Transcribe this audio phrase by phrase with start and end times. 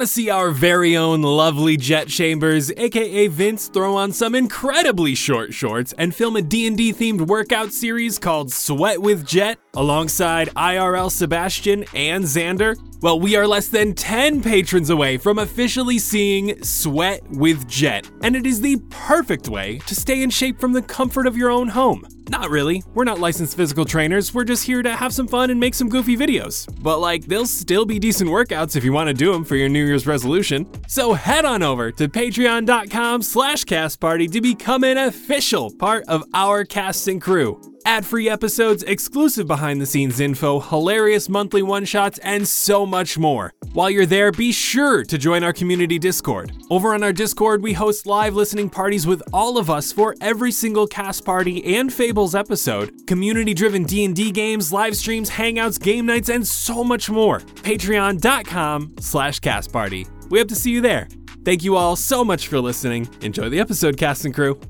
[0.00, 5.14] Want to see our very own lovely Jet Chambers, aka Vince, throw on some incredibly
[5.14, 11.10] short shorts and film a D&D themed workout series called Sweat with Jet alongside IRL
[11.10, 12.76] Sebastian and Xander?
[13.02, 18.36] Well, we are less than 10 patrons away from officially seeing Sweat with Jet, and
[18.36, 21.68] it is the perfect way to stay in shape from the comfort of your own
[21.68, 22.06] home.
[22.28, 25.58] Not really, we're not licensed physical trainers, we're just here to have some fun and
[25.58, 26.68] make some goofy videos.
[26.82, 29.68] But like, they'll still be decent workouts if you want to do them for your
[29.68, 30.68] New Year's resolution.
[30.86, 36.64] So head on over to patreon.com slash castparty to become an official part of our
[36.64, 42.18] cast and crew ad free episodes, exclusive behind the scenes info, hilarious monthly one shots,
[42.18, 43.52] and so much more.
[43.72, 46.52] While you're there, be sure to join our community Discord.
[46.70, 50.52] Over on our Discord, we host live listening parties with all of us for every
[50.52, 56.28] single cast party and Fables episode, community driven D&D games, live streams, hangouts, game nights,
[56.28, 57.40] and so much more.
[57.40, 60.06] Patreon.com slash cast party.
[60.30, 61.08] We hope to see you there.
[61.44, 63.08] Thank you all so much for listening.
[63.22, 64.60] Enjoy the episode, cast and crew.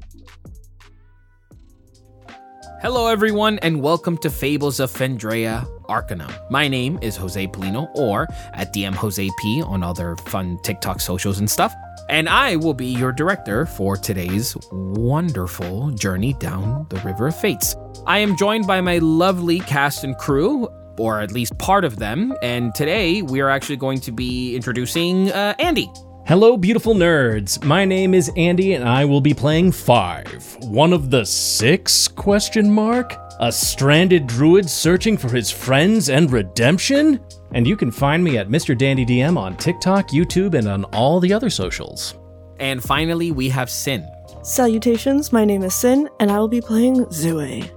[2.82, 6.32] Hello, everyone, and welcome to Fables of Fendraeya Arcanum.
[6.48, 11.40] My name is Jose Polino, or at DM Jose P on other fun TikTok socials
[11.40, 11.74] and stuff.
[12.08, 17.76] And I will be your director for today's wonderful journey down the River of Fates.
[18.06, 20.66] I am joined by my lovely cast and crew,
[20.98, 25.30] or at least part of them, and today we are actually going to be introducing
[25.32, 25.92] uh, Andy.
[26.30, 27.60] Hello, beautiful nerds.
[27.64, 32.06] My name is Andy, and I will be playing Five, one of the six?
[32.06, 33.16] Question mark.
[33.40, 37.18] A stranded druid searching for his friends and redemption.
[37.52, 38.78] And you can find me at Mr.
[38.78, 42.14] Dandy DM on TikTok, YouTube, and on all the other socials.
[42.60, 44.08] And finally, we have Cin.
[44.44, 47.68] Salutations, my name is Cin, and I will be playing Zue.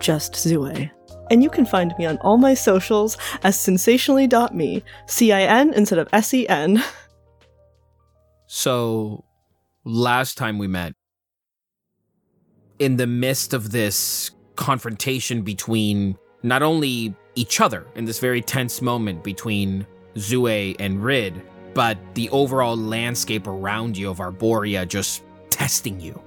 [0.00, 0.90] Just Zue.
[1.30, 6.00] And you can find me on all my socials as cinsationally.me, C I N instead
[6.00, 6.82] of S E N.
[8.52, 9.24] So,
[9.84, 10.94] last time we met,
[12.80, 18.82] in the midst of this confrontation between not only each other in this very tense
[18.82, 21.40] moment between Zue and Rid,
[21.74, 26.20] but the overall landscape around you of Arborea just testing you.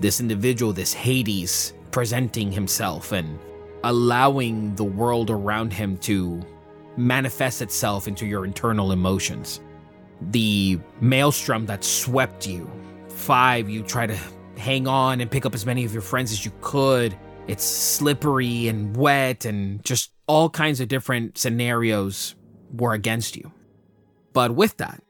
[0.00, 3.38] This individual, this Hades, presenting himself and
[3.84, 6.44] allowing the world around him to
[6.96, 9.60] manifest itself into your internal emotions
[10.20, 12.70] the maelstrom that swept you.
[13.08, 14.16] Five, you try to
[14.56, 17.16] hang on and pick up as many of your friends as you could.
[17.46, 22.34] It's slippery and wet, and just all kinds of different scenarios
[22.72, 23.50] were against you.
[24.32, 25.02] But with that,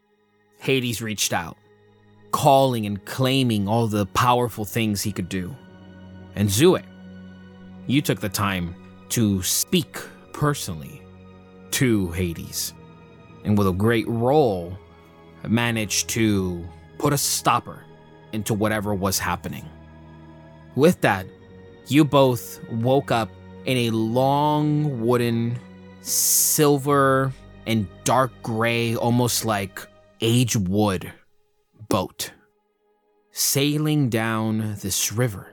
[0.59, 1.56] Hades reached out,
[2.31, 5.55] calling and claiming all the powerful things he could do.
[6.37, 6.83] And Zue,
[7.87, 8.75] you took the time
[9.11, 9.99] to speak
[10.33, 11.03] personally
[11.73, 12.73] to Hades.
[13.45, 14.79] And with a great role,
[15.49, 16.67] managed to
[16.99, 17.85] put a stopper
[18.33, 19.69] into whatever was happening.
[20.77, 21.27] With that,
[21.89, 23.31] you both woke up
[23.65, 25.59] in a long wooden,
[26.01, 27.33] silver,
[27.67, 29.87] and dark gray, almost like
[30.21, 31.13] aged wood
[31.89, 32.31] boat,
[33.33, 35.53] sailing down this river.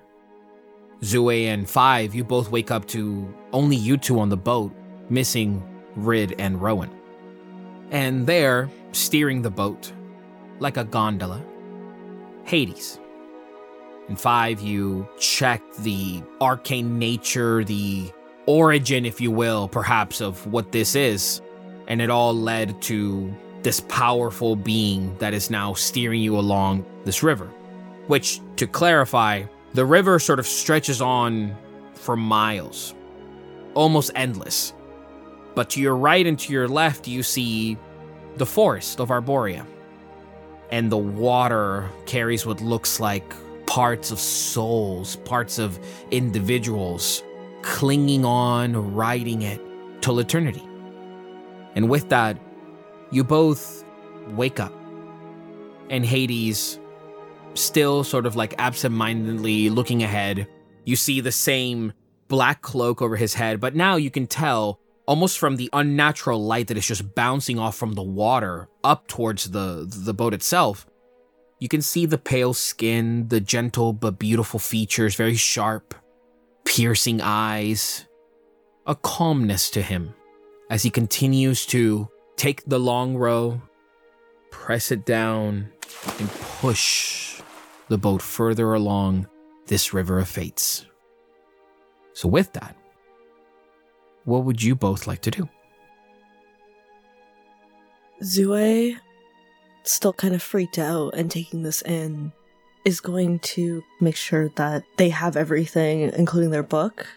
[1.02, 4.74] Zue and Five, you both wake up to only you two on the boat,
[5.10, 5.64] missing
[5.96, 6.92] Rid and Rowan.
[7.92, 9.92] And there, steering the boat,
[10.60, 11.44] like a gondola,
[12.46, 13.00] Hades.
[14.10, 18.12] In five, you check the arcane nature, the
[18.46, 21.42] origin, if you will, perhaps, of what this is.
[21.88, 23.34] And it all led to
[23.64, 27.48] this powerful being that is now steering you along this river.
[28.08, 29.44] Which, to clarify,
[29.74, 31.56] the river sort of stretches on
[31.94, 32.96] for miles,
[33.74, 34.74] almost endless.
[35.54, 37.78] But to your right and to your left, you see
[38.38, 39.66] the forest of Arborea.
[40.72, 43.34] And the water carries what looks like
[43.66, 45.80] parts of souls, parts of
[46.12, 47.24] individuals
[47.62, 49.62] clinging on, riding it
[50.02, 50.64] till eternity.
[51.76, 52.40] And with that,
[53.12, 53.84] you both
[54.30, 54.74] wake up.
[55.90, 56.80] And Hades,
[57.54, 60.48] still sort of like absentmindedly looking ahead,
[60.86, 61.94] you see the same
[62.28, 66.68] black cloak over his head, but now you can tell almost from the unnatural light
[66.68, 70.86] that is just bouncing off from the water up towards the the boat itself
[71.60, 75.96] you can see the pale skin the gentle but beautiful features very sharp
[76.66, 78.06] piercing eyes
[78.86, 80.14] a calmness to him
[80.70, 83.62] as he continues to take the long row
[84.52, 85.70] press it down
[86.20, 86.30] and
[86.60, 87.42] push
[87.88, 89.28] the boat further along
[89.68, 90.86] this river of fates.
[92.14, 92.76] So with that
[94.28, 95.50] what would you both like to do?
[98.22, 98.98] Zue,
[99.84, 102.34] still kind of freaked out and taking this in,
[102.84, 107.08] is going to make sure that they have everything, including their book.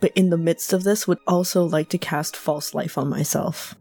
[0.00, 3.74] But in the midst of this, would also like to cast false life on myself.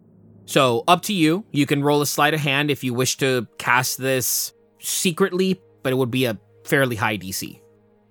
[0.45, 1.44] So, up to you.
[1.51, 5.91] You can roll a sleight of hand if you wish to cast this secretly, but
[5.91, 7.59] it would be a fairly high DC.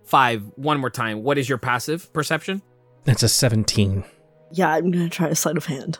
[0.05, 1.23] Five, one more time.
[1.23, 2.61] What is your passive perception?
[3.05, 4.05] That's a 17.
[4.52, 5.99] Yeah, I'm gonna try a sleight of hand.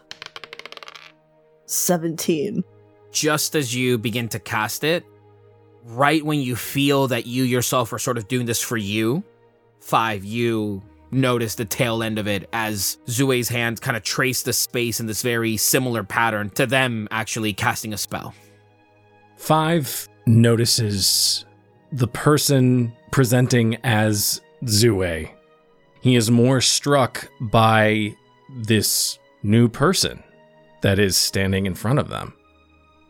[1.67, 2.65] 17.
[3.13, 5.05] Just as you begin to cast it,
[5.85, 9.23] right when you feel that you yourself are sort of doing this for you,
[9.81, 10.83] five, you
[11.13, 15.07] notice the tail end of it as Zue's hand kind of trace the space in
[15.07, 18.35] this very similar pattern to them actually casting a spell.
[19.37, 21.45] Five notices
[21.93, 25.31] the person presenting as Zue.
[26.01, 28.15] He is more struck by
[28.57, 30.23] this new person
[30.83, 32.35] that is standing in front of them.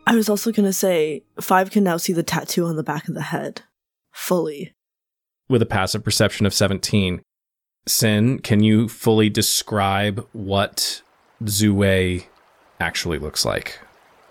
[0.07, 3.09] I was also going to say, Five can now see the tattoo on the back
[3.09, 3.63] of the head.
[4.13, 4.75] Fully.
[5.49, 7.23] With a passive perception of 17,
[7.87, 11.03] Cin, can you fully describe what
[11.45, 12.25] Zue
[12.79, 13.79] actually looks like?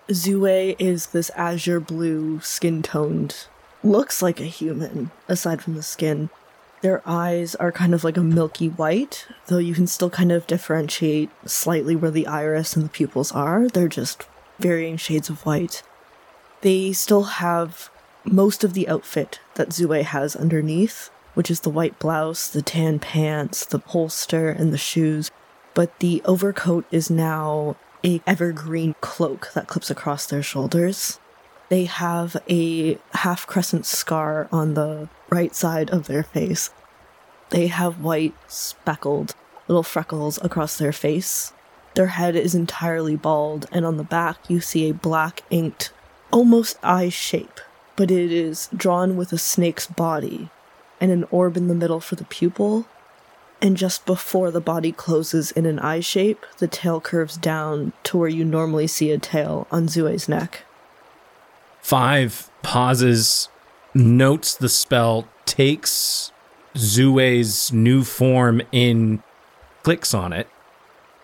[0.08, 3.46] Zue is this azure blue, skin toned,
[3.82, 6.30] looks like a human, aside from the skin.
[6.82, 10.46] Their eyes are kind of like a milky white, though you can still kind of
[10.46, 13.68] differentiate slightly where the iris and the pupils are.
[13.68, 14.26] They're just
[14.58, 15.82] varying shades of white.
[16.62, 17.90] They still have
[18.24, 22.98] most of the outfit that Zue has underneath, which is the white blouse, the tan
[22.98, 25.30] pants, the holster, and the shoes.
[25.74, 31.19] But the overcoat is now a evergreen cloak that clips across their shoulders.
[31.70, 36.70] They have a half crescent scar on the right side of their face.
[37.50, 39.36] They have white, speckled
[39.68, 41.52] little freckles across their face.
[41.94, 45.92] Their head is entirely bald, and on the back you see a black inked,
[46.32, 47.60] almost eye shape,
[47.94, 50.50] but it is drawn with a snake's body
[51.00, 52.86] and an orb in the middle for the pupil.
[53.62, 58.18] And just before the body closes in an eye shape, the tail curves down to
[58.18, 60.64] where you normally see a tail on Zue's neck.
[61.82, 63.48] Five pauses,
[63.94, 66.32] notes the spell, takes
[66.76, 69.22] Zue's new form in,
[69.82, 70.48] clicks on it,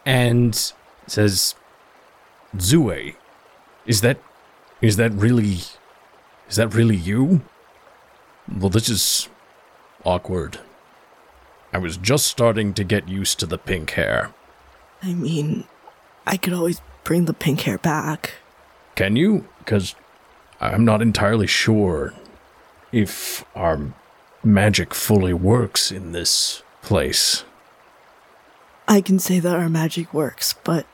[0.04, 0.72] and
[1.06, 1.54] says,
[2.56, 3.14] Zue,
[3.86, 4.18] is that
[4.80, 5.58] is that really
[6.48, 7.42] is that really you?
[8.52, 9.28] Well, this is
[10.04, 10.60] awkward.
[11.72, 14.32] I was just starting to get used to the pink hair.
[15.02, 15.64] I mean,
[16.26, 18.34] I could always bring the pink hair back.
[18.94, 19.46] Can you?
[19.58, 19.94] Because
[20.60, 22.14] I'm not entirely sure
[22.92, 23.78] if our
[24.42, 27.44] magic fully works in this place.
[28.88, 30.86] I can say that our magic works, but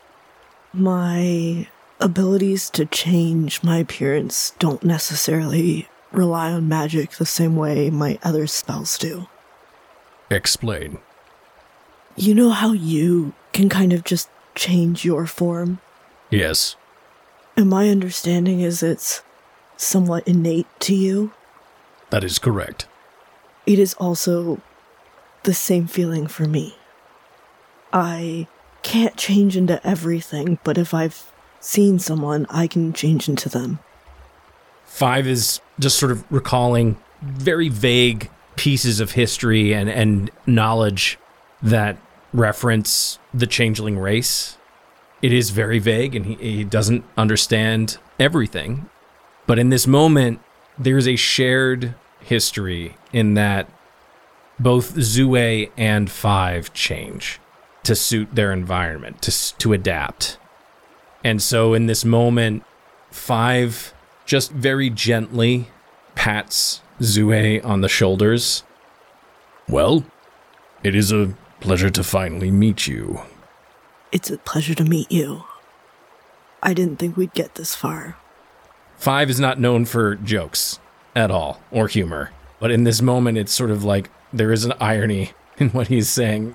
[0.73, 1.69] my
[2.00, 8.47] abilities to change my appearance don't necessarily rely on magic the same way my other
[8.47, 9.28] spells do.
[10.31, 10.99] Explain.
[12.16, 15.81] You know how you can kind of just change your form?
[16.31, 16.76] Yes.
[17.57, 19.23] And my understanding is it's
[19.82, 21.32] somewhat innate to you.
[22.10, 22.86] That is correct.
[23.66, 24.60] It is also
[25.42, 26.76] the same feeling for me.
[27.92, 28.46] I
[28.82, 33.80] can't change into everything, but if I've seen someone, I can change into them.
[34.84, 41.18] Five is just sort of recalling very vague pieces of history and, and knowledge
[41.62, 41.96] that
[42.32, 44.58] reference the changeling race.
[45.22, 48.88] It is very vague and he, he doesn't understand everything.
[49.46, 50.40] But in this moment,
[50.78, 53.68] there's a shared history in that
[54.58, 57.40] both Zue and Five change
[57.82, 60.38] to suit their environment, to, to adapt.
[61.25, 62.64] And so in this moment,
[63.11, 63.92] Five
[64.25, 65.68] just very gently
[66.14, 68.62] pats Zue on the shoulders.
[69.68, 70.04] Well,
[70.82, 73.22] it is a pleasure to finally meet you.
[74.11, 75.44] It's a pleasure to meet you.
[76.62, 78.16] I didn't think we'd get this far.
[79.02, 80.78] Five is not known for jokes
[81.16, 82.30] at all or humor,
[82.61, 86.09] but in this moment, it's sort of like there is an irony in what he's
[86.09, 86.54] saying.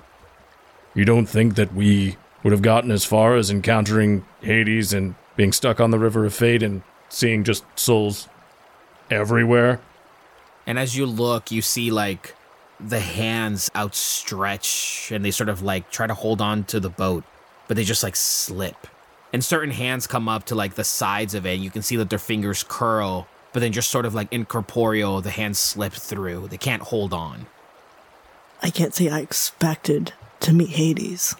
[0.94, 5.52] You don't think that we would have gotten as far as encountering Hades and being
[5.52, 8.30] stuck on the River of Fate and seeing just souls
[9.10, 9.82] everywhere?
[10.66, 12.34] And as you look, you see like
[12.80, 17.24] the hands outstretch and they sort of like try to hold on to the boat,
[17.66, 18.86] but they just like slip.
[19.38, 21.54] And certain hands come up to like the sides of it.
[21.54, 25.20] And you can see that their fingers curl, but then just sort of like incorporeal,
[25.20, 26.48] the hands slip through.
[26.48, 27.46] They can't hold on.
[28.64, 31.36] I can't say I expected to meet Hades.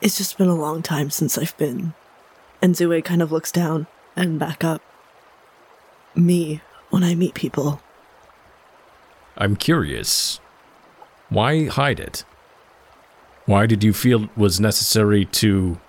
[0.00, 1.94] It's just been a long time since I've been.
[2.62, 4.80] And Zue kind of looks down and back up.
[6.14, 7.82] Me, when I meet people,
[9.36, 10.38] I'm curious.
[11.28, 12.24] Why hide it?
[13.46, 15.80] Why did you feel it was necessary to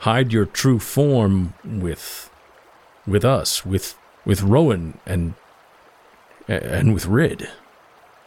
[0.00, 2.30] hide your true form with
[3.06, 5.34] with us, with with Rowan and
[6.46, 7.48] and with Rid?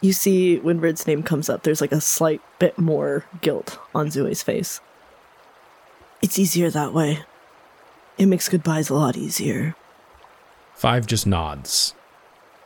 [0.02, 4.10] you see when Rid's name comes up, there's like a slight bit more guilt on
[4.10, 4.80] Zue's face.
[6.20, 7.20] It's easier that way.
[8.18, 9.74] It makes goodbyes a lot easier.
[10.74, 11.94] Five just nods.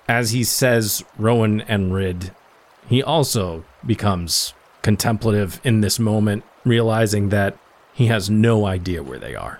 [0.08, 2.32] As he says Rowan and Rid,
[2.88, 7.56] he also becomes contemplative in this moment, realizing that
[7.96, 9.58] he has no idea where they are.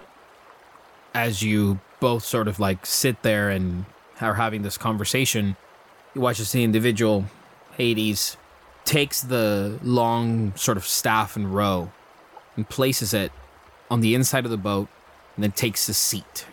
[1.15, 3.87] As you both sort of like sit there and
[4.21, 5.57] are having this conversation,
[6.15, 7.25] you watch as the individual,
[7.79, 8.37] Hades,
[8.85, 11.91] takes the long sort of staff and row
[12.57, 13.33] and places it
[13.91, 14.89] on the inside of the boat
[15.35, 16.45] and then takes a seat.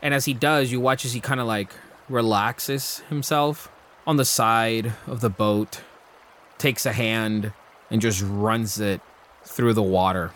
[0.00, 1.74] And as he does, you watch as he kind of like
[2.08, 3.70] relaxes himself
[4.06, 5.82] on the side of the boat,
[6.56, 7.52] takes a hand,
[7.90, 9.02] and just runs it
[9.44, 10.32] through the water.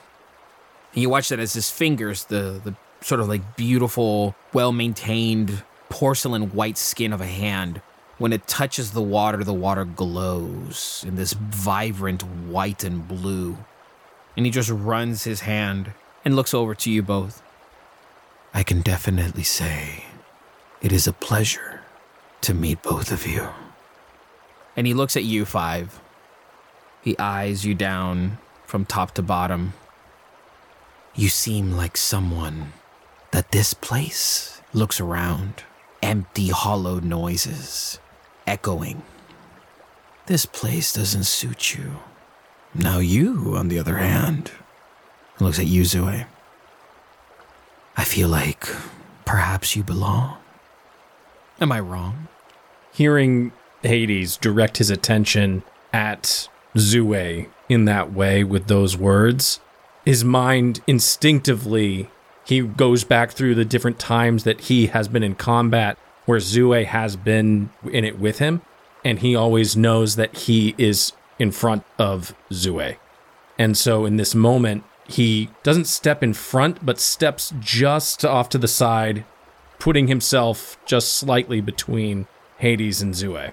[0.96, 5.62] And you watch that as his fingers, the, the sort of like beautiful, well maintained
[5.90, 7.82] porcelain white skin of a hand,
[8.18, 13.58] when it touches the water, the water glows in this vibrant white and blue.
[14.38, 15.92] And he just runs his hand
[16.24, 17.42] and looks over to you both.
[18.54, 20.04] I can definitely say
[20.80, 21.82] it is a pleasure
[22.40, 23.48] to meet both of you.
[24.76, 26.00] And he looks at you, Five.
[27.02, 29.74] He eyes you down from top to bottom.
[31.18, 32.74] You seem like someone
[33.30, 35.64] that this place looks around.
[36.02, 37.98] Empty, hollow noises
[38.46, 39.00] echoing.
[40.26, 42.00] This place doesn't suit you.
[42.74, 44.50] Now, you, on the other hand,
[45.40, 46.26] looks at you, Zue.
[47.96, 48.68] I feel like
[49.24, 50.36] perhaps you belong.
[51.62, 52.28] Am I wrong?
[52.92, 55.62] Hearing Hades direct his attention
[55.94, 59.60] at Zue in that way with those words,
[60.06, 62.08] his mind instinctively
[62.46, 66.84] he goes back through the different times that he has been in combat where Zue
[66.84, 68.62] has been in it with him,
[69.04, 72.96] and he always knows that he is in front of Zue.
[73.58, 78.58] And so in this moment, he doesn't step in front, but steps just off to
[78.58, 79.24] the side,
[79.78, 82.26] putting himself just slightly between
[82.58, 83.52] Hades and Zue.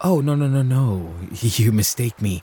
[0.00, 1.14] Oh, no, no, no, no.
[1.42, 2.42] You mistake me.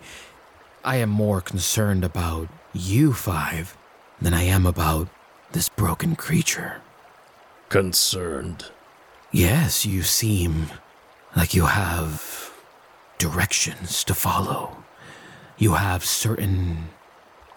[0.84, 3.78] I am more concerned about you, Five,
[4.22, 5.08] than I am about
[5.52, 6.82] this broken creature.
[7.70, 8.66] Concerned.
[9.32, 10.68] Yes, you seem
[11.36, 12.52] like you have
[13.18, 14.84] directions to follow.
[15.58, 16.90] You have certain.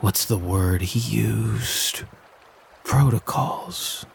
[0.00, 2.04] What's the word he used?
[2.84, 4.06] Protocols.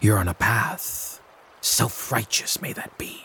[0.00, 1.20] You're on a path.
[1.60, 3.22] Self righteous may that be.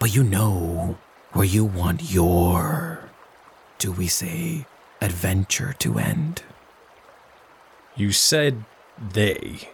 [0.00, 0.98] But you know
[1.32, 3.08] where you want your.
[3.78, 4.66] Do we say
[5.04, 6.42] adventure to end?
[7.94, 8.64] You said
[8.98, 9.68] they.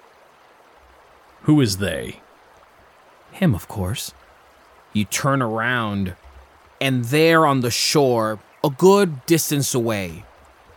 [1.42, 2.20] Who is they?
[3.32, 4.12] Him, of course.
[4.92, 6.16] You turn around
[6.80, 10.24] And there on the shore, a good distance away,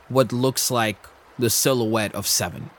[0.09, 0.97] what looks like
[1.39, 2.69] the silhouette of Seven,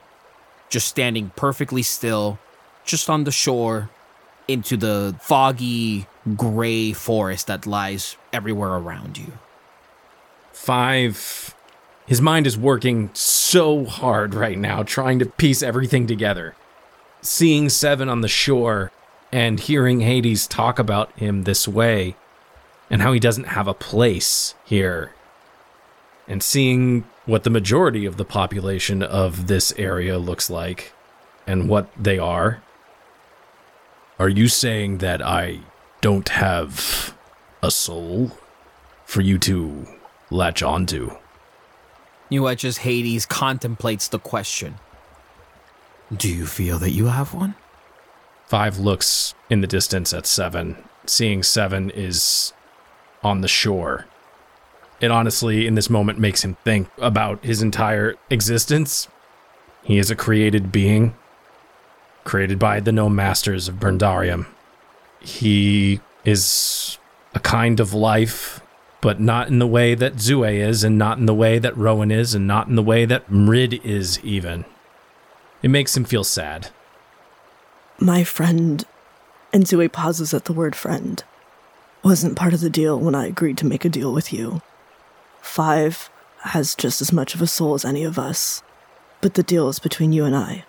[0.69, 2.37] just standing perfectly still,
[2.85, 3.89] just on the shore,
[4.47, 6.05] into the foggy,
[6.35, 9.33] gray forest that lies everywhere around you.
[10.53, 11.55] Five.
[12.05, 16.55] His mind is working so hard right now, trying to piece everything together.
[17.21, 18.91] Seeing Seven on the shore
[19.31, 22.15] and hearing Hades talk about him this way
[22.91, 25.13] and how he doesn't have a place here.
[26.27, 30.93] And seeing what the majority of the population of this area looks like
[31.47, 32.61] and what they are.
[34.19, 35.61] Are you saying that I
[36.01, 37.15] don't have
[37.63, 38.31] a soul
[39.05, 39.87] for you to
[40.29, 41.17] latch onto?
[42.29, 44.75] You watch as Hades contemplates the question.
[46.15, 47.55] Do you feel that you have one?
[48.47, 52.53] Five looks in the distance at Seven, seeing Seven is
[53.23, 54.05] on the shore.
[55.01, 59.07] It honestly, in this moment, makes him think about his entire existence.
[59.83, 61.15] He is a created being,
[62.23, 64.45] created by the Gnome Masters of Burndarum.
[65.19, 66.97] He is
[67.33, 68.61] a kind of life,
[69.05, 72.09] but not in the way that Zue is, and not in the way that Rowan
[72.09, 74.65] is, and not in the way that Rid is, even.
[75.61, 76.69] It makes him feel sad.
[77.99, 78.83] My friend,
[79.53, 81.23] and Zue pauses at the word friend,
[82.01, 84.63] wasn't part of the deal when I agreed to make a deal with you.
[85.39, 86.09] Five
[86.39, 88.63] has just as much of a soul as any of us,
[89.21, 90.65] but the deal is between you and I.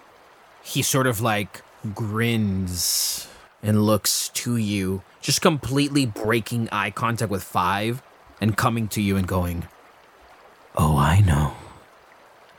[0.62, 1.62] He sort of like
[1.94, 3.28] grins
[3.62, 8.02] and looks to you, just completely breaking eye contact with Five
[8.40, 9.64] and coming to you and going,
[10.76, 11.54] Oh, I know.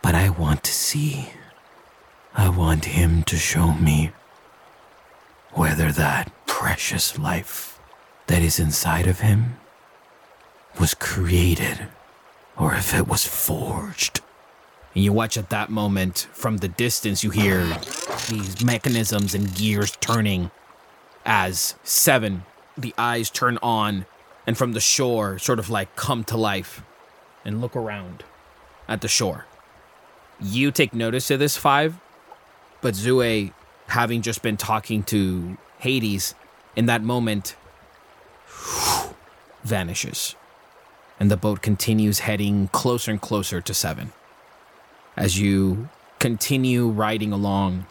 [0.02, 1.30] But I want to see.
[2.34, 4.12] I want him to show me
[5.52, 7.80] whether that precious life
[8.28, 9.58] that is inside of him
[10.80, 11.88] was created
[12.58, 14.22] or if it was forged.
[14.96, 17.66] And you watch at that moment, from the distance, you hear
[18.30, 20.50] these mechanisms and gears turning
[21.26, 22.44] as Seven,
[22.78, 24.06] the eyes turn on,
[24.48, 26.82] and from the shore, sort of like come to life
[27.44, 28.24] and look around
[28.88, 29.46] at the shore.
[30.40, 32.00] You take notice of this, Five,
[32.82, 33.52] but Zue,
[33.88, 36.34] having just been talking to Hades,
[36.78, 37.56] in that moment,
[39.64, 40.36] vanishes.
[41.20, 44.14] And the boat continues heading closer and closer to Seven.
[45.18, 47.88] As you continue riding along,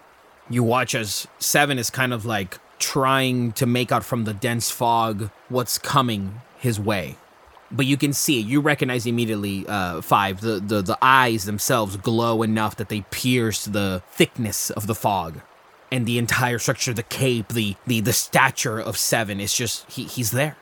[0.49, 4.71] you watch as Seven is kind of like trying to make out from the dense
[4.71, 7.17] fog what's coming his way.
[7.71, 8.47] But you can see it.
[8.47, 10.41] You recognize immediately, uh, Five.
[10.41, 15.41] The, the, the eyes themselves glow enough that they pierce the thickness of the fog.
[15.91, 20.05] And the entire structure, the cape, the, the, the stature of Seven is just, he,
[20.05, 20.57] he's there.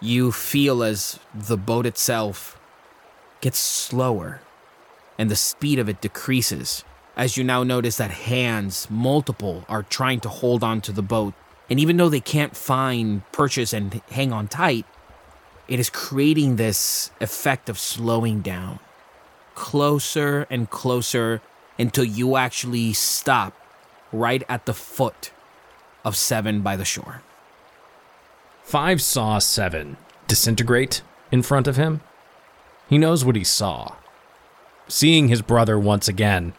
[0.00, 2.58] You feel as the boat itself
[3.40, 4.40] gets slower
[5.18, 6.84] and the speed of it decreases
[7.16, 11.34] as you now notice that hands, multiple, are trying to hold on to the boat.
[11.72, 14.84] And even though they can't find purchase and hang on tight,
[15.68, 18.78] it is creating this effect of slowing down.
[19.54, 21.40] Closer and closer
[21.78, 23.54] until you actually stop
[24.12, 25.32] right at the foot
[26.04, 27.22] of Seven by the shore.
[28.62, 29.96] Five saw Seven
[30.28, 32.02] disintegrate in front of him.
[32.86, 33.96] He knows what he saw.
[34.88, 36.52] Seeing his brother once again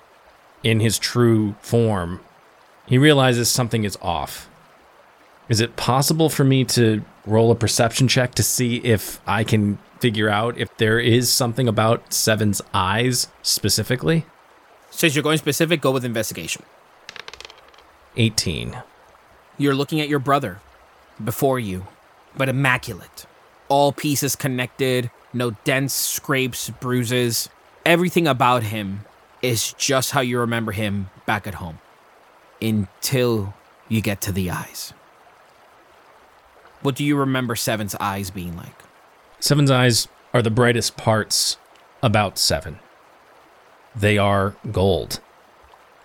[0.63, 2.19] in his true form,
[2.87, 4.49] he realizes something is off.
[5.49, 9.77] Is it possible for me to roll a perception check to see if I can
[9.99, 14.25] figure out if there is something about Seven's eyes specifically?
[14.89, 16.63] Since you're going specific, go with investigation.
[18.15, 18.77] 18.
[19.57, 20.61] You're looking at your brother
[21.23, 21.87] before you,
[22.37, 23.25] but immaculate.
[23.69, 27.49] All pieces connected, no dents, scrapes, bruises.
[27.85, 29.01] Everything about him
[29.41, 31.79] is just how you remember him back at home.
[32.61, 33.53] Until
[33.89, 34.93] you get to the eyes.
[36.83, 38.83] What do you remember Seven's eyes being like?
[39.39, 41.57] Seven's eyes are the brightest parts
[42.01, 42.79] about Seven.
[43.95, 45.21] They are gold.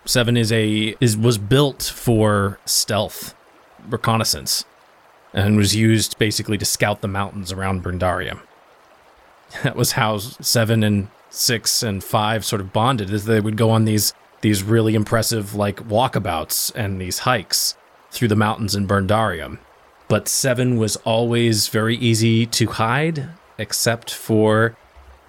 [0.05, 3.35] Seven is a is was built for stealth,
[3.89, 4.65] reconnaissance,
[5.35, 8.41] and was used basically to scout the mountains around Burndarum.
[9.63, 13.71] That was how Seven and Six and Five sort of bonded, as they would go
[13.71, 17.77] on these these really impressive like walkabouts and these hikes
[18.11, 19.59] through the mountains in Burndarum.
[20.09, 24.77] But Seven was always very easy to hide, except for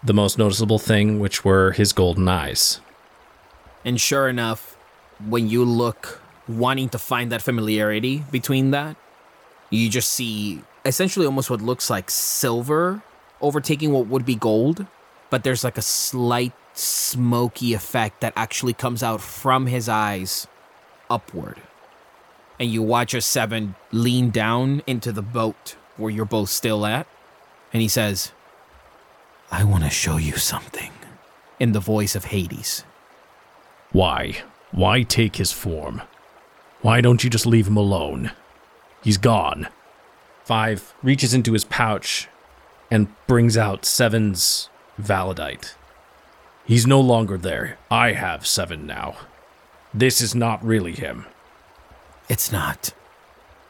[0.01, 2.79] the most noticeable thing, which were his golden eyes.
[3.83, 4.77] And sure enough,
[5.27, 8.95] when you look wanting to find that familiarity between that,
[9.69, 13.03] you just see essentially almost what looks like silver
[13.41, 14.85] overtaking what would be gold,
[15.29, 20.47] but there's like a slight smoky effect that actually comes out from his eyes
[21.09, 21.57] upward.
[22.59, 27.07] And you watch a seven lean down into the boat where you're both still at,
[27.71, 28.31] and he says,
[29.51, 30.91] I want to show you something
[31.59, 32.83] in the voice of Hades.
[33.91, 34.43] Why?
[34.71, 36.01] Why take his form?
[36.81, 38.31] Why don't you just leave him alone?
[39.03, 39.67] He's gone.
[40.43, 42.27] Five reaches into his pouch
[42.91, 45.75] and brings out Seven's Validite.
[46.65, 47.77] He's no longer there.
[47.89, 49.15] I have Seven now.
[49.93, 51.25] This is not really him.
[52.29, 52.93] It's not.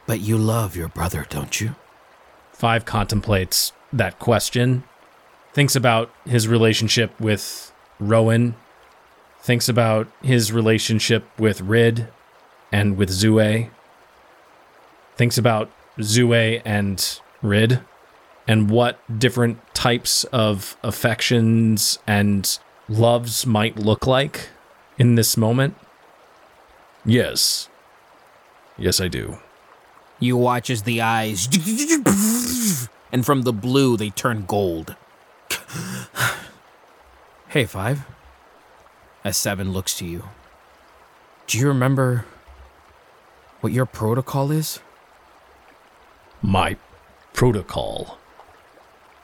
[0.06, 1.74] But you love your brother, don't you?
[2.52, 4.84] Five contemplates that question,
[5.52, 8.54] thinks about his relationship with Rowan,
[9.40, 12.08] thinks about his relationship with Rid
[12.70, 13.70] and with Zue,
[15.16, 17.80] thinks about Zue and Rid,
[18.46, 24.50] and what different types of affections and loves might look like
[24.98, 25.76] in this moment.
[27.06, 27.69] Yes.
[28.80, 29.38] Yes, I do.
[30.18, 31.46] You watch as the eyes,
[33.12, 34.96] and from the blue they turn gold.
[37.48, 38.06] hey, Five.
[39.22, 40.24] As Seven looks to you,
[41.46, 42.24] do you remember
[43.60, 44.80] what your protocol is?
[46.40, 46.78] My
[47.34, 48.18] protocol.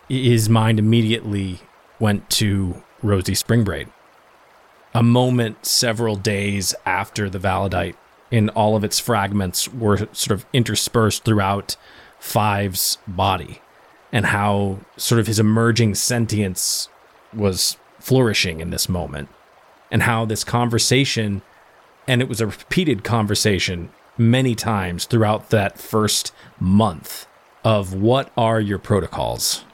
[0.06, 1.60] His mind immediately
[1.98, 3.88] went to Rosie Springbraid.
[4.94, 7.96] A moment several days after the Validite
[8.30, 11.76] in all of its fragments were sort of interspersed throughout
[12.18, 13.60] Five's body,
[14.12, 16.88] and how sort of his emerging sentience
[17.32, 19.28] was flourishing in this moment,
[19.90, 21.42] and how this conversation,
[22.08, 27.26] and it was a repeated conversation many times throughout that first month
[27.64, 29.64] of what are your protocols.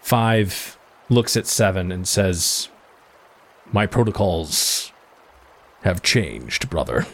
[0.00, 2.68] Five looks at seven and says,
[3.72, 4.92] My protocols
[5.82, 7.06] have changed, brother.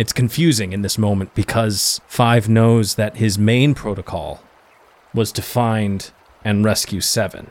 [0.00, 4.42] It's confusing in this moment because Five knows that his main protocol
[5.12, 6.10] was to find
[6.42, 7.50] and rescue Seven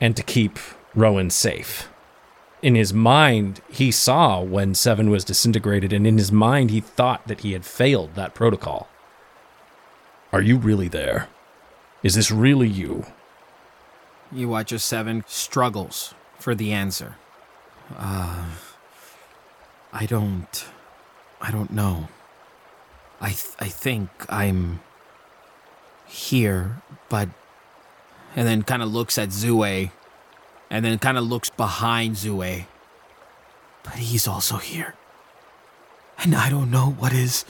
[0.00, 0.58] and to keep
[0.94, 1.90] Rowan safe.
[2.62, 7.28] In his mind, he saw when Seven was disintegrated, and in his mind, he thought
[7.28, 8.88] that he had failed that protocol.
[10.32, 11.28] Are you really there?
[12.02, 13.04] Is this really you?
[14.32, 17.16] You watch as Seven struggles for the answer.
[17.98, 18.46] Uh,
[19.92, 20.64] I don't.
[21.46, 22.08] I don't know.
[23.20, 24.80] I th- I think I'm
[26.06, 27.28] here, but
[28.34, 29.90] and then kind of looks at Zue,
[30.70, 32.64] and then kind of looks behind Zue.
[33.82, 34.94] But he's also here,
[36.18, 37.44] and I don't know what is,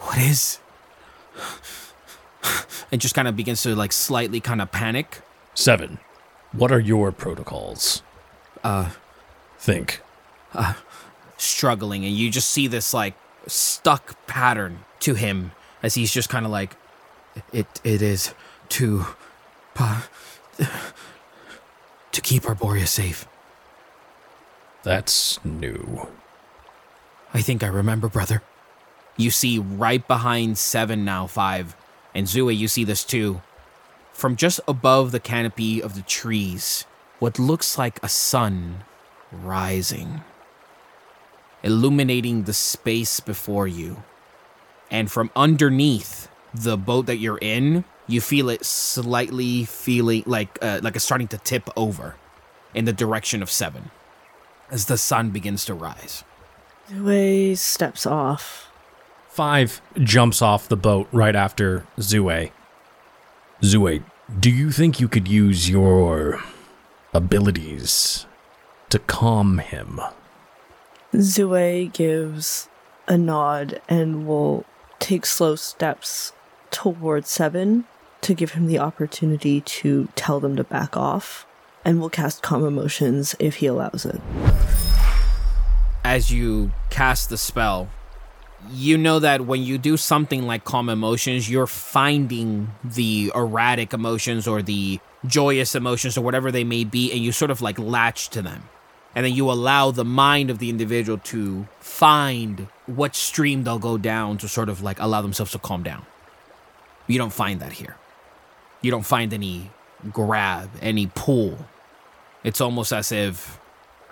[0.00, 0.58] what is,
[2.90, 5.20] and just kind of begins to like slightly kind of panic.
[5.52, 5.98] Seven,
[6.52, 8.02] what are your protocols?
[8.64, 8.92] Uh,
[9.58, 10.00] Think.
[11.44, 13.14] Struggling and you just see this like
[13.46, 15.52] stuck pattern to him
[15.82, 16.76] as he's just kind of like
[17.52, 18.34] it it is
[18.70, 19.06] to
[19.74, 20.08] pa,
[22.12, 23.26] to keep Arborea safe.
[24.82, 26.08] That's new.
[27.32, 28.42] I think I remember, brother.
[29.16, 31.76] You see right behind 7 now 5
[32.14, 33.42] and Zue you see this too.
[34.12, 36.84] From just above the canopy of the trees,
[37.18, 38.84] what looks like a sun
[39.32, 40.22] rising
[41.64, 44.04] illuminating the space before you.
[44.90, 50.80] And from underneath the boat that you're in, you feel it slightly feeling like uh,
[50.82, 52.14] like it's starting to tip over
[52.74, 53.90] in the direction of seven
[54.70, 56.22] as the sun begins to rise.
[56.90, 58.70] Zue steps off.
[59.28, 62.52] Five jumps off the boat right after Zue.
[63.62, 64.04] Zue,
[64.38, 66.42] do you think you could use your
[67.14, 68.26] abilities
[68.90, 70.00] to calm him?
[71.14, 72.68] Zue gives
[73.06, 74.64] a nod and will
[74.98, 76.32] take slow steps
[76.70, 77.84] toward Seven
[78.20, 81.46] to give him the opportunity to tell them to back off,
[81.84, 84.20] and will cast Calm Emotions if he allows it.
[86.02, 87.88] As you cast the spell,
[88.70, 94.48] you know that when you do something like calm emotions, you're finding the erratic emotions
[94.48, 98.30] or the joyous emotions or whatever they may be, and you sort of like latch
[98.30, 98.64] to them.
[99.14, 103.96] And then you allow the mind of the individual to find what stream they'll go
[103.96, 106.04] down to sort of like allow themselves to calm down.
[107.06, 107.96] You don't find that here.
[108.80, 109.70] You don't find any
[110.12, 111.66] grab, any pull.
[112.42, 113.58] It's almost as if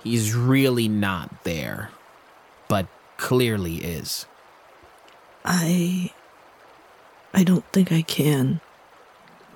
[0.03, 1.91] he's really not there,
[2.69, 2.87] but
[3.17, 4.27] clearly is.
[5.45, 6.13] I
[7.35, 8.61] I don't think I can.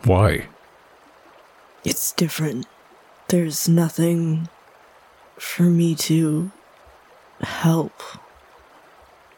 [0.05, 0.47] Why?
[1.85, 2.67] It's different.
[3.29, 4.49] There's nothing
[5.39, 6.51] for me to
[7.41, 8.03] help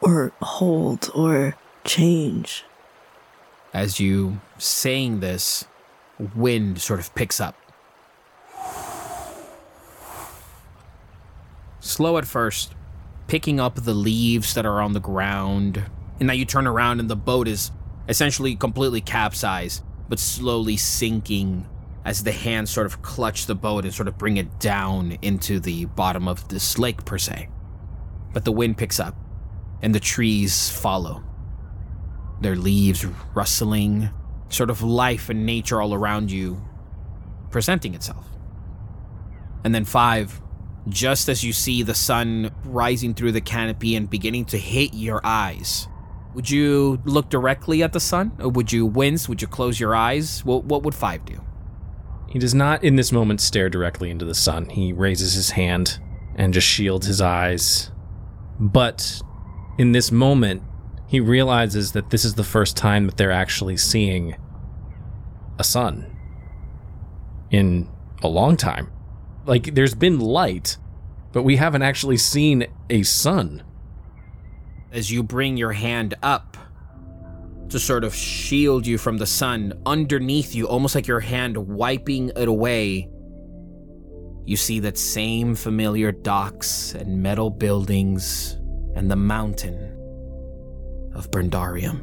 [0.00, 2.64] or hold or change.
[3.74, 5.66] As you saying this,
[6.34, 7.56] wind sort of picks up.
[11.80, 12.74] Slow at first,
[13.26, 15.84] picking up the leaves that are on the ground.
[16.18, 17.70] And now you turn around and the boat is
[18.08, 21.66] essentially completely capsized, but slowly sinking
[22.08, 25.60] as the hands sort of clutch the boat and sort of bring it down into
[25.60, 27.50] the bottom of this lake, per se.
[28.32, 29.14] But the wind picks up
[29.82, 31.22] and the trees follow.
[32.40, 34.08] Their leaves rustling,
[34.48, 36.66] sort of life and nature all around you
[37.50, 38.26] presenting itself.
[39.62, 40.40] And then, five,
[40.88, 45.20] just as you see the sun rising through the canopy and beginning to hit your
[45.24, 45.86] eyes,
[46.32, 48.32] would you look directly at the sun?
[48.38, 49.28] Or would you wince?
[49.28, 50.42] Would you close your eyes?
[50.42, 51.42] What, what would five do?
[52.28, 54.68] He does not in this moment stare directly into the sun.
[54.68, 55.98] He raises his hand
[56.36, 57.90] and just shields his eyes.
[58.60, 59.22] But
[59.78, 60.62] in this moment,
[61.06, 64.36] he realizes that this is the first time that they're actually seeing
[65.58, 66.14] a sun
[67.50, 67.88] in
[68.22, 68.92] a long time.
[69.46, 70.76] Like, there's been light,
[71.32, 73.62] but we haven't actually seen a sun.
[74.92, 76.58] As you bring your hand up
[77.70, 82.30] to sort of shield you from the sun, underneath you, almost like your hand wiping
[82.36, 83.08] it away,
[84.44, 88.54] you see that same familiar docks and metal buildings
[88.94, 89.76] and the mountain
[91.14, 92.00] of Brandarium.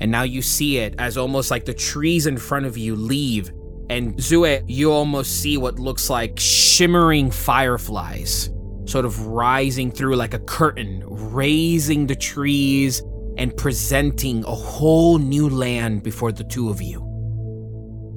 [0.00, 3.52] And now you see it as almost like the trees in front of you leave,
[3.90, 8.50] and Zue, you almost see what looks like shimmering fireflies
[8.86, 13.02] sort of rising through like a curtain, raising the trees
[13.36, 17.00] and presenting a whole new land before the two of you.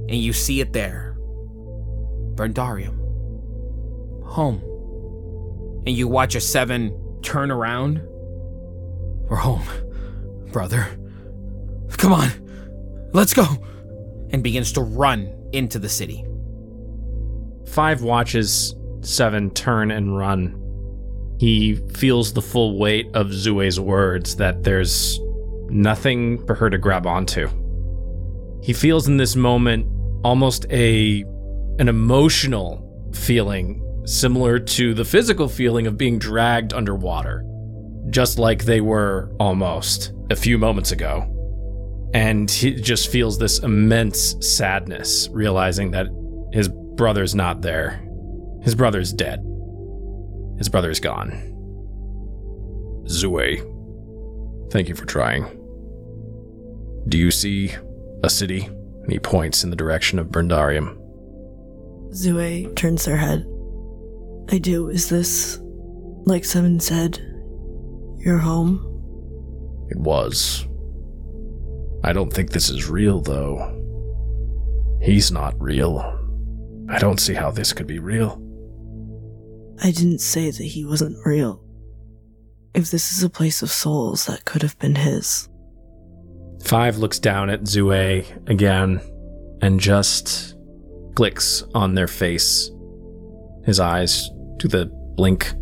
[0.10, 1.17] And you see it there
[2.36, 2.95] Brandarium.
[4.25, 4.62] Home.
[5.86, 8.01] And you watch a seven turn around.
[9.30, 9.65] We're home,
[10.51, 10.88] brother.
[11.97, 13.45] Come on, let's go.
[14.30, 16.25] And begins to run into the city.
[17.65, 20.62] Five watches Seven turn and run.
[21.39, 25.19] He feels the full weight of Zue's words that there's
[25.69, 27.47] nothing for her to grab onto.
[28.63, 29.88] He feels in this moment
[30.23, 31.23] almost a
[31.80, 37.43] an emotional feeling similar to the physical feeling of being dragged underwater,
[38.10, 41.34] just like they were almost a few moments ago.
[42.13, 46.08] And he just feels this immense sadness, realizing that
[46.52, 48.04] his brother's not there.
[48.63, 49.43] His brother's dead.
[50.58, 51.32] His brother's gone.
[53.06, 53.62] Zue,
[54.72, 55.46] thank you for trying.
[57.08, 57.74] Do you see
[58.24, 58.65] a city?
[58.65, 60.98] And he points in the direction of Brandarium.
[62.12, 63.46] Zue turns her head.
[64.52, 64.89] I do.
[64.89, 65.60] Is this,
[66.26, 67.17] like Seven said,
[68.17, 68.84] your home?
[69.89, 70.67] It was.
[72.04, 73.74] I don't think this is real, though.
[75.02, 76.00] He's not real.
[76.89, 78.41] I don't see how this could be real.
[79.82, 81.63] I didn't say that he wasn't real.
[82.74, 85.50] If this is a place of souls, that could have been his.
[86.63, 89.02] Five looks down at Zue again
[89.62, 90.56] and just
[91.16, 92.72] clicks on their face.
[93.66, 94.86] His eyes do the
[95.16, 95.54] blink.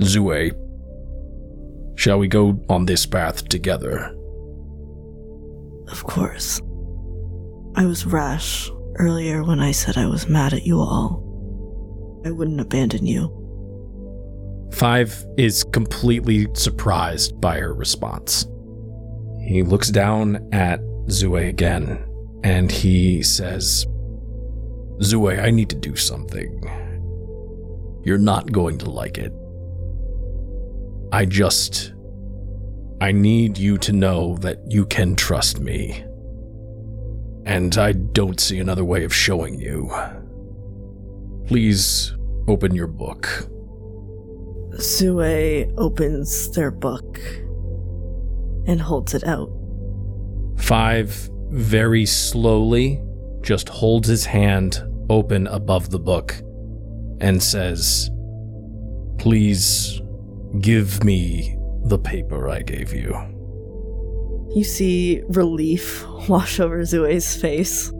[0.00, 0.52] Zue,
[1.96, 4.14] shall we go on this path together?
[5.88, 6.60] Of course.
[7.74, 11.25] I was rash earlier when I said I was mad at you all.
[12.26, 13.30] I wouldn't abandon you.
[14.72, 18.48] Five is completely surprised by her response.
[19.46, 22.04] He looks down at Zue again
[22.42, 23.86] and he says,
[24.98, 26.60] Zue, I need to do something.
[28.02, 29.32] You're not going to like it.
[31.12, 31.92] I just.
[33.00, 36.02] I need you to know that you can trust me.
[37.44, 39.92] And I don't see another way of showing you.
[41.46, 42.15] Please
[42.48, 43.48] open your book.
[44.74, 47.18] Zue opens their book
[48.66, 49.50] and holds it out.
[50.58, 53.02] Five very slowly
[53.42, 56.34] just holds his hand open above the book
[57.20, 58.10] and says,
[59.18, 60.00] Please
[60.60, 63.14] give me the paper I gave you.
[64.54, 67.92] You see relief wash over Zue's face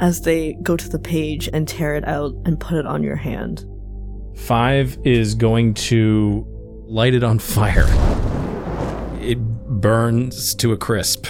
[0.00, 3.16] as they go to the page and tear it out and put it on your
[3.16, 3.64] hand.
[4.34, 6.46] Five is going to
[6.86, 7.86] light it on fire.
[9.20, 9.38] it
[9.80, 11.26] burns to a crisp,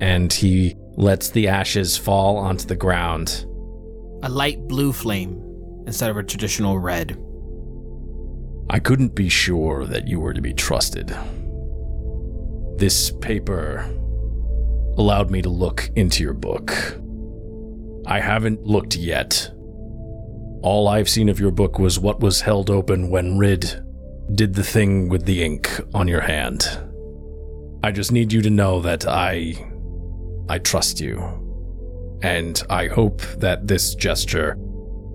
[0.00, 3.44] and he lets the ashes fall onto the ground.
[4.22, 5.42] A light blue flame
[5.86, 7.18] instead of a traditional red.
[8.70, 11.08] I couldn't be sure that you were to be trusted.
[12.76, 13.84] This paper
[14.96, 16.70] allowed me to look into your book.
[18.06, 19.50] I haven't looked yet.
[20.62, 23.82] All I've seen of your book was what was held open when Rid
[24.34, 26.68] did the thing with the ink on your hand.
[27.82, 29.54] I just need you to know that I.
[30.48, 31.18] I trust you.
[32.22, 34.58] And I hope that this gesture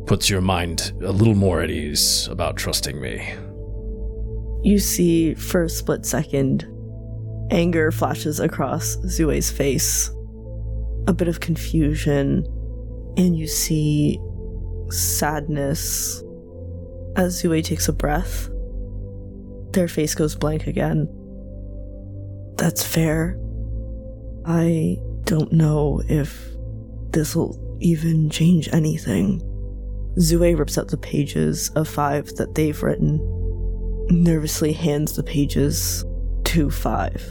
[0.07, 3.33] puts your mind a little more at ease about trusting me.
[4.63, 6.65] You see, for a split second,
[7.51, 10.09] anger flashes across Zue's face,
[11.07, 12.47] a bit of confusion,
[13.17, 14.19] and you see
[14.89, 16.23] sadness
[17.15, 18.49] as Zue takes a breath.
[19.71, 21.07] Their face goes blank again.
[22.57, 23.39] That's fair.
[24.45, 26.51] I don't know if
[27.11, 29.41] this will even change anything.
[30.17, 33.19] Zue rips out the pages of five that they've written,
[34.09, 36.05] nervously hands the pages
[36.45, 37.21] to five,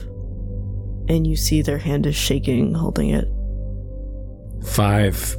[1.09, 3.29] and you see their hand is shaking holding it.
[4.66, 5.37] Five,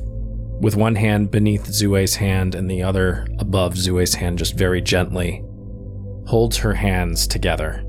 [0.59, 5.43] with one hand beneath Zue's hand and the other above Zue's hand, just very gently,
[6.27, 7.83] holds her hands together.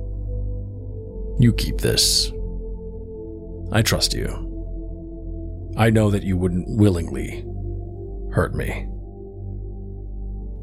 [1.39, 2.33] You keep this.
[3.73, 4.43] I trust you.
[5.77, 7.45] I know that you wouldn't willingly
[8.33, 8.87] hurt me.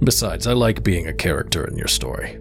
[0.03, 2.39] Besides, I like being a character in your story.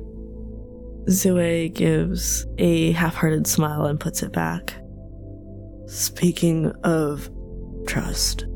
[1.09, 4.75] Zue gives a half hearted smile and puts it back.
[5.87, 7.31] Speaking of
[7.87, 8.47] trust,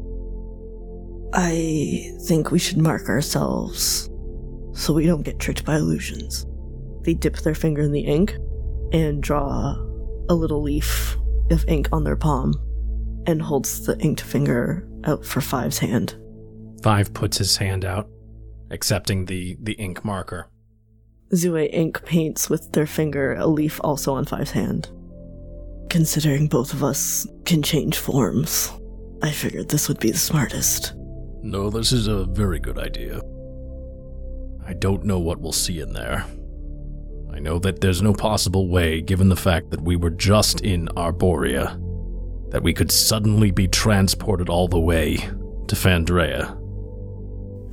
[1.33, 4.09] I think we should mark ourselves
[4.73, 6.47] so we don't get tricked by illusions.
[7.03, 8.37] They dip their finger in the ink
[8.93, 9.75] and draw
[10.29, 11.17] a little leaf
[11.51, 12.55] of ink on their palm
[13.27, 16.17] and holds the inked finger out for Five's hand.
[16.83, 18.09] Five puts his hand out,
[18.71, 20.49] accepting the, the ink marker.
[21.33, 24.91] Zue ink paints with their finger a leaf also on Five's hand.
[25.91, 28.73] Considering both of us can change forms,
[29.23, 30.95] I figured this would be the smartest.
[31.43, 33.21] No, this is a very good idea.
[34.67, 36.25] I don't know what we'll see in there.
[37.33, 40.89] I know that there's no possible way, given the fact that we were just in
[40.97, 41.81] Arborea,
[42.51, 46.51] that we could suddenly be transported all the way to Fendraeya.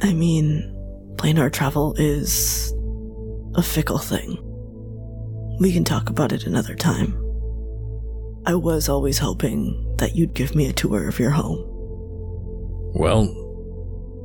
[0.01, 0.69] I mean,
[1.15, 2.73] planar travel is
[3.55, 4.37] a fickle thing.
[5.59, 7.13] We can talk about it another time.
[8.45, 11.63] I was always hoping that you'd give me a tour of your home.
[12.95, 13.23] Well,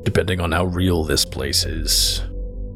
[0.03, 2.23] depending on how real this place is,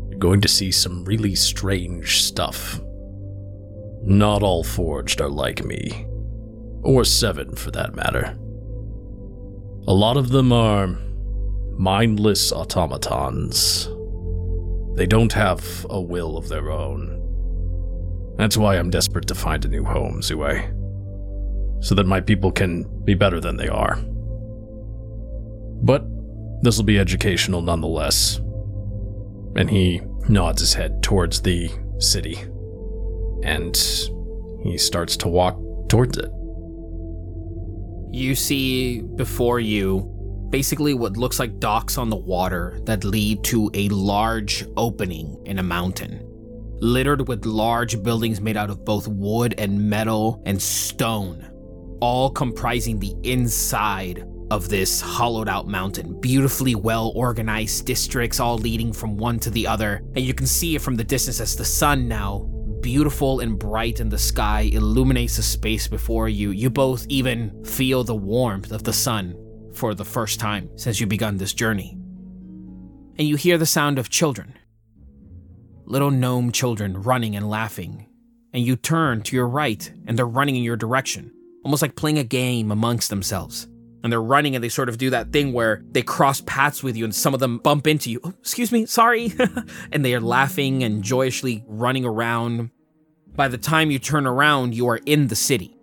[0.08, 2.80] you're going to see some really strange stuff.
[4.02, 6.06] Not all forged are like me,
[6.82, 8.36] or seven for that matter.
[9.86, 10.98] A lot of them are
[11.78, 13.88] mindless automatons.
[14.96, 17.18] They don't have a will of their own.
[18.36, 21.84] That's why I'm desperate to find a new home, Zue.
[21.84, 23.96] So that my people can be better than they are.
[25.82, 26.04] But
[26.62, 28.40] this will be educational nonetheless.
[29.56, 32.38] And he nods his head towards the city.
[33.42, 33.76] And
[34.62, 36.30] he starts to walk towards it.
[38.12, 40.08] You see before you
[40.50, 45.58] basically what looks like docks on the water that lead to a large opening in
[45.58, 46.22] a mountain,
[46.80, 51.50] littered with large buildings made out of both wood and metal and stone,
[52.00, 56.20] all comprising the inside of this hollowed out mountain.
[56.20, 60.02] Beautifully well organized districts, all leading from one to the other.
[60.14, 62.40] And you can see it from the distance as the sun now,
[62.82, 66.50] beautiful and bright in the sky, illuminates the space before you.
[66.50, 69.38] You both even feel the warmth of the sun
[69.72, 71.96] for the first time since you begun this journey.
[73.18, 74.58] And you hear the sound of children.
[75.86, 78.06] Little gnome children running and laughing.
[78.52, 81.32] And you turn to your right and they're running in your direction,
[81.64, 83.66] almost like playing a game amongst themselves
[84.02, 86.96] and they're running and they sort of do that thing where they cross paths with
[86.96, 88.20] you and some of them bump into you.
[88.24, 89.32] Oh, excuse me, sorry.
[89.92, 92.70] and they are laughing and joyously running around.
[93.34, 95.76] By the time you turn around, you are in the city.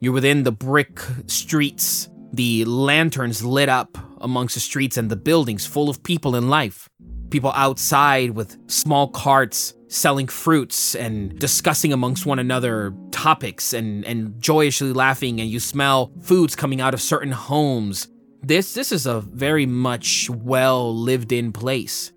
[0.00, 5.66] You're within the brick streets, the lanterns lit up amongst the streets and the buildings
[5.66, 6.88] full of people in life.
[7.30, 14.40] People outside with small carts selling fruits and discussing amongst one another topics and, and
[14.40, 18.08] joyously laughing, and you smell foods coming out of certain homes.
[18.42, 22.12] This this is a very much well lived in place.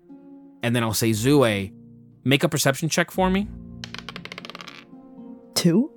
[0.62, 1.72] And then I'll say, Zue,
[2.24, 3.48] make a perception check for me.
[5.54, 5.92] Two?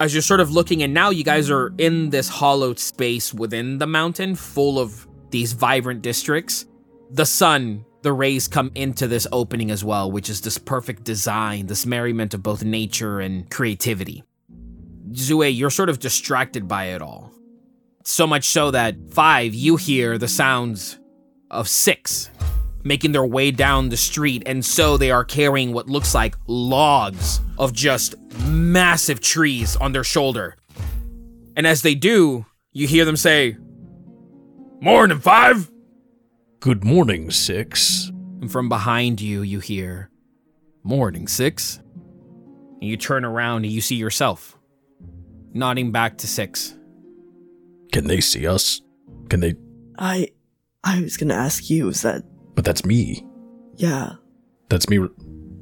[0.00, 3.78] as you're sort of looking, and now you guys are in this hollowed space within
[3.78, 6.66] the mountain, full of these vibrant districts.
[7.10, 11.66] The sun, the rays come into this opening as well, which is this perfect design,
[11.66, 14.22] this merriment of both nature and creativity.
[15.10, 17.32] Zue, you're sort of distracted by it all.
[18.04, 21.00] So much so that five, you hear the sounds
[21.50, 22.30] of six
[22.84, 27.40] making their way down the street, and so they are carrying what looks like logs
[27.58, 30.54] of just massive trees on their shoulder.
[31.56, 33.56] And as they do, you hear them say,
[34.80, 35.68] Morning, five!
[36.60, 38.10] Good morning, Six.
[38.40, 40.10] And from behind you, you hear,
[40.82, 41.80] Morning, six.
[42.80, 44.56] And you turn around and you see yourself,
[45.52, 46.76] nodding back to six.
[47.92, 48.82] Can they see us?
[49.30, 49.54] Can they?
[49.98, 50.28] I
[50.84, 52.22] I was gonna ask you, is that
[52.54, 53.26] But that's me.
[53.76, 54.12] yeah.
[54.68, 55.08] That's me r-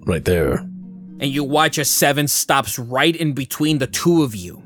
[0.07, 0.57] right there.
[1.21, 4.63] and you watch as Seven stops right in between the two of you.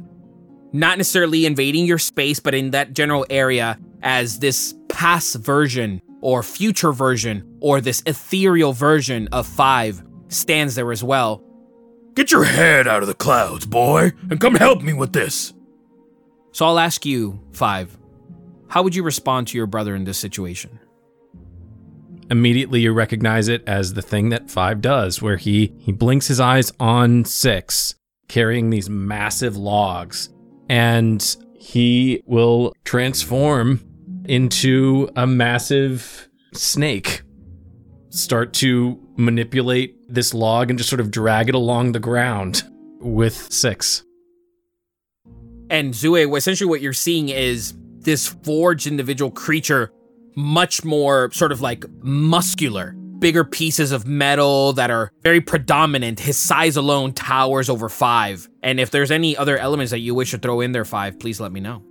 [0.72, 6.42] Not necessarily invading your space, but in that general area as this past version or
[6.42, 11.42] future version or this ethereal version of Five stands there as well.
[12.14, 15.54] Get your head out of the clouds, boy, and come help me with this.
[16.52, 17.96] So I'll ask you, Five,
[18.68, 20.78] how would you respond to your brother in this situation?
[22.30, 26.40] Immediately, you recognize it as the thing that Five does, where he he blinks his
[26.40, 27.94] eyes on Six,
[28.28, 30.28] carrying these massive logs,
[30.68, 33.80] and he will transform
[34.28, 37.22] into a massive snake.
[38.10, 42.62] Start to manipulate this log and just sort of drag it along the ground
[43.00, 44.04] with Six.
[45.70, 49.92] And Zue, essentially what you're seeing is this forged individual creature,
[50.34, 56.20] much more sort of like muscular, bigger pieces of metal that are very predominant.
[56.20, 58.48] His size alone towers over five.
[58.62, 61.40] And if there's any other elements that you wish to throw in there, five, please
[61.40, 61.82] let me know.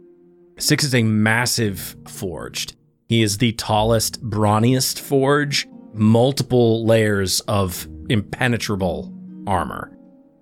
[0.60, 2.76] Six is a massive forged.
[3.08, 9.14] He is the tallest, brawniest forge, multiple layers of impenetrable
[9.45, 9.95] armor.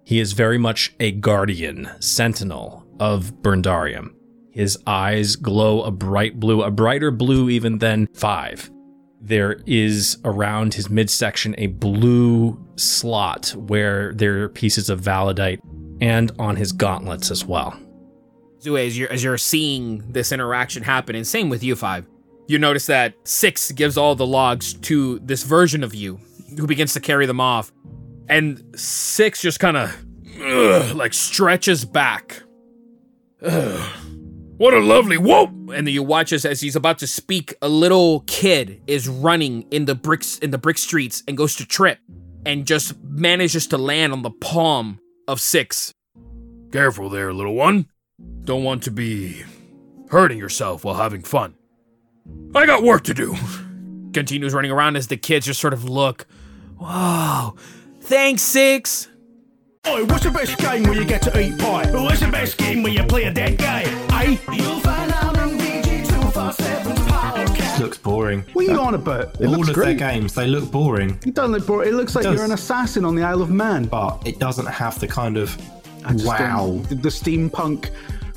[0.05, 4.13] He is very much a guardian, sentinel of Burndarium.
[4.51, 8.71] His eyes glow a bright blue, a brighter blue even than five.
[9.19, 15.59] There is around his midsection a blue slot where there are pieces of validite,
[15.99, 17.77] and on his gauntlets as well.
[18.67, 22.07] As you're, as you're seeing this interaction happen, and same with you, Five,
[22.47, 26.19] you notice that Six gives all the logs to this version of you,
[26.57, 27.71] who begins to carry them off.
[28.27, 32.41] And Six just kind of, like, stretches back.
[33.39, 35.49] What a lovely whoop!
[35.49, 39.63] And then you watch as, as he's about to speak, a little kid is running
[39.69, 41.99] in the bricks in the brick streets and goes to trip
[42.45, 45.93] and just manages to land on the palm of Six.
[46.71, 47.87] Careful there, little one.
[48.43, 49.43] Don't want to be
[50.09, 51.55] hurting yourself while having fun.
[52.55, 53.35] I got work to do.
[54.13, 56.25] Continues running around as the kids just sort of look.
[56.79, 57.55] Wow.
[58.01, 59.09] Thanks, Six.
[59.87, 61.89] Oi, what's the best game where you get to eat pie?
[61.91, 63.83] What's the best game where you play a dead guy?
[63.83, 64.37] Eh?
[64.53, 67.79] You'll find out on VG247's podcast.
[67.79, 68.41] looks boring.
[68.53, 69.39] What are you on about?
[69.39, 69.97] It All looks of great.
[69.99, 71.87] their games, they look boring, You don't look bored.
[71.87, 72.35] It looks like does.
[72.35, 73.85] you're an assassin on the Isle of Man.
[73.85, 75.55] but it doesn't have the kind of
[76.03, 76.67] I just wow.
[76.67, 77.11] don't- The, the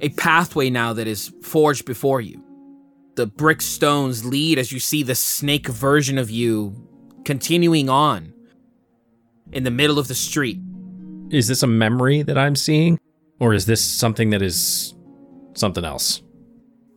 [0.00, 2.42] a pathway now that is forged before you.
[3.16, 6.88] The brick stones lead as you see the snake version of you
[7.24, 8.32] continuing on
[9.52, 10.60] in the middle of the street.
[11.30, 12.98] Is this a memory that I'm seeing?
[13.40, 14.94] Or is this something that is
[15.54, 16.22] something else?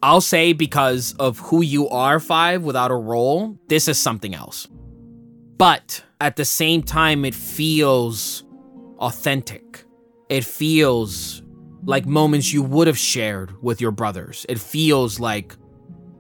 [0.04, 4.68] I'll say because of who you are, Five, without a role, this is something else.
[5.58, 8.44] But at the same time, it feels
[8.98, 9.84] authentic.
[10.30, 11.41] It feels
[11.84, 14.46] like moments you would have shared with your brothers.
[14.50, 15.56] It feels like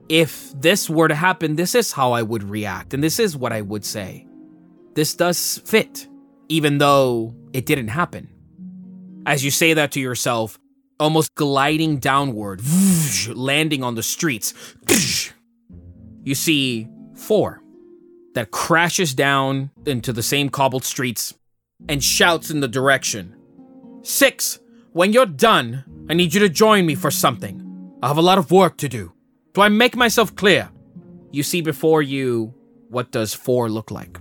[0.09, 3.53] if this were to happen, this is how I would react, and this is what
[3.53, 4.27] I would say.
[4.93, 6.07] This does fit,
[6.49, 8.29] even though it didn't happen.
[9.25, 10.59] As you say that to yourself,
[10.99, 12.61] almost gliding downward,
[13.33, 14.53] landing on the streets,
[16.23, 17.61] you see four
[18.33, 21.33] that crashes down into the same cobbled streets
[21.87, 23.35] and shouts in the direction.
[24.03, 24.59] Six,
[24.93, 27.57] when you're done, I need you to join me for something.
[28.03, 29.13] I have a lot of work to do.
[29.53, 30.69] Do I make myself clear?
[31.31, 32.53] You see before you
[32.89, 34.19] what does four look like?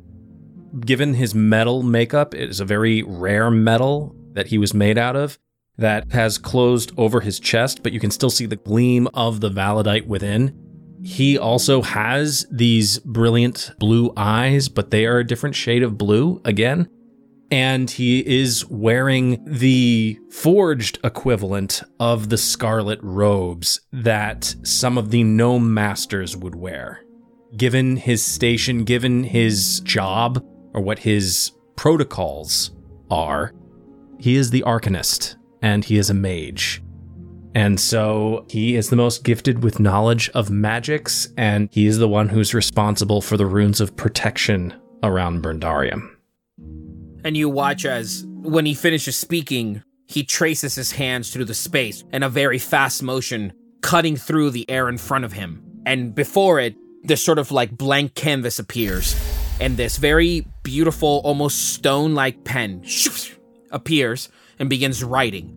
[0.79, 5.17] Given his metal makeup, it is a very rare metal that he was made out
[5.17, 5.39] of
[5.77, 9.51] that has closed over his chest, but you can still see the gleam of the
[9.51, 10.57] validite within.
[11.03, 16.41] He also has these brilliant blue eyes, but they are a different shade of blue
[16.45, 16.89] again.
[17.51, 25.25] And he is wearing the forged equivalent of the scarlet robes that some of the
[25.25, 27.05] gnome masters would wear.
[27.57, 32.71] Given his station, given his job, or what his protocols
[33.11, 33.53] are,
[34.21, 36.83] he is the arcanist and he is a mage.
[37.55, 42.09] And so he is the most gifted with knowledge of magics, and he is the
[42.09, 44.73] one who's responsible for the runes of protection
[45.03, 46.15] around Berndarium.
[47.25, 52.05] And you watch as, when he finishes speaking, he traces his hands through the space
[52.13, 55.63] in a very fast motion, cutting through the air in front of him.
[55.87, 59.15] And before it, this sort of like blank canvas appears,
[59.61, 62.85] and this very beautiful, almost stone like pen
[63.71, 65.57] appears and begins writing.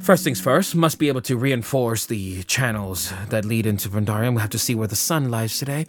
[0.00, 4.32] First things first, must be able to reinforce the channels that lead into Vendarium.
[4.32, 5.86] We'll have to see where the sun lies today.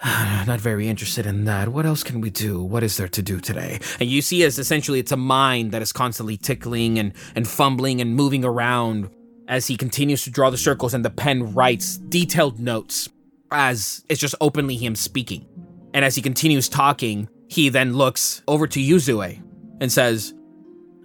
[0.04, 1.68] Not very interested in that.
[1.68, 2.62] What else can we do?
[2.62, 3.80] What is there to do today?
[3.98, 8.00] And you see as essentially it's a mind that is constantly tickling and, and fumbling
[8.00, 9.10] and moving around
[9.48, 13.08] as he continues to draw the circles and the pen writes detailed notes
[13.50, 15.46] as it's just openly him speaking.
[15.94, 19.42] And as he continues talking, he then looks over to Yuzue
[19.80, 20.34] and says,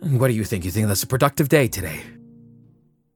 [0.01, 0.65] What do you think?
[0.65, 2.01] You think that's a productive day today?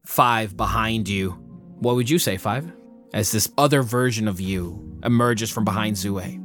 [0.06, 1.32] Five behind you.
[1.80, 2.72] What would you say, Five?
[3.14, 6.44] As this other version of you emerges from behind Zue.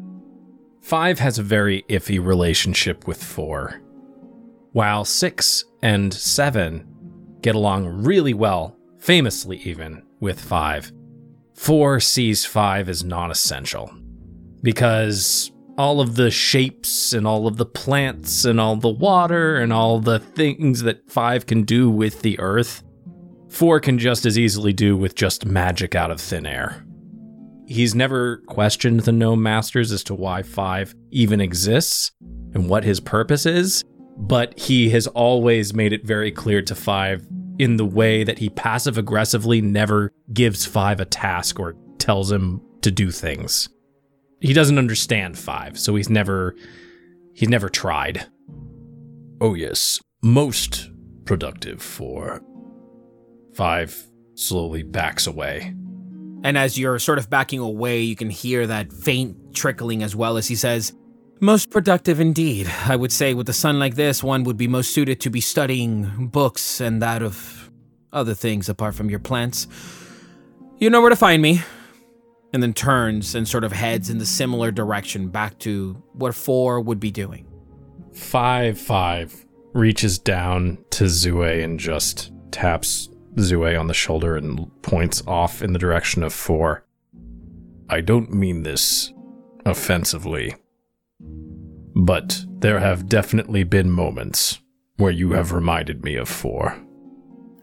[0.81, 3.81] Five has a very iffy relationship with four,
[4.73, 6.87] while six and seven
[7.41, 10.93] get along really well, famously even, with five.
[11.55, 13.93] Four sees five as non essential
[14.63, 19.73] because all of the shapes and all of the plants and all the water and
[19.73, 22.83] all the things that five can do with the earth
[23.53, 26.83] Four can just as easily do with just magic out of thin air.
[27.67, 32.13] He's never questioned the Gnome Masters as to why Five even exists
[32.55, 33.85] and what his purpose is,
[34.17, 37.27] but he has always made it very clear to Five
[37.59, 42.63] in the way that he passive aggressively never gives Five a task or tells him
[42.81, 43.69] to do things.
[44.41, 46.57] He doesn't understand Five, so he's never
[47.35, 48.27] he's never tried.
[49.43, 50.89] Oh yes, most
[51.27, 52.41] productive for
[53.55, 55.75] Five slowly backs away.
[56.45, 60.37] And as you're sort of backing away, you can hear that faint trickling as well
[60.37, 60.93] as he says,
[61.41, 62.71] Most productive indeed.
[62.87, 65.41] I would say with a sun like this, one would be most suited to be
[65.41, 67.71] studying books and that of
[68.13, 69.67] other things apart from your plants.
[70.79, 71.63] You know where to find me.
[72.53, 76.81] And then turns and sort of heads in the similar direction back to what four
[76.81, 77.47] would be doing.
[78.13, 85.23] Five five reaches down to Zue and just taps Zue on the shoulder and points
[85.27, 86.85] off in the direction of four.
[87.89, 89.13] I don't mean this
[89.65, 90.55] offensively,
[91.95, 94.61] but there have definitely been moments
[94.97, 96.79] where you have reminded me of four.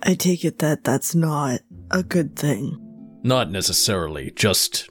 [0.03, 1.61] I take it that that's not
[1.91, 2.78] a good thing.
[3.24, 4.89] Not necessarily, just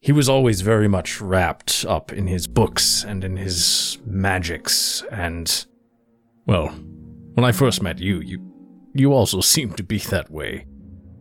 [0.00, 5.66] he was always very much wrapped up in his books and in his magics and
[6.46, 6.68] well,
[7.34, 8.38] when I first met you, you
[8.98, 10.66] you also seem to be that way.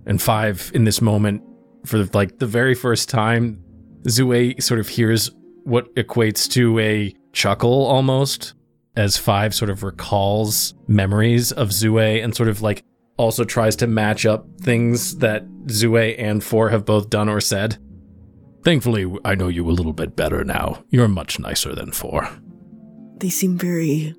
[0.06, 1.44] And five, in this moment,
[1.86, 3.62] for like the very first time,
[4.04, 5.32] Zue sort of hears
[5.64, 8.54] what equates to a chuckle almost,
[8.96, 12.84] as five sort of recalls memories of Zue and sort of like
[13.18, 17.78] also tries to match up things that Zue and four have both done or said.
[18.64, 20.84] Thankfully, I know you a little bit better now.
[20.90, 22.30] You're much nicer than four.
[23.18, 24.16] They seem very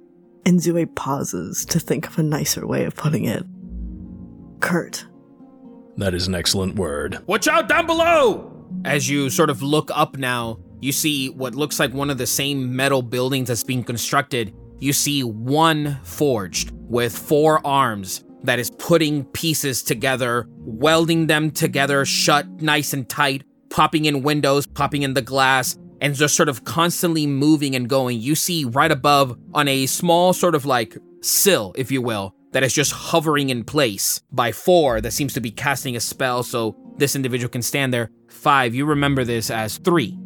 [0.49, 3.44] and Zue pauses to think of a nicer way of putting it.
[4.61, 5.07] Curt.
[5.99, 7.18] That is an excellent word.
[7.26, 8.55] Watch out down below!
[8.86, 12.26] As you sort of look up now, you see what looks like one of the
[12.26, 14.55] same metal buildings that's being constructed.
[14.78, 22.07] You see one forged with four arms that is putting pieces together, welding them together
[22.07, 26.64] shut nice and tight, popping in windows, popping in the glass, and just sort of
[26.64, 28.20] constantly moving and going.
[28.20, 32.62] You see right above on a small sort of like sill, if you will, that
[32.62, 36.76] is just hovering in place by four that seems to be casting a spell so
[36.96, 38.11] this individual can stand there.
[38.28, 40.16] Five, you remember this as three.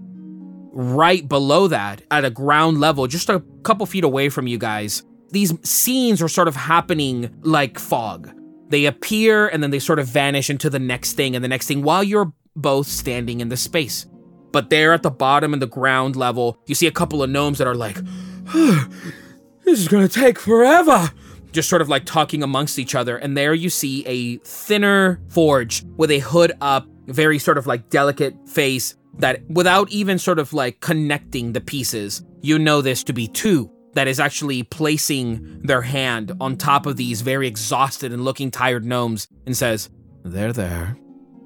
[0.74, 5.02] Right below that, at a ground level, just a couple feet away from you guys,
[5.30, 8.30] these scenes are sort of happening like fog.
[8.68, 11.66] They appear and then they sort of vanish into the next thing and the next
[11.66, 14.06] thing while you're both standing in the space.
[14.52, 17.58] But there at the bottom and the ground level, you see a couple of gnomes
[17.58, 17.96] that are like,
[18.52, 21.10] this is gonna take forever.
[21.52, 23.16] Just sort of like talking amongst each other.
[23.16, 27.90] And there you see a thinner forge with a hood up, very sort of like
[27.90, 33.12] delicate face that without even sort of like connecting the pieces, you know this to
[33.12, 38.24] be two that is actually placing their hand on top of these very exhausted and
[38.24, 39.90] looking tired gnomes and says,
[40.24, 40.96] There, there.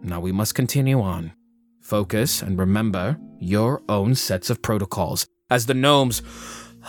[0.03, 1.33] Now we must continue on.
[1.87, 5.29] Focus and remember your own sets of protocols.
[5.49, 6.21] As the gnomes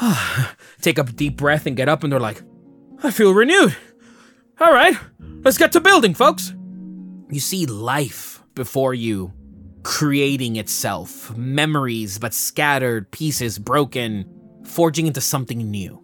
[0.82, 2.42] take a deep breath and get up, and they're like,
[3.04, 3.78] I feel renewed.
[4.60, 4.98] All right,
[5.44, 6.52] let's get to building, folks.
[7.30, 9.34] You see life before you
[9.84, 14.26] creating itself, memories but scattered, pieces broken,
[14.66, 16.04] forging into something new.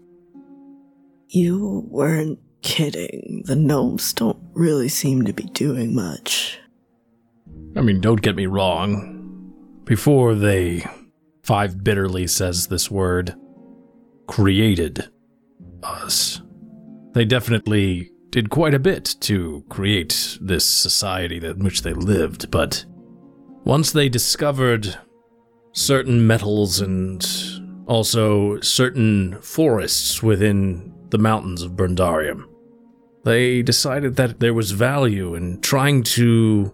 [1.29, 3.41] You weren't kidding.
[3.45, 6.59] The gnomes don't really seem to be doing much.
[7.75, 9.51] I mean, don't get me wrong.
[9.85, 10.85] Before they.
[11.43, 13.35] Five bitterly says this word.
[14.27, 15.09] Created
[15.83, 16.41] us.
[17.13, 22.85] They definitely did quite a bit to create this society in which they lived, but
[23.63, 24.97] once they discovered
[25.73, 27.23] certain metals and
[27.85, 32.45] also certain forests within the mountains of Brundarium,
[33.23, 36.73] they decided that there was value in trying to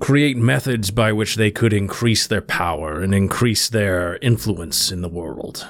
[0.00, 5.08] create methods by which they could increase their power and increase their influence in the
[5.08, 5.66] world.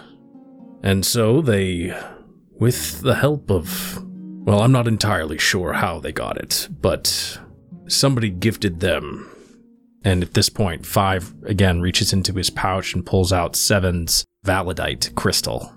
[0.83, 1.95] And so they,
[2.59, 4.03] with the help of,
[4.45, 7.39] well, I'm not entirely sure how they got it, but
[7.87, 9.31] somebody gifted them.
[10.05, 15.14] And at this point, Five again reaches into his pouch and pulls out Seven's Validite
[15.14, 15.72] crystal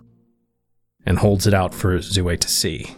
[1.06, 2.94] and holds it out for Zue to see.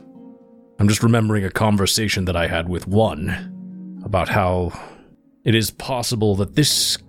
[0.80, 4.72] I'm just remembering a conversation that I had with one about how
[5.50, 7.00] it is possible that this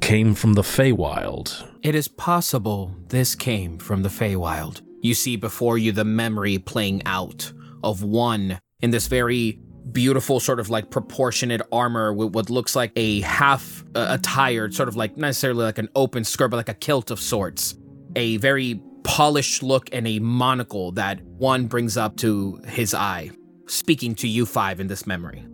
[0.00, 1.68] came from the Feywild.
[1.82, 4.80] It is possible this came from the Feywild.
[5.02, 7.52] You see before you the memory playing out
[7.84, 9.60] of one in this very
[9.92, 14.88] beautiful, sort of like proportionate armor with what looks like a half uh, attired, sort
[14.88, 17.74] of like necessarily like an open skirt, but like a kilt of sorts.
[18.16, 23.30] A very polished look and a monocle that one brings up to his eye,
[23.66, 25.44] speaking to you five in this memory.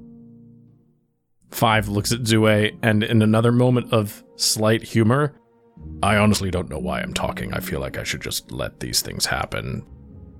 [1.51, 5.34] Five looks at Zue, and in another moment of slight humor,
[6.03, 7.53] I honestly don't know why I'm talking.
[7.55, 9.86] I feel like I should just let these things happen.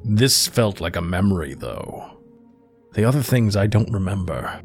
[0.05, 2.19] This felt like a memory, though.
[2.93, 4.61] The other things I don't remember.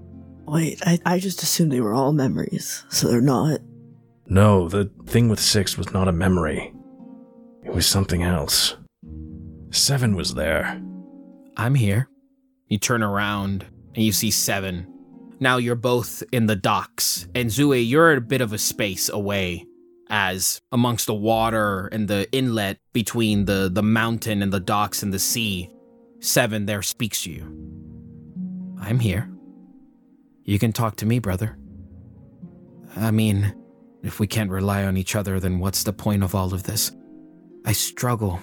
[0.46, 3.60] Wait, I, I just assumed they were all memories, so they're not.
[4.28, 6.74] No, the thing with six was not a memory.
[7.64, 8.76] It was something else.
[9.72, 10.82] Seven was there.
[11.58, 12.10] I'm here.
[12.68, 13.66] You turn around
[13.96, 14.88] and you see Seven.
[15.42, 19.66] Now you're both in the docks, and Zue, you're a bit of a space away
[20.10, 25.12] as amongst the water and the inlet between the, the mountain and the docks and
[25.12, 25.70] the sea,
[26.22, 27.44] Seven there speaks to you.
[28.80, 29.28] I'm here.
[30.44, 31.58] You can talk to me, brother.
[32.96, 33.56] I mean,
[34.04, 36.92] if we can't rely on each other, then what's the point of all of this?
[37.66, 38.40] I struggle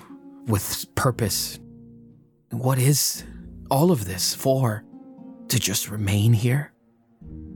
[0.48, 1.60] with purpose.
[2.50, 3.22] What is
[3.70, 4.84] all of this for?
[5.48, 6.72] To just remain here?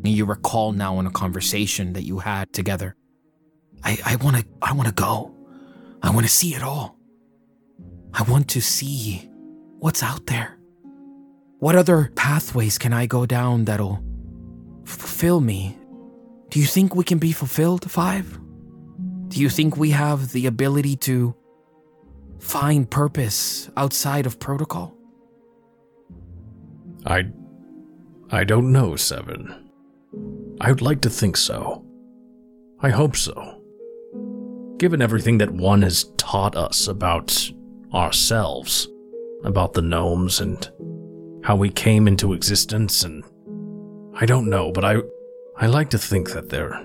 [0.04, 2.96] You recall now in a conversation that you had together.
[3.84, 5.34] I, I wanna I wanna go.
[6.02, 6.96] I wanna see it all.
[8.12, 9.30] I want to see
[9.78, 10.58] what's out there.
[11.58, 14.02] What other pathways can I go down that'll
[14.84, 15.78] fulfill me?
[16.50, 18.38] Do you think we can be fulfilled, Five?
[19.28, 21.34] Do you think we have the ability to
[22.38, 24.94] find purpose outside of protocol?
[27.06, 27.30] I.
[28.30, 29.70] I don't know, Seven.
[30.62, 31.84] I would like to think so.
[32.78, 33.60] I hope so.
[34.78, 37.50] Given everything that one has taught us about
[37.92, 38.86] ourselves,
[39.42, 40.70] about the gnomes and
[41.42, 43.24] how we came into existence and
[44.14, 44.98] I don't know, but I
[45.56, 46.80] I like to think that there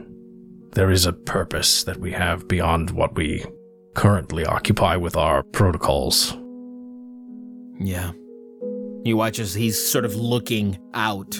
[0.71, 3.45] there is a purpose that we have beyond what we
[3.93, 6.35] currently occupy with our protocols.
[7.79, 8.11] Yeah.
[9.03, 11.39] You watch as he's sort of looking out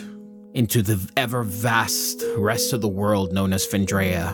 [0.53, 4.33] into the ever vast rest of the world known as Fendraeya.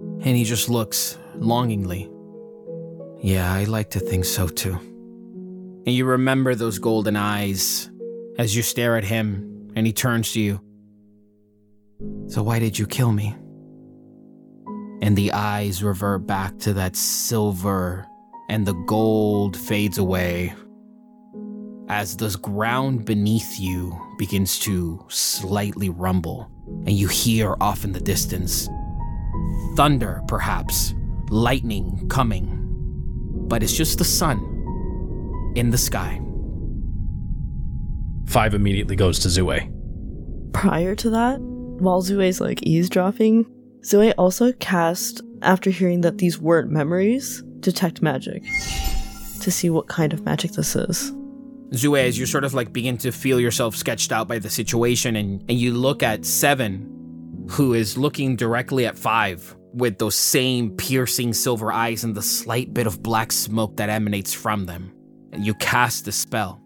[0.00, 2.10] And he just looks longingly.
[3.20, 4.74] Yeah, I like to think so too.
[4.74, 7.90] And you remember those golden eyes
[8.38, 10.60] as you stare at him and he turns to you.
[12.28, 13.34] So, why did you kill me?
[15.00, 18.06] And the eyes revert back to that silver,
[18.48, 20.54] and the gold fades away.
[21.88, 26.50] as the ground beneath you begins to slightly rumble,
[26.86, 28.68] and you hear off in the distance
[29.76, 30.94] thunder, perhaps,
[31.28, 32.62] lightning coming.
[33.48, 34.38] But it's just the sun
[35.54, 36.20] in the sky.
[38.26, 39.72] Five immediately goes to Zue.
[40.52, 43.44] Prior to that, while Zue's like eavesdropping,
[43.82, 48.42] Zue also cast, after hearing that these weren't memories, detect magic
[49.40, 51.12] to see what kind of magic this is.
[51.72, 55.16] Zue, as you sort of like begin to feel yourself sketched out by the situation,
[55.16, 60.70] and, and you look at Seven, who is looking directly at Five with those same
[60.76, 64.92] piercing silver eyes and the slight bit of black smoke that emanates from them.
[65.32, 66.62] And you cast the spell.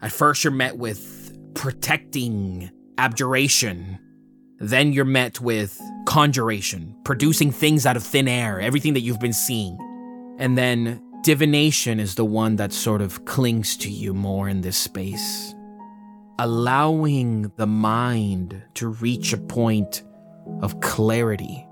[0.00, 3.98] At first, you're met with protecting abjuration.
[4.58, 9.32] Then you're met with conjuration, producing things out of thin air, everything that you've been
[9.32, 9.76] seeing.
[10.38, 14.76] And then divination is the one that sort of clings to you more in this
[14.76, 15.54] space.
[16.38, 20.02] Allowing the mind to reach a point
[20.60, 21.66] of clarity.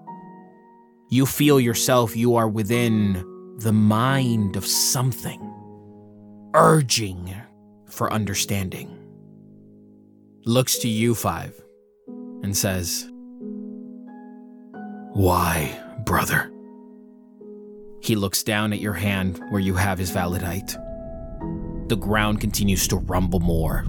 [1.11, 3.25] You feel yourself, you are within
[3.59, 5.41] the mind of something,
[6.55, 7.35] urging
[7.87, 8.97] for understanding.
[10.45, 11.61] Looks to you, Five,
[12.43, 13.11] and says,
[15.13, 16.50] Why, brother?
[18.03, 20.77] He looks down at your hand where you have his validite.
[21.89, 23.85] The ground continues to rumble more.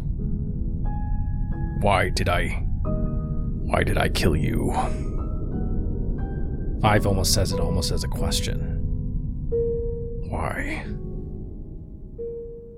[1.82, 2.50] Why did I.
[2.84, 4.74] Why did I kill you?
[6.82, 8.80] Five almost says it almost as a question.
[10.28, 10.84] Why?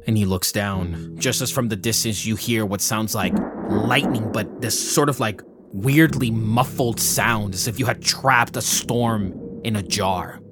[0.05, 1.15] And he looks down.
[1.17, 3.33] Just as from the distance, you hear what sounds like
[3.69, 8.61] lightning, but this sort of like weirdly muffled sound as if you had trapped a
[8.61, 10.42] storm in a jar.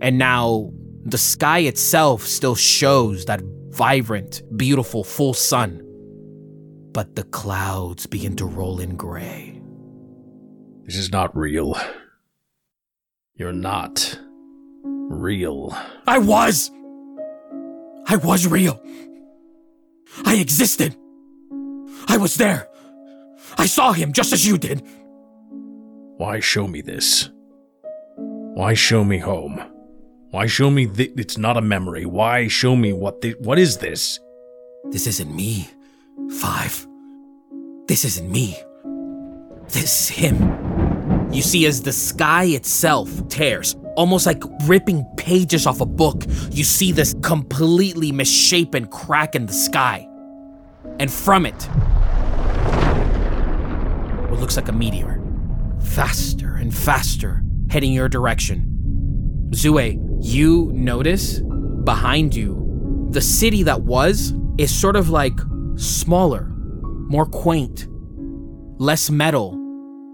[0.00, 0.72] And now
[1.04, 5.86] the sky itself still shows that vibrant, beautiful, full sun.
[6.92, 9.60] But the clouds begin to roll in gray.
[10.84, 11.76] This is not real.
[13.34, 14.18] You're not
[14.84, 15.76] real.
[16.06, 16.70] I was!
[18.06, 18.82] I was real.
[20.24, 20.96] I existed.
[22.08, 22.68] I was there.
[23.56, 24.82] I saw him just as you did.
[26.16, 27.30] Why show me this?
[28.16, 29.62] Why show me home?
[30.30, 32.06] Why show me that it's not a memory?
[32.06, 34.20] Why show me what thi- what is this?
[34.90, 35.68] This isn't me.
[36.38, 36.86] Five.
[37.88, 38.56] This isn't me.
[39.70, 41.32] This is him.
[41.32, 46.22] You see, as the sky itself tears, almost like ripping pages off a book,
[46.52, 50.08] you see this completely misshapen crack in the sky.
[51.00, 51.60] And from it,
[54.30, 55.20] what looks like a meteor,
[55.80, 59.48] faster and faster, heading your direction.
[59.50, 61.40] Zue, you notice
[61.84, 65.38] behind you, the city that was is sort of like
[65.76, 66.44] smaller,
[67.08, 67.88] more quaint,
[68.78, 69.56] less metal,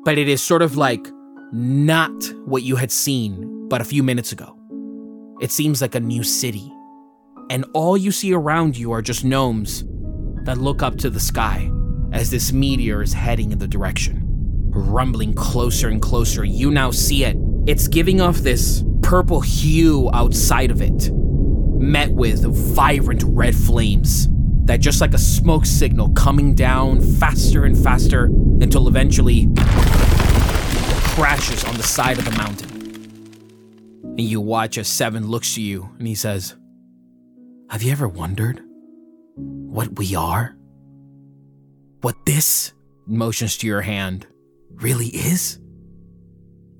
[0.04, 1.06] but it is sort of like
[1.52, 4.56] not what you had seen but a few minutes ago.
[5.40, 6.72] It seems like a new city,
[7.50, 9.84] and all you see around you are just gnomes
[10.44, 11.70] that look up to the sky
[12.12, 14.22] as this meteor is heading in the direction.
[14.70, 17.36] Rumbling closer and closer, you now see it.
[17.66, 24.28] It's giving off this purple hue outside of it, met with vibrant red flames
[24.66, 29.48] that just like a smoke signal coming down faster and faster until eventually
[31.16, 32.70] crashes on the side of the mountain.
[34.02, 36.54] And you watch as Seven looks to you and he says,
[37.70, 38.62] Have you ever wondered
[39.34, 40.56] what we are?
[42.02, 42.72] What this
[43.06, 44.28] motions to your hand
[44.70, 45.58] really is?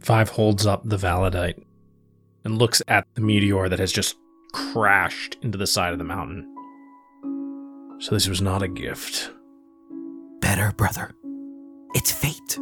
[0.07, 1.61] Five holds up the validite
[2.45, 4.15] and looks at the meteor that has just
[4.53, 6.47] crashed into the side of the mountain.
[7.99, 9.33] So this was not a gift.
[10.41, 11.11] Better, brother.
[11.95, 12.57] It's fate.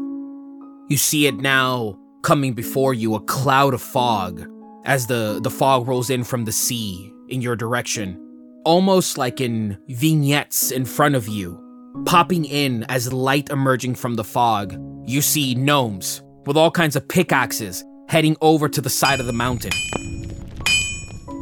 [0.88, 4.48] You see it now coming before you, a cloud of fog,
[4.86, 8.18] as the, the fog rolls in from the sea in your direction,
[8.64, 11.60] almost like in vignettes in front of you.
[12.06, 14.74] Popping in as light emerging from the fog,
[15.06, 19.32] you see gnomes with all kinds of pickaxes heading over to the side of the
[19.32, 19.72] mountain.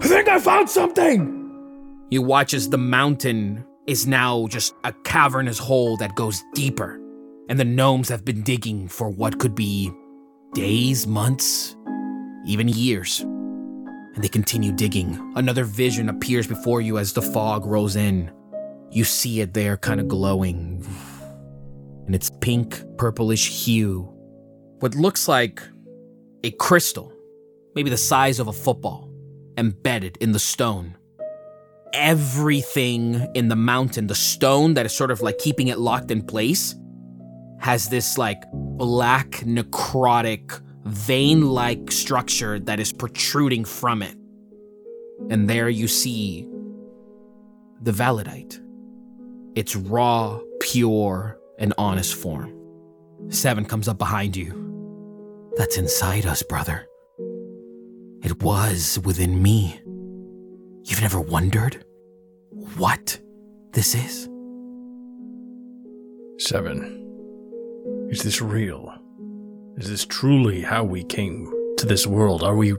[0.00, 1.38] I think I found something!
[2.10, 7.00] You watch as the mountain is now just a cavernous hole that goes deeper,
[7.48, 9.90] and the gnomes have been digging for what could be
[10.54, 11.74] days, months,
[12.44, 13.20] even years.
[13.20, 15.32] And they continue digging.
[15.36, 18.30] Another vision appears before you as the fog rolls in.
[18.90, 20.84] You see it there kind of glowing.
[22.06, 24.11] In its pink, purplish hue.
[24.82, 25.62] What looks like
[26.42, 27.12] a crystal,
[27.76, 29.08] maybe the size of a football,
[29.56, 30.96] embedded in the stone.
[31.92, 36.22] everything in the mountain, the stone that is sort of like keeping it locked in
[36.22, 36.74] place,
[37.60, 44.16] has this like black, necrotic, vein like structure that is protruding from it.
[45.30, 46.48] And there you see
[47.80, 48.60] the Validite.
[49.54, 52.58] Its raw, pure, and honest form.
[53.28, 54.61] Seven comes up behind you.
[55.56, 56.86] That's inside us, brother.
[58.22, 59.80] It was within me.
[60.84, 61.84] You've never wondered
[62.76, 63.20] what
[63.72, 64.28] this is?
[66.38, 66.98] Seven.
[68.10, 68.92] Is this real?
[69.76, 72.42] Is this truly how we came to this world?
[72.42, 72.74] Are we.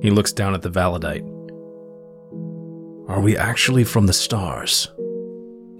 [0.00, 1.24] He looks down at the Validite.
[3.08, 4.88] Are we actually from the stars?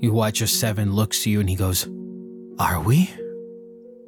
[0.01, 1.89] You watch as Seven looks to you and he goes,
[2.59, 3.11] Are we?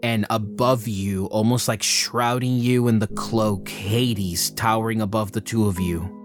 [0.03, 5.67] And above you, almost like shrouding you in the cloak, Hades towering above the two
[5.67, 6.17] of you.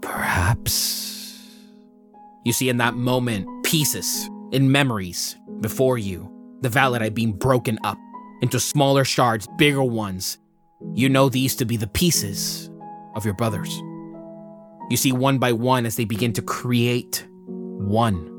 [0.00, 1.38] Perhaps.
[2.44, 6.30] You see in that moment pieces in memories before you,
[6.62, 7.98] the Validite being broken up
[8.40, 10.38] into smaller shards, bigger ones.
[10.94, 12.70] You know these to be the pieces
[13.14, 13.74] of your brothers.
[14.90, 18.33] You see one by one as they begin to create one.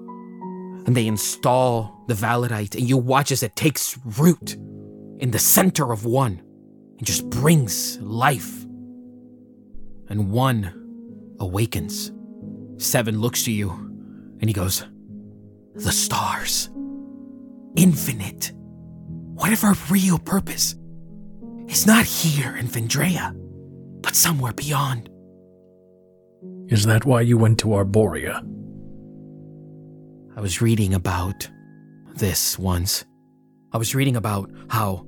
[0.85, 4.53] And they install the Validite, and you watch as it takes root
[5.19, 6.41] in the center of one
[6.97, 8.63] and just brings life.
[10.07, 12.11] And one awakens.
[12.77, 13.71] Seven looks to you
[14.39, 14.85] and he goes,
[15.73, 16.69] The stars.
[17.75, 18.51] Infinite.
[19.33, 20.75] Whatever real purpose
[21.67, 23.33] is not here in Fendraeya,
[24.01, 25.09] but somewhere beyond.
[26.67, 28.41] Is that why you went to Arborea?
[30.37, 31.49] I was reading about
[32.15, 33.05] this once.
[33.71, 35.05] I was reading about how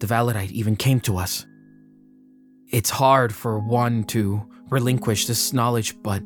[0.00, 1.46] the Validite even came to us.
[2.70, 6.22] It's hard for one to relinquish this knowledge, but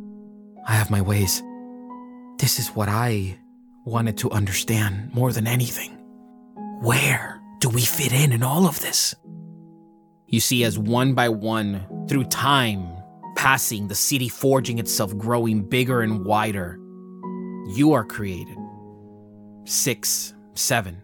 [0.67, 1.41] I have my ways.
[2.39, 3.39] This is what I
[3.85, 5.93] wanted to understand more than anything.
[6.81, 9.15] Where do we fit in in all of this?
[10.27, 12.97] You see, as one by one, through time
[13.37, 16.80] passing, the city forging itself, growing bigger and wider,
[17.77, 18.57] you are created.
[19.65, 21.03] Six, seven,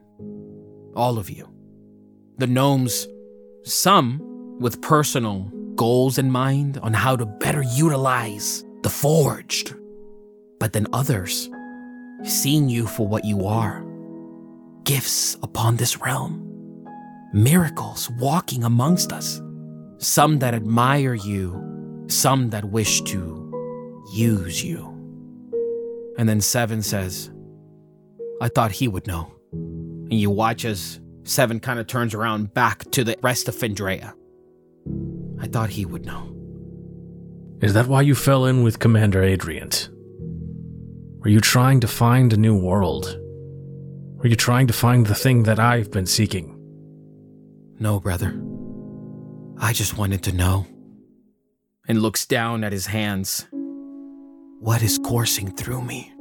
[0.94, 1.48] all of you.
[2.38, 3.06] The gnomes,
[3.64, 9.74] some with personal goals in mind on how to better utilize the forged,
[10.58, 11.50] but then others
[12.24, 13.86] seeing you for what you are
[14.86, 16.40] gifts upon this realm,
[17.32, 19.42] miracles walking amongst us,
[19.98, 23.52] some that admire you, some that wish to
[24.14, 24.95] use you.
[26.18, 27.30] And then Seven says,
[28.40, 29.32] I thought he would know.
[29.52, 34.14] And you watch as Seven kind of turns around back to the rest of Fendraeya.
[35.40, 36.32] I thought he would know.
[37.60, 39.90] Is that why you fell in with Commander Adriant?
[41.18, 43.18] Were you trying to find a new world?
[44.18, 46.52] Were you trying to find the thing that I've been seeking?
[47.80, 48.40] No, brother.
[49.58, 50.66] I just wanted to know.
[51.88, 53.46] And looks down at his hands.
[54.66, 56.12] What is coursing through me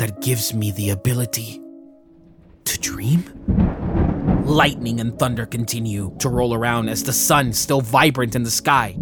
[0.00, 1.62] that gives me the ability
[2.64, 3.22] to dream?
[4.44, 8.96] Lightning and thunder continue to roll around as the sun still vibrant in the sky.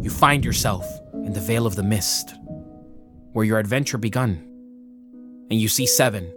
[0.00, 2.32] You find yourself in the Vale of the Mist,
[3.34, 4.42] where your adventure begun.
[5.50, 6.32] And you see Seven,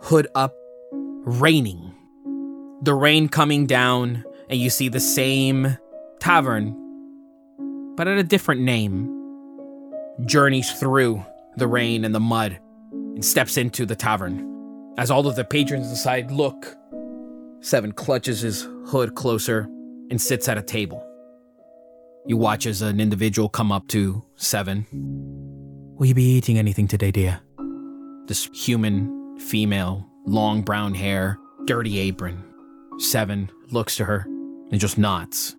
[0.00, 0.54] hood up,
[0.90, 1.94] raining.
[2.80, 5.76] The rain coming down, and you see the same
[6.18, 9.18] tavern, but at a different name.
[10.24, 11.24] Journeys through
[11.56, 12.58] the rain and the mud
[12.92, 14.48] and steps into the tavern.
[14.98, 16.76] As all of the patrons inside look,
[17.60, 19.68] Seven clutches his hood closer
[20.10, 21.06] and sits at a table.
[22.26, 24.86] You watch as an individual come up to Seven.
[25.96, 27.40] Will you be eating anything today, dear?
[28.26, 32.42] This human, female, long brown hair, dirty apron.
[32.98, 34.24] Seven looks to her
[34.70, 35.56] and just nods.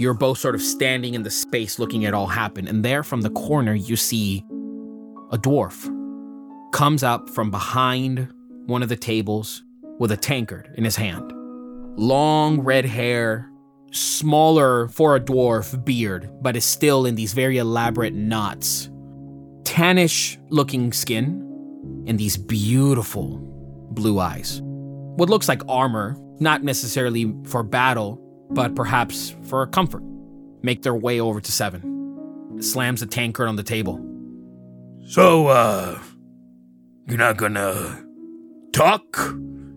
[0.00, 3.20] You're both sort of standing in the space looking at all happen, and there from
[3.20, 4.42] the corner you see
[5.30, 5.94] a dwarf
[6.72, 8.32] comes up from behind
[8.64, 9.62] one of the tables
[9.98, 11.30] with a tankard in his hand.
[11.98, 13.50] Long red hair,
[13.92, 18.88] smaller for a dwarf beard, but is still in these very elaborate knots.
[19.64, 23.36] Tannish looking skin and these beautiful
[23.90, 24.62] blue eyes.
[24.62, 28.18] What looks like armor, not necessarily for battle,
[28.50, 30.02] but perhaps for comfort.
[30.62, 32.58] Make their way over to Seven.
[32.60, 34.04] Slams the tankard on the table.
[35.06, 35.98] So, uh,
[37.06, 38.04] you're not gonna
[38.72, 39.02] talk?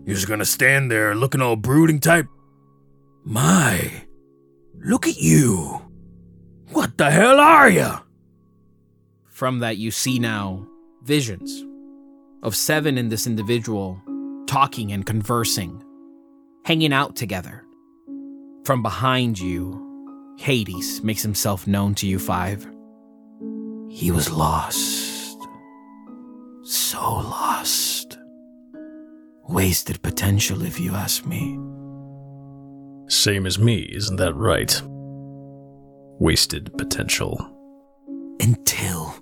[0.04, 2.26] You're just gonna stand there looking all brooding type?
[3.24, 3.90] My,
[4.84, 5.80] look at you.
[6.72, 7.90] What the hell are you?
[9.34, 10.64] from that, you see now
[11.02, 11.64] visions
[12.44, 14.00] of Seven and this individual
[14.46, 15.82] talking and conversing,
[16.64, 17.63] hanging out together.
[18.64, 22.66] From behind you, Hades makes himself known to you, Five.
[23.90, 25.36] He was lost.
[26.62, 28.18] So lost.
[29.46, 31.58] Wasted potential, if you ask me.
[33.06, 34.80] Same as me, isn't that right?
[36.18, 37.38] Wasted potential.
[38.40, 39.14] Until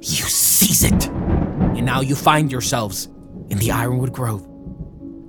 [0.00, 1.06] you seize it.
[1.06, 3.06] And now you find yourselves
[3.50, 4.44] in the Ironwood Grove.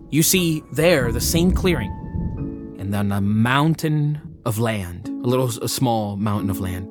[0.09, 1.95] You see there the same clearing,
[2.93, 6.89] and then a mountain of land, a little a small mountain of land,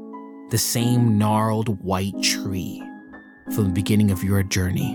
[0.51, 2.83] the same gnarled white tree
[3.55, 4.95] from the beginning of your journey.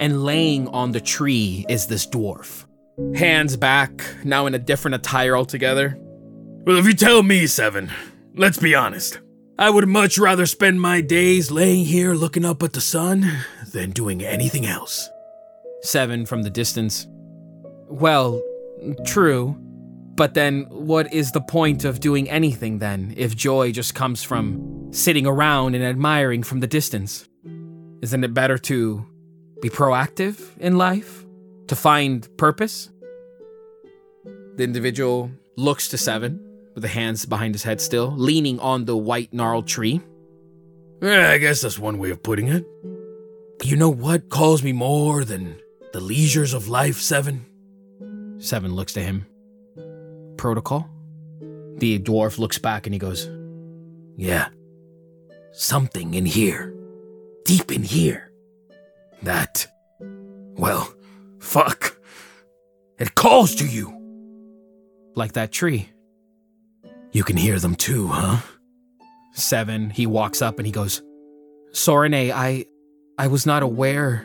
[0.00, 2.66] And laying on the tree is this dwarf.
[3.14, 5.96] Hands back, now in a different attire altogether.
[6.66, 7.88] Well, if you tell me, Seven,
[8.34, 9.20] let's be honest.
[9.56, 13.92] I would much rather spend my days laying here looking up at the sun than
[13.92, 15.08] doing anything else.
[15.82, 17.06] Seven from the distance.
[17.88, 18.42] Well,
[19.06, 19.56] true.
[20.18, 24.88] But then, what is the point of doing anything then if joy just comes from
[24.90, 27.28] sitting around and admiring from the distance?
[28.02, 29.06] Isn't it better to
[29.62, 31.24] be proactive in life?
[31.68, 32.90] To find purpose?
[34.56, 36.40] The individual looks to Seven,
[36.74, 40.00] with the hands behind his head still, leaning on the white gnarled tree.
[41.00, 42.66] Yeah, I guess that's one way of putting it.
[43.62, 45.60] You know what calls me more than
[45.92, 47.46] the leisures of life, Seven?
[48.38, 49.27] Seven looks to him.
[50.38, 50.88] Protocol?
[51.76, 53.28] The dwarf looks back and he goes,
[54.16, 54.48] Yeah.
[55.52, 56.74] Something in here.
[57.44, 58.32] Deep in here.
[59.22, 59.66] That.
[60.00, 60.92] Well,
[61.40, 61.98] fuck.
[62.98, 63.94] It calls to you.
[65.14, 65.90] Like that tree.
[67.12, 68.38] You can hear them too, huh?
[69.32, 71.02] Seven, he walks up and he goes,
[71.72, 72.66] Sorene, I.
[73.20, 74.24] I was not aware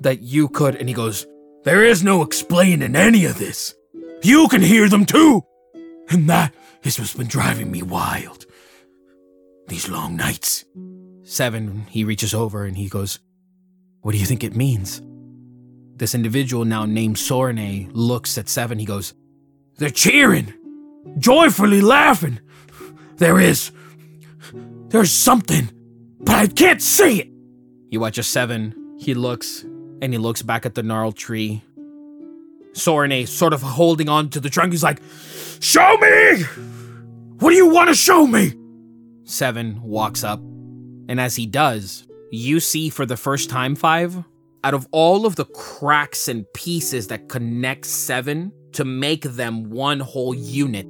[0.00, 0.74] that you could.
[0.74, 1.26] And he goes,
[1.62, 3.75] There is no explaining any of this.
[4.22, 5.44] You can hear them too!
[6.08, 8.46] And that is what's been driving me wild.
[9.68, 10.64] These long nights.
[11.22, 13.18] Seven, he reaches over and he goes,
[14.02, 15.02] What do you think it means?
[15.96, 18.78] This individual now named Sorene looks at Seven.
[18.78, 19.14] He goes,
[19.78, 20.52] They're cheering,
[21.18, 22.40] joyfully laughing.
[23.16, 23.72] There is.
[24.88, 25.70] There's something,
[26.20, 27.28] but I can't see it.
[27.90, 28.96] You watch a Seven.
[28.98, 31.62] He looks and he looks back at the gnarled tree.
[32.76, 34.72] Sorene sort of holding on to the trunk.
[34.72, 35.00] He's like,
[35.60, 36.42] Show me!
[37.38, 38.52] What do you want to show me?
[39.24, 40.40] Seven walks up,
[41.08, 44.22] and as he does, you see for the first time, Five,
[44.62, 50.00] out of all of the cracks and pieces that connect Seven to make them one
[50.00, 50.86] whole unit,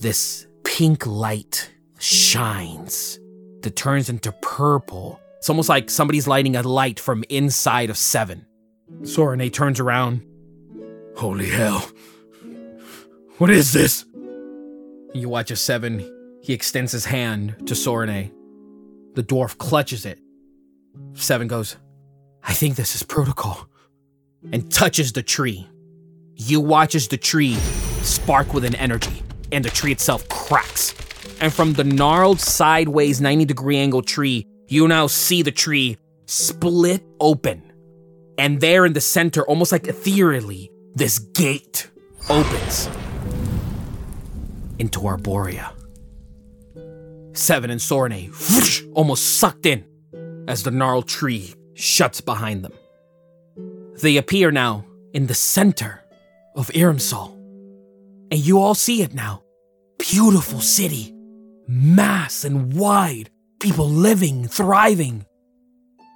[0.00, 3.18] this pink light shines
[3.62, 5.18] that turns into purple.
[5.38, 8.46] It's almost like somebody's lighting a light from inside of Seven.
[9.02, 10.22] Sorene turns around.
[11.16, 11.88] Holy hell.
[13.38, 14.04] What is this?
[15.14, 16.10] You watch a Seven.
[16.42, 18.32] He extends his hand to Sorene.
[19.14, 20.18] The dwarf clutches it.
[21.14, 21.76] Seven goes,
[22.42, 23.66] I think this is protocol,
[24.52, 25.66] and touches the tree.
[26.34, 27.54] You watch as the tree
[28.02, 30.94] spark with an energy, and the tree itself cracks.
[31.40, 35.96] And from the gnarled sideways 90 degree angle tree, you now see the tree
[36.26, 37.72] split open.
[38.36, 41.90] And there in the center, almost like ethereally, this gate
[42.30, 42.88] opens
[44.78, 45.72] into Arborea.
[47.36, 49.84] Seven and Sorene whoosh, almost sucked in
[50.46, 52.72] as the gnarled tree shuts behind them.
[54.00, 56.04] They appear now in the center
[56.54, 57.32] of Irimsal.
[58.30, 59.42] And you all see it now.
[59.98, 61.12] Beautiful city,
[61.66, 65.26] mass and wide, people living, thriving.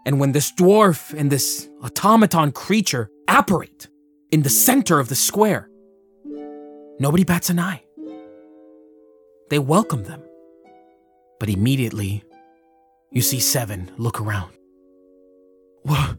[0.07, 3.89] And when this dwarf and this automaton creature apparate
[4.31, 5.71] in the center of the square,
[6.99, 7.83] nobody bats an eye.
[9.51, 10.23] They welcome them.
[11.41, 12.25] But immediately,
[13.11, 14.53] you see Seven look around.
[15.83, 16.17] What?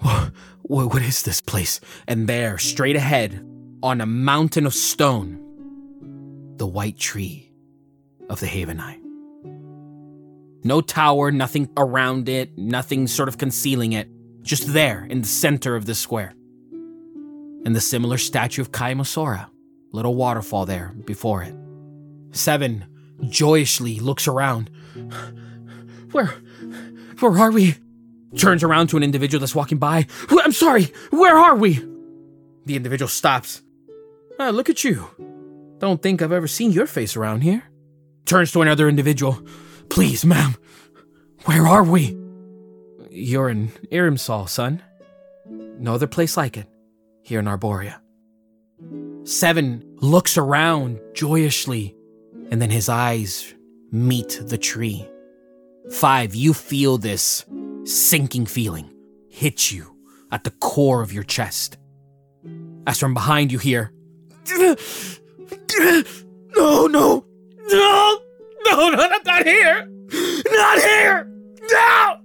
[0.00, 0.32] What?
[0.62, 1.80] What is this place?
[2.06, 3.46] And there, straight ahead,
[3.82, 5.38] on a mountain of stone,
[6.56, 7.52] the white tree
[8.28, 8.98] of the Haven Eye.
[10.64, 14.08] No tower, nothing around it, nothing sort of concealing it,
[14.42, 16.34] just there in the center of the square.
[17.64, 19.48] And the similar statue of Kaimasora,
[19.92, 21.54] little waterfall there before it.
[22.32, 22.86] Seven
[23.28, 24.70] joyously looks around.
[26.10, 26.34] Where,
[27.20, 27.76] where are we?
[28.36, 30.06] Turns around to an individual that's walking by.
[30.30, 31.74] I'm sorry, where are we?
[32.64, 33.62] The individual stops.
[34.38, 35.08] Ah, look at you.
[35.78, 37.62] Don't think I've ever seen your face around here.
[38.24, 39.42] Turns to another individual.
[39.88, 40.54] Please, ma'am,
[41.44, 42.16] Where are we?
[43.10, 44.82] You're in Irimsal, son.
[45.46, 46.66] No other place like it.
[47.22, 48.00] Here in Arborea.
[49.24, 51.96] Seven looks around joyously,
[52.50, 53.54] and then his eyes
[53.90, 55.08] meet the tree.
[55.90, 57.44] Five, you feel this
[57.84, 58.90] sinking feeling
[59.28, 59.96] hit you
[60.30, 61.76] at the core of your chest.
[62.86, 63.92] As from behind you hear,
[66.54, 67.24] No, no,
[67.68, 68.18] no,
[68.66, 69.88] no, no, not here!
[70.50, 71.28] Not here!
[71.70, 72.22] No!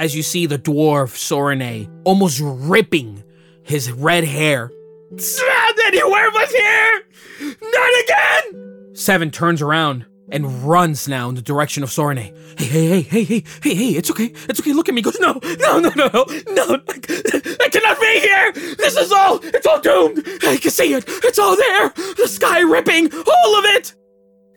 [0.00, 3.22] as you see the dwarf Sorene almost ripping
[3.70, 4.72] his red hair.
[5.86, 7.02] Anywhere but here!
[7.62, 8.90] Not again!
[8.94, 12.34] Seven turns around and runs now in the direction of Sorene.
[12.58, 14.32] Hey, hey, hey, hey, hey, hey, hey, it's okay.
[14.48, 14.72] It's okay.
[14.72, 15.00] Look at me.
[15.00, 16.82] He goes, no, No, no, no, no, no!
[16.88, 18.52] I, I cannot be here!
[18.76, 20.22] This is all, it's all doomed!
[20.42, 21.04] I can see it!
[21.06, 21.88] It's all there!
[22.16, 23.12] The sky ripping!
[23.14, 23.94] All of it!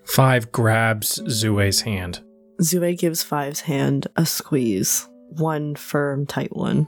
[0.05, 2.21] Five grabs Zue's hand.
[2.61, 5.07] Zue gives Five's hand a squeeze.
[5.29, 6.87] One firm, tight one.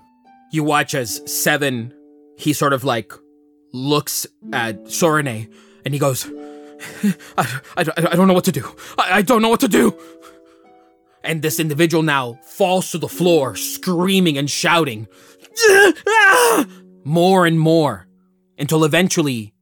[0.51, 1.93] you watch as Seven,
[2.37, 3.13] he sort of like
[3.73, 5.51] looks at Sorene
[5.83, 6.25] and he goes,
[7.37, 8.75] I, I, I don't know what to do.
[8.97, 9.97] I, I don't know what to do!
[11.25, 15.07] and this individual now falls to the floor, screaming and shouting
[17.03, 18.07] more and more
[18.57, 19.53] until eventually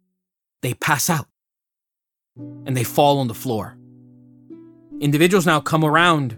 [0.62, 1.28] they pass out
[2.66, 3.78] and they fall on the floor.
[5.00, 6.38] Individuals now come around.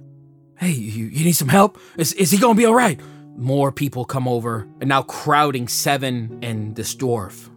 [0.58, 1.78] Hey, you, you need some help?
[1.98, 3.00] Is, is he gonna be alright?
[3.38, 7.50] More people come over and now crowding Seven and this dwarf.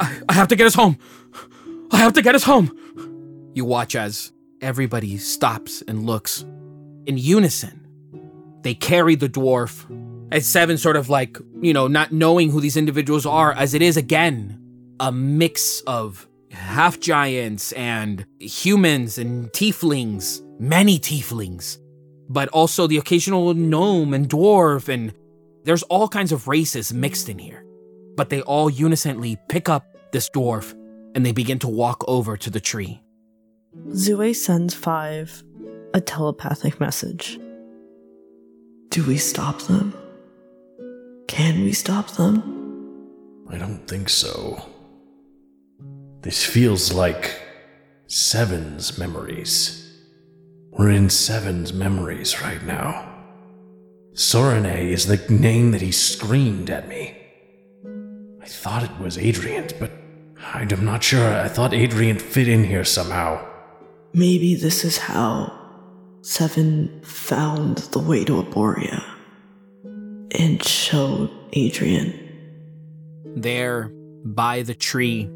[0.00, 0.98] I, I have to get us home!
[1.90, 3.50] I have to get us home!
[3.54, 6.44] You watch as everybody stops and looks.
[7.06, 7.86] In unison,
[8.62, 9.88] they carry the dwarf.
[10.30, 13.82] And Seven sort of like, you know, not knowing who these individuals are, as it
[13.82, 14.58] is again
[15.00, 21.78] a mix of half giants and humans and tieflings, many tieflings,
[22.32, 25.12] but also the occasional gnome and dwarf, and
[25.64, 27.64] there's all kinds of races mixed in here.
[28.16, 30.72] But they all unisonly pick up this dwarf
[31.14, 33.02] and they begin to walk over to the tree.
[33.88, 35.42] Zue sends Five
[35.94, 37.38] a telepathic message.
[38.88, 39.94] Do we stop them?
[41.28, 43.10] Can we stop them?
[43.50, 44.70] I don't think so.
[46.22, 47.42] This feels like
[48.06, 49.81] Seven's memories.
[50.72, 53.08] We're in Seven's memories right now.
[54.14, 57.14] Sorene is the name that he screamed at me.
[58.40, 59.92] I thought it was Adrian, but
[60.42, 61.34] I'm not sure.
[61.34, 63.46] I thought Adrian fit in here somehow.
[64.14, 65.52] Maybe this is how
[66.22, 69.04] Seven found the way to Arborea
[70.30, 72.18] and showed Adrian.
[73.36, 73.90] There,
[74.24, 75.28] by the tree,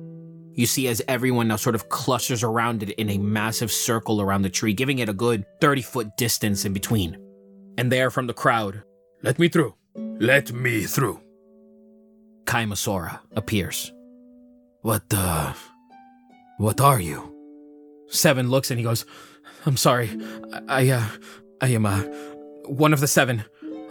[0.56, 4.42] you see as everyone now sort of clusters around it in a massive circle around
[4.42, 7.18] the tree, giving it a good 30 foot distance in between.
[7.78, 8.82] And there from the crowd,
[9.22, 9.74] Let me through.
[9.94, 11.20] Let me through.
[12.44, 13.92] Kaimasora appears.
[14.80, 15.52] What, uh.
[16.58, 17.34] What are you?
[18.08, 19.04] Seven looks and he goes,
[19.66, 20.10] I'm sorry.
[20.52, 21.06] I, I, uh,
[21.60, 22.00] I am, uh,
[22.64, 23.44] one of the seven.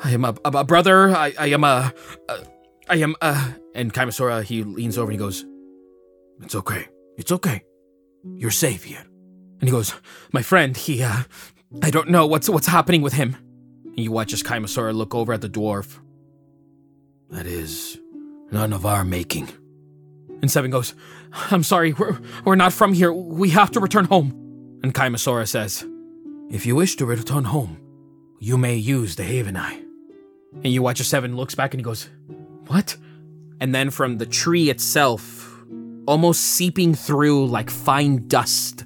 [0.04, 1.16] I am a, a, a brother.
[1.16, 1.94] I, I am a,
[2.28, 2.38] a,
[2.90, 5.46] I am, uh, and Kaimasora, he leans over and he goes,
[6.42, 6.88] It's okay.
[7.18, 7.64] It's okay.
[8.24, 9.06] You're safe here.
[9.60, 9.94] and he goes,
[10.32, 11.24] my friend, he, uh,
[11.82, 13.36] I don't know what's, what's happening with him.
[13.86, 16.00] And you watch as Kaimasora look over at the dwarf.
[17.30, 17.98] That is
[18.52, 19.50] none of our making.
[20.42, 20.94] And Seven goes,
[21.52, 23.12] I'm sorry, we're, we're not from here.
[23.14, 24.80] We have to return home.
[24.84, 25.86] And Kaimasora says,
[26.52, 27.80] If you wish to return home,
[28.40, 29.82] you may use the Haven Eye.
[30.64, 32.10] and you watch as Seven looks back and he goes,
[32.68, 32.98] What?
[33.62, 35.35] And then from the tree itself,
[36.08, 38.86] almost seeping through like fine dust,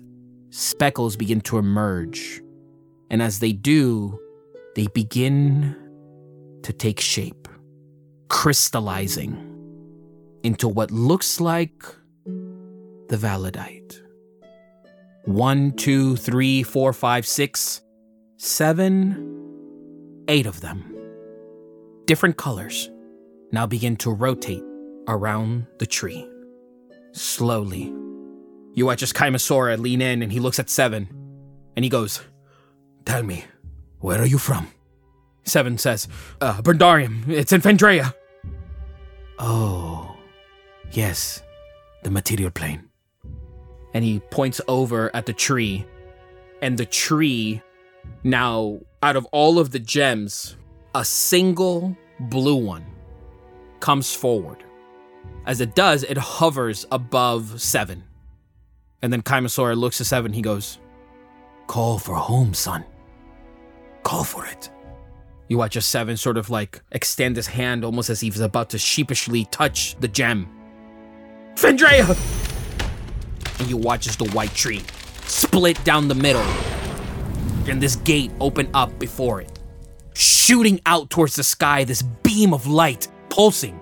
[0.49, 2.41] speckles begin to emerge.
[3.09, 4.19] And as they do,
[4.75, 5.75] they begin
[6.63, 7.47] to take shape,
[8.29, 9.45] crystallizing
[10.43, 11.83] into what looks like
[12.25, 14.01] the Validite.
[15.25, 17.81] One, two, three, four, five, six,
[18.37, 20.95] seven, eight of them.
[22.05, 22.89] Different colors
[23.51, 24.63] now begin to rotate
[25.07, 26.27] around the tree.
[27.11, 27.93] Slowly.
[28.73, 31.09] You watch as Kaimasora lean in and he looks at Seven
[31.75, 32.21] and he goes,
[33.05, 33.45] Tell me,
[33.99, 34.67] where are you from?
[35.43, 36.07] Seven says,
[36.41, 38.13] uh, Bernarium, it's in Fendraeya.
[39.39, 40.15] Oh,
[40.91, 41.41] yes,
[42.03, 42.83] the material plane.
[43.93, 45.85] and he points over at the tree.
[46.61, 47.61] And the tree,
[48.23, 50.57] now, out of all of the gems,
[50.93, 52.85] a single blue one
[53.79, 54.63] comes forward.
[55.45, 58.03] As it does, it hovers above Seven.
[59.01, 60.33] And then Kaimasora looks at Seven.
[60.33, 60.79] He goes,
[61.67, 62.83] Call for home, son.
[64.03, 64.69] call for it.
[65.47, 68.69] You watch a seven sort of like extend his hand almost as if he's about
[68.71, 70.47] to sheepishly touch the gem.
[71.55, 72.15] Fendraeya!
[73.59, 74.81] And you watch as the white tree
[75.25, 76.45] split down the middle
[77.67, 79.59] and this gate open up before it.
[80.15, 83.79] Shooting out towards the sky, this beam of light pulsing.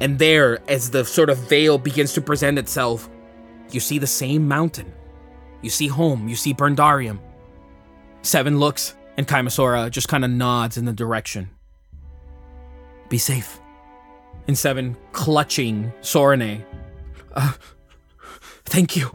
[0.00, 3.08] And there, as the sort of veil begins to present itself,
[3.70, 4.92] you see the same mountain.
[5.60, 7.18] You see home, you see Berndarium.
[8.22, 11.50] Seven looks, and Kaimasora just kind of nods in the direction.
[13.08, 13.60] Be safe.
[14.46, 16.64] And Seven clutching Sorene.
[17.34, 17.52] Uh,
[18.64, 19.10] thank you.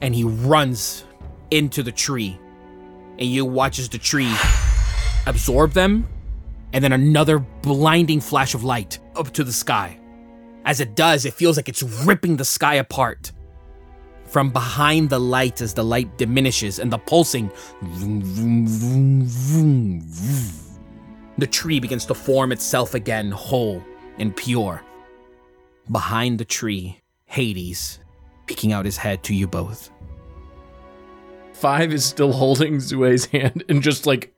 [0.00, 1.04] And he runs
[1.50, 2.38] into the tree.
[3.18, 4.32] And you watch as the tree
[5.26, 6.08] absorb them,
[6.72, 9.98] and then another blinding flash of light up to the sky.
[10.64, 13.32] As it does, it feels like it's ripping the sky apart
[14.26, 17.50] from behind the light as the light diminishes and the pulsing.
[21.38, 23.82] The tree begins to form itself again, whole
[24.18, 24.82] and pure.
[25.90, 28.00] Behind the tree, Hades,
[28.46, 29.90] peeking out his head to you both.
[31.52, 34.34] Five is still holding Zue's hand and just like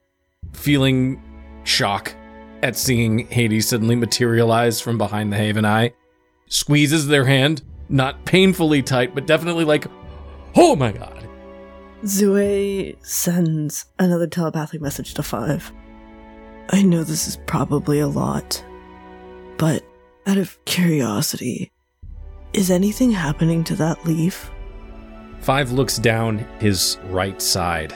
[0.53, 1.23] feeling
[1.65, 2.15] shock
[2.63, 5.93] at seeing Hades suddenly materialize from behind the Haven Eye.
[6.49, 9.87] Squeezes their hand, not painfully tight, but definitely like,
[10.55, 11.27] oh my god.
[12.05, 15.73] Zue sends another telepathic message to Five.
[16.71, 18.63] I know this is probably a lot,
[19.57, 19.83] but
[20.27, 21.73] out of curiosity,
[22.53, 24.51] is anything happening to that leaf?
[25.41, 27.95] Five looks down his right side,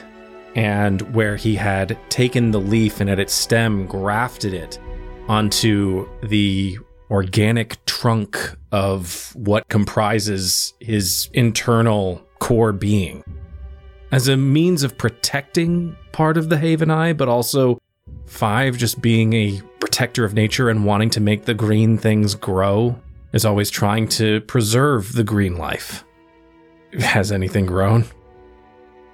[0.54, 4.78] and where he had taken the leaf and at its stem grafted it
[5.28, 6.78] onto the
[7.10, 13.22] organic trunk of what comprises his internal core being.
[14.10, 17.78] As a means of protecting part of the Haven Eye, but also
[18.26, 22.98] Five just being a protector of nature and wanting to make the green things grow,
[23.32, 26.04] is always trying to preserve the green life.
[26.98, 28.06] Has anything grown?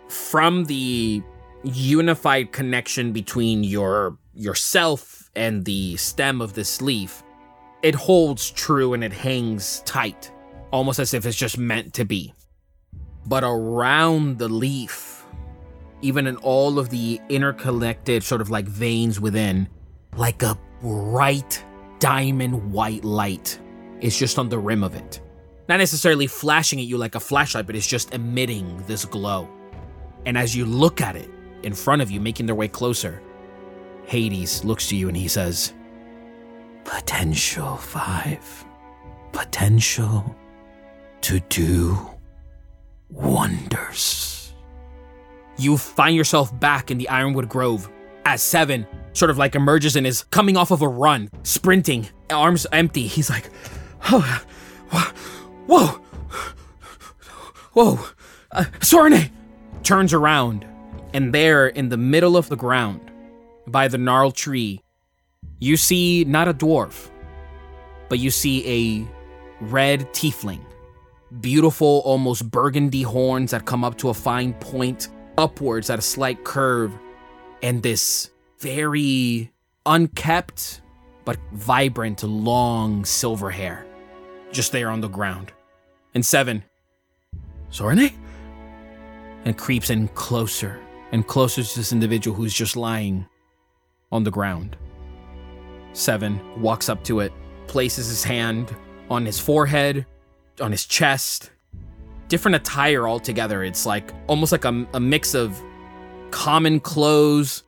[0.09, 1.23] From the
[1.63, 7.23] unified connection between your yourself and the stem of this leaf,
[7.83, 10.31] it holds true and it hangs tight,
[10.73, 12.33] almost as if it's just meant to be.
[13.27, 15.27] But around the leaf,
[16.01, 19.69] even in all of the interconnected sort of like veins within,
[20.17, 21.65] like a bright
[21.99, 23.59] diamond white light
[24.01, 25.21] is just on the rim of it.
[25.69, 29.49] Not necessarily flashing at you like a flashlight, but it's just emitting this glow.
[30.27, 31.31] And as you look at it
[31.63, 33.23] in front of you, making their way closer,
[34.05, 35.75] Hades looks to you and he says,
[36.85, 38.65] Potential five.
[39.33, 40.35] Potential
[41.21, 41.99] to do
[43.11, 44.55] wonders.
[45.59, 47.91] You find yourself back in the Ironwood Grove
[48.25, 52.67] as Seven sort of like emerges and is coming off of a run, sprinting, arms
[52.73, 53.07] empty.
[53.07, 53.51] He's like,
[54.11, 54.45] oh,
[55.67, 56.01] whoa,
[57.73, 57.99] whoa,
[58.53, 58.65] uh!
[59.83, 60.67] Turns around,
[61.15, 63.11] and there in the middle of the ground,
[63.67, 64.83] by the gnarled tree,
[65.59, 67.11] you see not a dwarf,
[68.09, 70.61] but you see a red tiefling.
[71.41, 76.45] Beautiful, almost burgundy horns that come up to a fine point, upwards at a slight
[76.45, 76.93] curve,
[77.63, 79.53] and this very
[79.87, 80.81] unkept
[81.25, 83.85] but vibrant, long silver hair
[84.53, 85.53] just there on the ground.
[86.15, 86.65] And Seven,
[87.71, 88.13] Sorene?
[89.45, 90.81] And creeps in closer
[91.13, 93.27] and closer to this individual who's just lying
[94.13, 94.77] on the ground.
[95.93, 97.33] Seven walks up to it,
[97.67, 98.75] places his hand
[99.11, 100.07] on his forehead,
[100.61, 101.51] on his chest.
[102.29, 103.65] Different attire altogether.
[103.65, 105.59] It's like almost like a, a mix of
[106.31, 107.65] common clothes.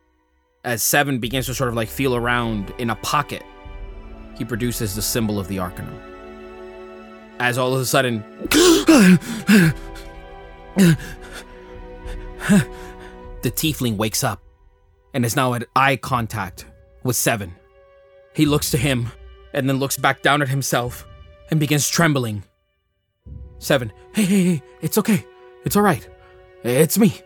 [0.65, 3.43] As Seven begins to sort of like feel around in a pocket,
[4.37, 5.99] he produces the symbol of the Arcanum.
[7.39, 8.23] As all of a sudden,
[13.43, 14.43] the tiefling wakes up
[15.15, 16.67] and is now at eye contact
[17.03, 17.55] with Seven.
[18.35, 19.11] He looks to him
[19.53, 21.07] and then looks back down at himself
[21.51, 22.45] and begins trembling.
[23.59, 25.27] Seven, hey, hey, hey, it's okay.
[25.65, 26.09] It's all right.
[26.63, 27.21] It's me.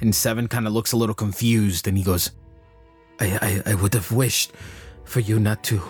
[0.00, 2.30] And Seven kind of looks a little confused and he goes,
[3.20, 4.52] I, I, I would have wished
[5.04, 5.80] for you not to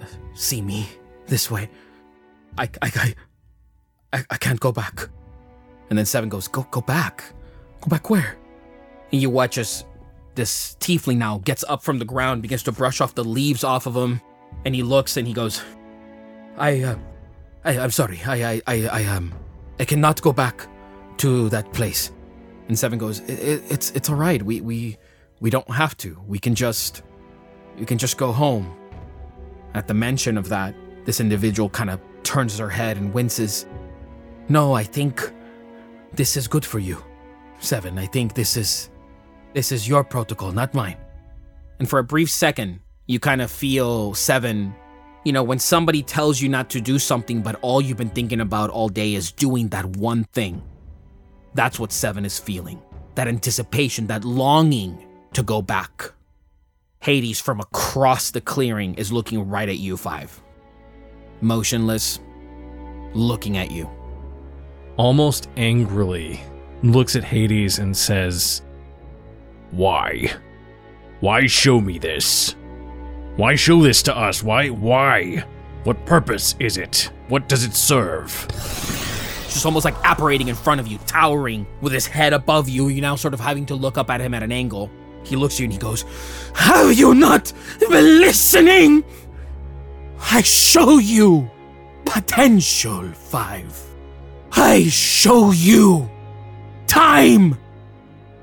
[0.00, 0.88] uh, see me
[1.26, 1.68] this way.
[2.58, 3.14] I, I, I,
[4.12, 5.08] I, I can't go back.
[5.90, 7.24] And then Seven goes, Go, go back.
[7.80, 8.36] Go back where?
[9.12, 9.84] And you watch as
[10.34, 13.86] this tiefling now gets up from the ground, begins to brush off the leaves off
[13.86, 14.20] of him,
[14.64, 15.62] and he looks and he goes,
[16.58, 16.96] I, uh,
[17.64, 18.20] I, I'm sorry.
[18.26, 19.32] I, I, I, I, um,
[19.78, 20.66] I cannot go back
[21.18, 22.12] to that place.
[22.68, 24.42] And Seven goes, "I- I- "It's it's all right.
[24.42, 24.98] We we
[25.40, 26.18] we don't have to.
[26.26, 27.02] We can just
[27.78, 28.74] we can just go home."
[29.74, 33.66] At the mention of that, this individual kind of turns her head and winces.
[34.48, 35.30] No, I think
[36.16, 37.02] this is good for you,
[37.58, 37.98] Seven.
[37.98, 38.90] I think this is
[39.54, 40.96] this is your protocol, not mine.
[41.78, 44.74] And for a brief second, you kind of feel Seven.
[45.24, 48.40] You know, when somebody tells you not to do something, but all you've been thinking
[48.40, 50.62] about all day is doing that one thing.
[51.54, 52.80] That's what Seven is feeling.
[53.16, 56.12] That anticipation, that longing to go back.
[57.00, 60.42] Hades from across the clearing is looking right at you, Five.
[61.40, 62.20] Motionless,
[63.12, 63.90] looking at you.
[64.96, 66.40] Almost angrily,
[66.82, 68.62] looks at Hades and says,
[69.70, 70.32] Why?
[71.20, 72.56] Why show me this?
[73.36, 74.42] Why show this to us?
[74.42, 74.68] Why?
[74.68, 75.44] Why?
[75.84, 77.10] What purpose is it?
[77.28, 78.46] What does it serve?
[79.56, 82.88] just almost like apparating in front of you, towering with his head above you.
[82.88, 84.90] You're now sort of having to look up at him at an angle.
[85.24, 86.04] He looks at you and he goes,
[86.54, 89.02] Have you not been listening?
[90.30, 91.50] I show you
[92.04, 93.85] potential, Five.
[94.58, 96.08] I show you
[96.86, 97.58] time.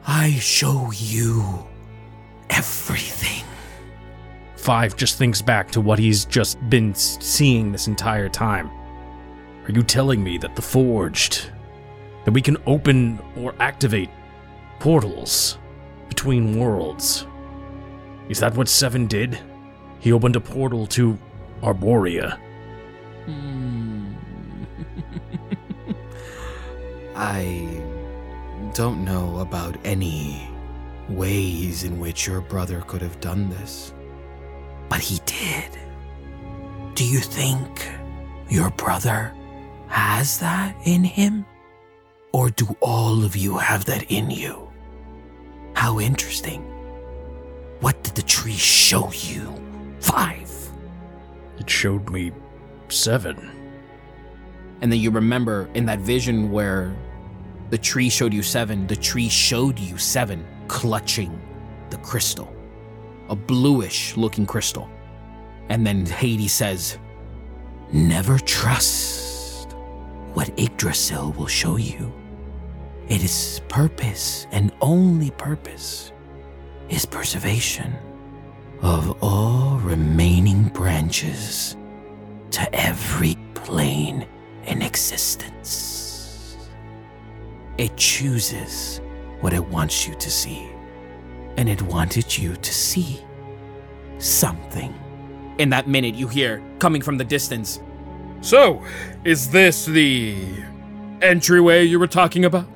[0.06, 1.44] I show you
[2.52, 3.44] everything.
[4.56, 8.70] Five just thinks back to what he's just been seeing this entire time.
[9.66, 11.50] Are you telling me that the Forged,
[12.26, 14.12] that we can open or activate
[14.80, 15.58] portals
[16.10, 17.26] between worlds?
[18.30, 19.40] Is that what Seven did?
[20.00, 21.18] He opened a portal to
[21.64, 22.40] Arborea.
[27.16, 27.84] I
[28.74, 30.50] don't know about any
[31.10, 33.94] ways in which your brother could have done this,
[34.90, 35.78] but he did.
[36.96, 37.90] Do you think
[38.50, 39.34] your brother
[39.88, 41.46] has that in him?
[42.32, 44.72] Or do all of you have that in you?
[45.76, 46.62] How interesting.
[47.80, 49.54] What did the tree show you?
[50.00, 50.52] Five.
[51.60, 52.32] It showed me
[52.90, 53.63] Seven.
[54.84, 56.94] And then you remember in that vision where
[57.70, 61.42] the tree showed you seven, the tree showed you seven clutching
[61.90, 62.54] the crystal,
[63.30, 64.90] a bluish looking crystal.
[65.70, 66.98] And then Hades says,
[67.94, 69.72] Never trust
[70.34, 72.14] what Yggdrasil will show you.
[73.08, 76.12] It is purpose and only purpose
[76.90, 77.96] is preservation
[78.82, 81.78] of all remaining branches
[82.52, 84.28] to every plane
[84.66, 86.58] in existence.
[87.78, 89.02] It chooses
[89.42, 90.70] what it wants you to see,
[91.58, 93.22] and it wanted you to see
[94.20, 94.94] something.
[95.58, 97.80] In that minute, you hear, coming from the distance,
[98.42, 98.84] So,
[99.24, 100.36] is this the
[101.22, 102.68] entryway you were talking about?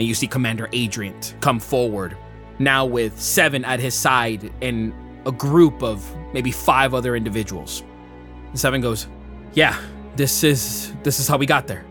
[0.00, 2.16] and you see Commander Adrian come forward,
[2.58, 4.92] now with seven at his side and
[5.24, 7.84] a group of maybe five other individuals.
[8.48, 9.06] And Seven goes,
[9.52, 9.76] "Yeah,
[10.16, 11.84] this is this is how we got there."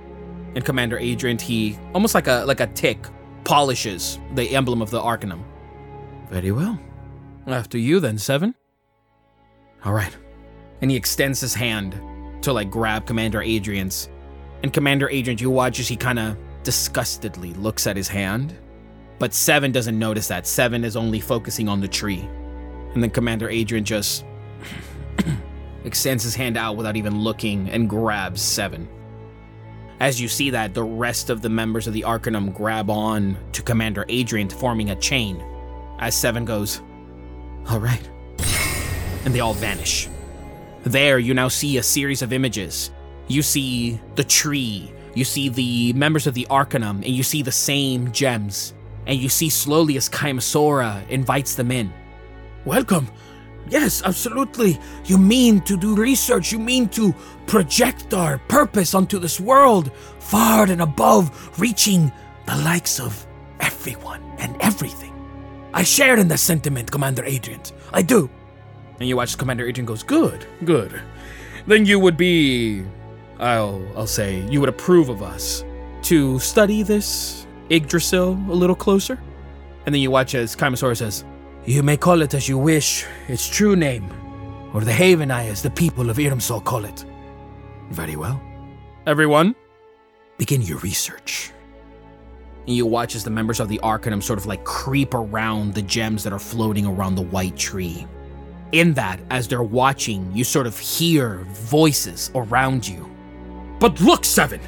[0.56, 2.98] And Commander Adrian, he almost like a like a tick,
[3.44, 5.44] polishes the emblem of the Arcanum.
[6.30, 6.80] Very well.
[7.48, 8.56] After you, then, Seven.
[9.86, 10.16] All right.
[10.82, 12.00] And he extends his hand
[12.44, 14.10] to like grab Commander Adrian's.
[14.64, 18.56] And Commander Adrian, you watch as he kind of disgustedly looks at his hand.
[19.20, 20.48] But Seven doesn't notice that.
[20.48, 22.28] Seven is only focusing on the tree.
[22.94, 24.26] And then Commander Adrian just
[25.84, 28.88] extends his hand out without even looking and grabs Seven.
[30.00, 33.62] As you see that, the rest of the members of the Arcanum grab on to
[33.62, 35.42] Commander Adrian, forming a chain.
[36.00, 36.82] As Seven goes,
[37.70, 38.10] All right.
[39.26, 40.10] And they all vanish.
[40.84, 42.92] There, you now see a series of images.
[43.30, 47.52] You see the tree, you see the members of the Arcanum, and you see the
[47.52, 48.74] same gems.
[49.08, 51.94] And you see slowly as Kaimasora invites them in.
[52.66, 53.08] Welcome.
[53.69, 54.80] Yes, absolutely.
[55.06, 57.14] You mean to do research, you mean to
[57.48, 62.11] project our purpose onto this world, far and above, reaching
[62.45, 63.26] the likes of
[63.60, 65.11] everyone and everything.
[65.73, 67.61] I share in the sentiment, Commander Adrian.
[67.91, 68.30] I do.
[68.99, 71.02] And you watch Commander Adrian goes, Good, good.
[71.65, 72.85] Then you would be
[73.40, 75.64] I'll I'll say you would approve of us
[76.03, 79.19] to study this Yggdrasil a little closer.
[79.85, 81.26] And then you watch as Kaimasora says,
[81.65, 84.11] You may call it as you wish, its true name,
[84.73, 87.06] or the Haven Eye as the people of Irimsal call it.
[87.90, 88.41] Very well.
[89.07, 89.56] Everyone,
[90.38, 91.52] begin your research.
[92.68, 95.81] And you watch as the members of the Arcanum sort of like creep around the
[95.81, 98.06] gems that are floating around the white tree.
[98.73, 103.10] In that, as they're watching, you sort of hear voices around you.
[103.80, 104.60] But look, Seven!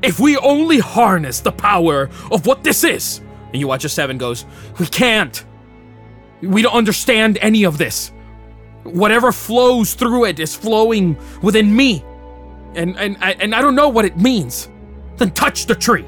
[0.00, 3.20] If we only harness the power of what this is,
[3.52, 4.46] And you watch as Seven goes,
[4.78, 5.44] We can't!
[6.42, 8.12] We don't understand any of this.
[8.84, 12.04] Whatever flows through it is flowing within me.
[12.74, 14.68] And and I and I don't know what it means.
[15.16, 16.06] Then touch the tree.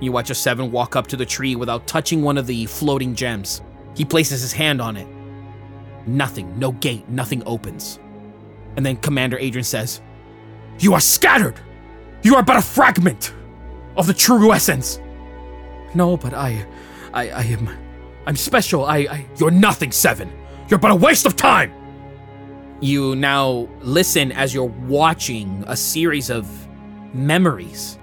[0.00, 3.14] You watch a seven walk up to the tree without touching one of the floating
[3.14, 3.62] gems.
[3.94, 5.06] He places his hand on it.
[6.06, 8.00] Nothing, no gate, nothing opens.
[8.76, 10.00] And then Commander Adrian says,
[10.78, 11.60] You are scattered!
[12.22, 13.34] You are but a fragment
[13.96, 15.00] of the true essence.
[15.94, 16.66] No, but I
[17.12, 17.68] I I am
[18.26, 18.84] I'm special.
[18.84, 20.30] I, I You're nothing, Seven.
[20.68, 21.72] You're but a waste of time!
[22.80, 26.48] You now listen as you're watching a series of
[27.14, 27.98] memories.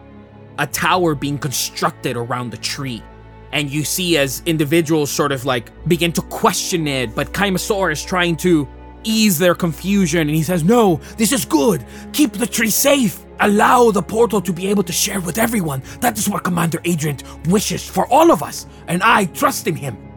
[0.58, 3.04] A tower being constructed around the tree.
[3.52, 8.06] And you see as individuals sort of like begin to question it, but Kaimasora is
[8.06, 8.68] trying to
[9.04, 11.86] ease their confusion and he says, No, this is good.
[12.14, 13.26] Keep the tree safe.
[13.40, 15.82] Allow the portal to be able to share with everyone.
[16.02, 17.18] That is what Commander Adrian
[17.48, 20.09] wishes for all of us, and I trust in him.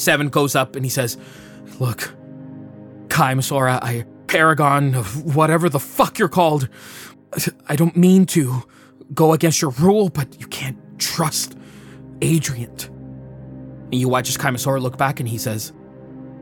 [0.00, 1.18] Seven goes up and he says,
[1.78, 2.14] Look,
[3.08, 6.68] Kaimasora, I Paragon of whatever the fuck you're called.
[7.66, 8.62] I don't mean to
[9.12, 11.58] go against your rule, but you can't trust
[12.22, 12.70] Adrian.
[13.90, 15.72] And you watch as Kaimasora look back and he says,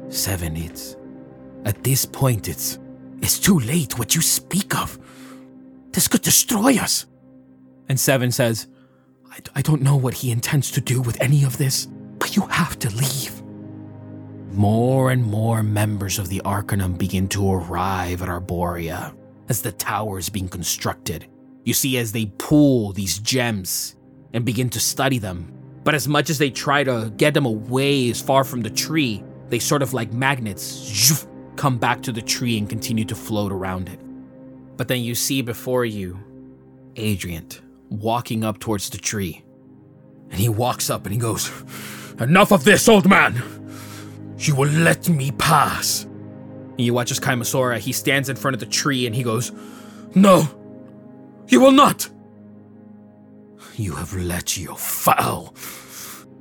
[0.09, 0.97] Seven, it's
[1.65, 2.79] at this point it's
[3.21, 4.99] it's too late what you speak of.
[5.93, 7.07] This could destroy us.
[7.89, 8.69] And Seven says,
[9.31, 11.87] I, I don't know what he intends to do with any of this,
[12.19, 13.38] but you have to leave.
[14.59, 19.15] More and more members of the Arcanum begin to arrive at Arborea
[19.49, 21.29] as the tower is being constructed.
[21.63, 23.95] You see, as they pull these gems
[24.33, 25.53] and begin to study them,
[25.85, 29.23] but as much as they try to get them away as far from the tree,
[29.49, 31.25] they sort of like magnets
[31.55, 34.01] come back to the tree and continue to float around it.
[34.77, 36.19] But then you see before you
[36.97, 37.47] Adrian
[37.91, 39.45] walking up towards the tree.
[40.31, 41.49] And he walks up and he goes,
[42.19, 43.41] Enough of this, old man!
[44.39, 46.05] You will let me pass.
[46.05, 49.51] And you watch as Kaimasora, he stands in front of the tree and he goes,
[50.15, 50.49] No,
[51.49, 52.09] you will not.
[53.75, 55.55] You have let your foul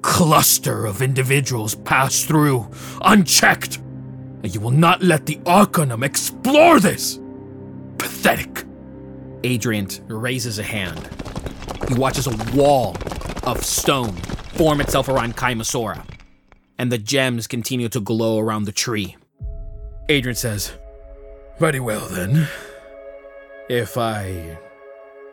[0.03, 2.69] cluster of individuals pass through
[3.01, 7.19] unchecked, and you will not let the Arcanum explore this.
[7.97, 8.63] Pathetic.
[9.43, 11.09] Adrian raises a hand.
[11.87, 12.95] He watches a wall
[13.43, 14.13] of stone
[14.53, 16.03] form itself around Kaimasora
[16.79, 19.15] and the gems continue to glow around the tree.
[20.09, 20.73] Adrian says,
[21.59, 22.47] Very well then.
[23.69, 24.57] If I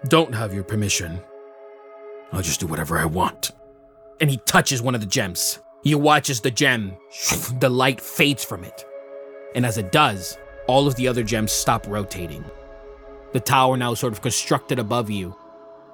[0.09, 1.21] don't have your permission,
[2.33, 3.53] I'll just do whatever I want.
[4.21, 5.61] And he touches one of the gems.
[5.85, 6.97] You watch as the gem,
[7.61, 8.85] the light fades from it.
[9.55, 12.45] And as it does, all of the other gems stop rotating.
[13.33, 15.37] The tower now sort of constructed above you.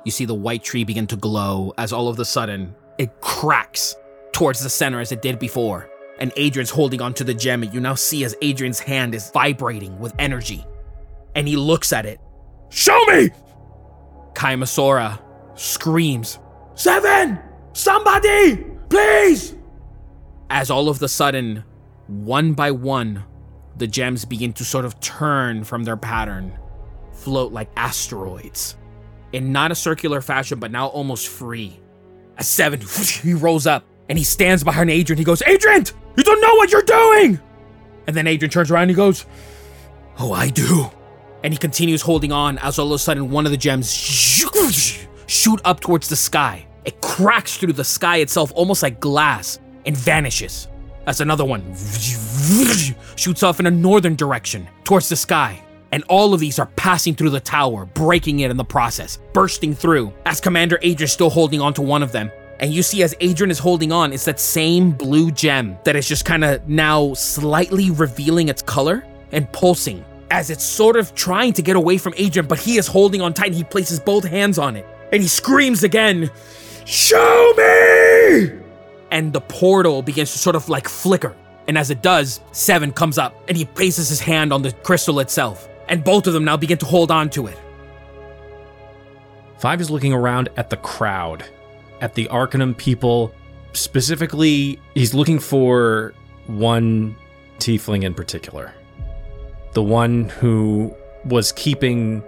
[0.04, 3.96] You see the white tree begin to glow as all of a sudden it cracks
[4.40, 5.90] towards the center as it did before.
[6.18, 9.98] And Adrian's holding onto the gem, and you now see as Adrian's hand is vibrating
[9.98, 10.64] with energy.
[11.34, 12.18] And he looks at it.
[12.70, 13.28] Show me!
[14.32, 15.20] Kaimasora
[15.58, 16.38] screams,
[16.74, 17.38] Seven!
[17.74, 18.64] Somebody!
[18.88, 19.54] Please!
[20.48, 21.62] As all of the sudden,
[22.06, 23.22] one by one,
[23.76, 26.58] the gems begin to sort of turn from their pattern,
[27.12, 28.78] float like asteroids.
[29.34, 31.78] In not a circular fashion, but now almost free.
[32.38, 32.80] A Seven,
[33.22, 35.16] he rolls up, and he stands behind Adrian.
[35.16, 35.84] He goes, Adrian,
[36.16, 37.40] you don't know what you're doing.
[38.08, 39.24] And then Adrian turns around and he goes,
[40.18, 40.90] Oh, I do.
[41.44, 45.60] And he continues holding on as all of a sudden one of the gems shoot
[45.64, 46.66] up towards the sky.
[46.84, 50.66] It cracks through the sky itself almost like glass and vanishes.
[51.06, 51.62] As another one
[53.16, 55.62] shoots off in a northern direction towards the sky.
[55.92, 59.74] And all of these are passing through the tower, breaking it in the process, bursting
[59.74, 62.30] through, as Commander Adrian is still holding onto one of them
[62.60, 66.06] and you see as Adrian is holding on, it's that same blue gem that is
[66.06, 71.54] just kind of now slightly revealing its color and pulsing as it's sort of trying
[71.54, 74.24] to get away from Adrian, but he is holding on tight and he places both
[74.24, 74.86] hands on it.
[75.10, 76.30] And he screams again,
[76.84, 78.50] Show me!
[79.10, 81.34] And the portal begins to sort of like flicker.
[81.66, 85.18] And as it does, Seven comes up and he places his hand on the crystal
[85.20, 85.66] itself.
[85.88, 87.58] And both of them now begin to hold on to it.
[89.58, 91.44] Five is looking around at the crowd
[92.00, 93.32] at the Arcanum people.
[93.72, 96.12] Specifically, he's looking for
[96.46, 97.16] one
[97.58, 98.74] tiefling in particular.
[99.72, 100.94] The one who
[101.24, 102.22] was keeping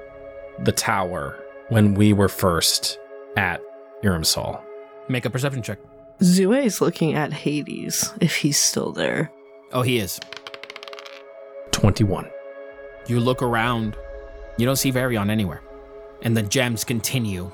[0.60, 1.38] the tower
[1.68, 2.98] when we were first
[3.36, 3.60] at
[4.04, 4.60] Irimsal.
[5.08, 5.78] Make a perception check.
[6.20, 9.32] Zue is looking at Hades, if he's still there.
[9.72, 10.20] Oh, he is.
[11.72, 12.30] 21.
[13.08, 13.96] You look around.
[14.58, 15.62] You don't see Varion anywhere.
[16.22, 17.50] And the gems continue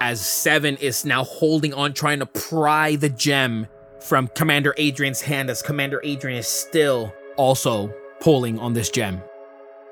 [0.00, 3.66] as Seven is now holding on, trying to pry the gem
[4.00, 9.20] from Commander Adrian's hand, as Commander Adrian is still also pulling on this gem.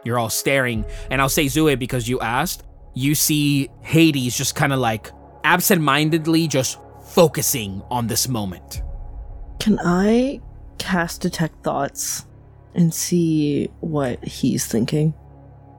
[0.04, 2.62] You're all staring, and I'll say Zue because you asked.
[2.94, 5.10] You see Hades just kind of like
[5.44, 6.78] absent mindedly just
[7.08, 8.82] focusing on this moment.
[9.58, 10.40] Can I
[10.78, 12.26] cast Detect Thoughts
[12.74, 15.14] and see what he's thinking?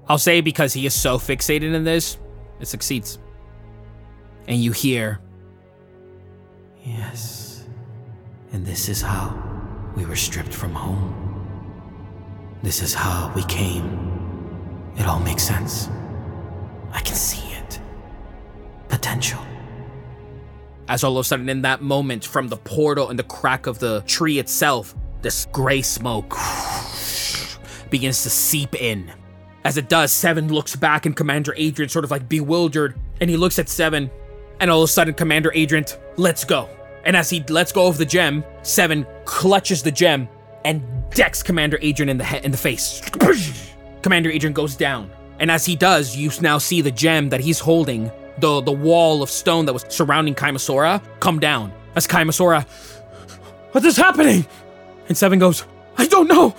[0.10, 2.18] I'll say because he is so fixated in this,
[2.60, 3.20] it succeeds.
[4.48, 5.20] And you hear,
[6.84, 7.66] Yes,
[8.54, 9.36] and this is how
[9.96, 11.24] we were stripped from home.
[12.64, 14.94] This is how we came.
[14.98, 15.90] It all makes sense.
[16.92, 17.80] I can see it.
[18.88, 19.40] Potential.
[20.88, 23.80] As all of a sudden, in that moment, from the portal and the crack of
[23.80, 26.30] the tree itself, this gray smoke
[27.90, 29.12] begins to seep in.
[29.66, 33.36] As it does, Seven looks back and Commander Adrian, sort of like bewildered, and he
[33.36, 34.10] looks at Seven,
[34.60, 35.86] and all of a sudden, Commander Adrian,
[36.18, 36.70] let's go.
[37.06, 40.28] And as he lets go of the gem, Seven clutches the gem
[40.66, 43.02] and decks Commander Adrian in the head in the face.
[44.02, 45.10] Commander Adrian goes down,
[45.40, 49.24] and as he does, you now see the gem that he's holding, the the wall
[49.24, 51.72] of stone that was surrounding Kaimasora, come down.
[51.96, 52.66] As Kaimasora,
[53.72, 54.46] what is happening?
[55.08, 55.64] And Seven goes,
[55.98, 56.56] I don't know.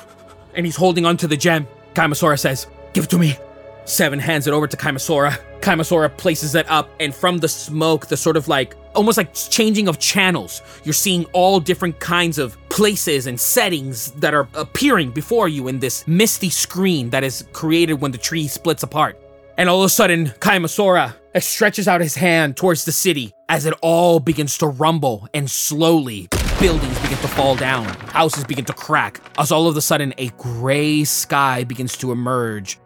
[0.55, 1.69] And he's holding onto the gem.
[1.95, 3.37] Kaimasora says, Give it to me.
[3.85, 5.39] Seven hands it over to Kaimasora.
[5.61, 9.89] Kaimasora places it up, and from the smoke, the sort of like almost like changing
[9.89, 15.49] of channels, you're seeing all different kinds of places and settings that are appearing before
[15.49, 19.19] you in this misty screen that is created when the tree splits apart.
[19.57, 23.75] And all of a sudden, Kaimasora stretches out his hand towards the city as it
[23.83, 26.29] all begins to rumble and slowly
[26.61, 30.29] buildings begin to fall down, houses begin to crack, as all of a sudden a
[30.31, 32.79] gray sky begins to emerge.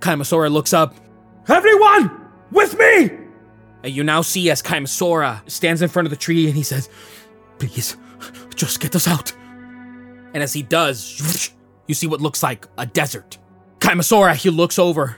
[0.00, 0.94] Kaimasora looks up.
[1.50, 3.10] Everyone, with me!
[3.82, 6.88] And you now see as Kaimasora stands in front of the tree and he says,
[7.58, 7.96] Please,
[8.54, 9.32] just get us out.
[10.32, 11.52] And as he does,
[11.88, 13.38] you see what looks like a desert.
[13.80, 15.16] Kaimasora, he looks over.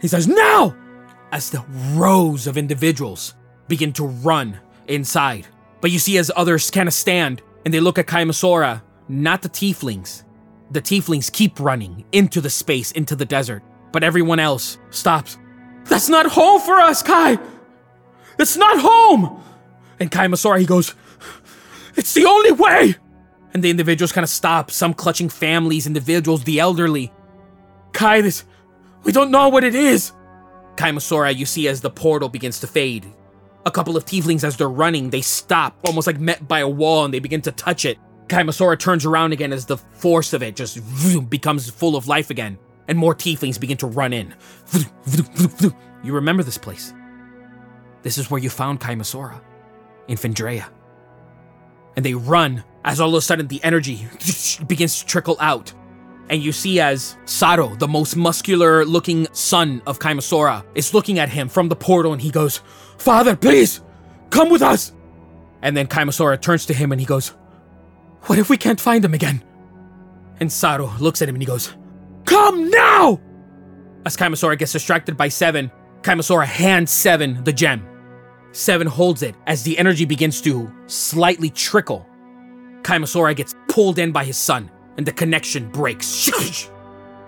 [0.00, 0.76] He says, Now!
[1.32, 1.64] As the
[1.94, 3.34] rows of individuals
[3.66, 5.46] begin to run inside.
[5.80, 9.48] But you see as others kind of stand and they look at Kaimasora, not the
[9.48, 10.24] tieflings.
[10.70, 13.62] The tieflings keep running into the space, into the desert.
[13.92, 15.38] But everyone else stops.
[15.84, 17.38] That's not home for us, Kai!
[18.38, 19.42] It's not home!
[20.00, 20.94] And Kaimasora, he goes,
[21.96, 22.96] It's the only way!
[23.52, 27.12] And the individuals kind of stop, some clutching families, individuals, the elderly.
[27.92, 28.44] Kai, this,
[29.04, 30.12] we don't know what it is.
[30.76, 33.06] Kaimasora, you see as the portal begins to fade.
[33.64, 37.04] A couple of tieflings, as they're running, they stop, almost like met by a wall,
[37.04, 37.98] and they begin to touch it.
[38.26, 40.80] Kaimasora turns around again as the force of it just
[41.30, 42.58] becomes full of life again,
[42.88, 44.34] and more tieflings begin to run in.
[46.02, 46.92] You remember this place.
[48.02, 49.40] This is where you found Kaimasora,
[50.06, 50.68] in Fendraeya.
[51.96, 54.06] And they run as all of a sudden the energy
[54.66, 55.72] begins to trickle out.
[56.28, 61.28] And you see as Saro, the most muscular looking son of Kaimasora, is looking at
[61.30, 62.60] him from the portal and he goes,
[62.98, 63.80] Father, please,
[64.30, 64.92] come with us.
[65.62, 67.28] And then Kaimasora turns to him and he goes,
[68.22, 69.42] What if we can't find him again?
[70.40, 71.74] And Saro looks at him and he goes,
[72.24, 73.20] Come now!
[74.06, 75.70] As Kaimasora gets distracted by Seven,
[76.02, 77.86] Kaimasora hands Seven the gem.
[78.52, 82.06] Seven holds it as the energy begins to slightly trickle.
[82.82, 86.30] Kaimasora gets pulled in by his son, and the connection breaks.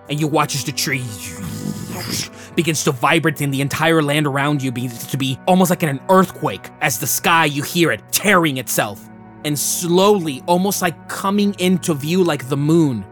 [0.09, 1.02] And you watch as the tree
[2.55, 5.89] begins to vibrate and the entire land around you begins to be almost like in
[5.89, 9.09] an earthquake as the sky you hear it tearing itself
[9.44, 13.05] and slowly almost like coming into view like the moon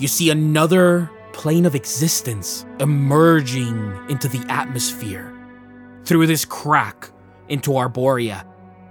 [0.00, 5.32] you see another plane of existence emerging into the atmosphere
[6.04, 7.10] through this crack
[7.48, 8.44] into Arborea.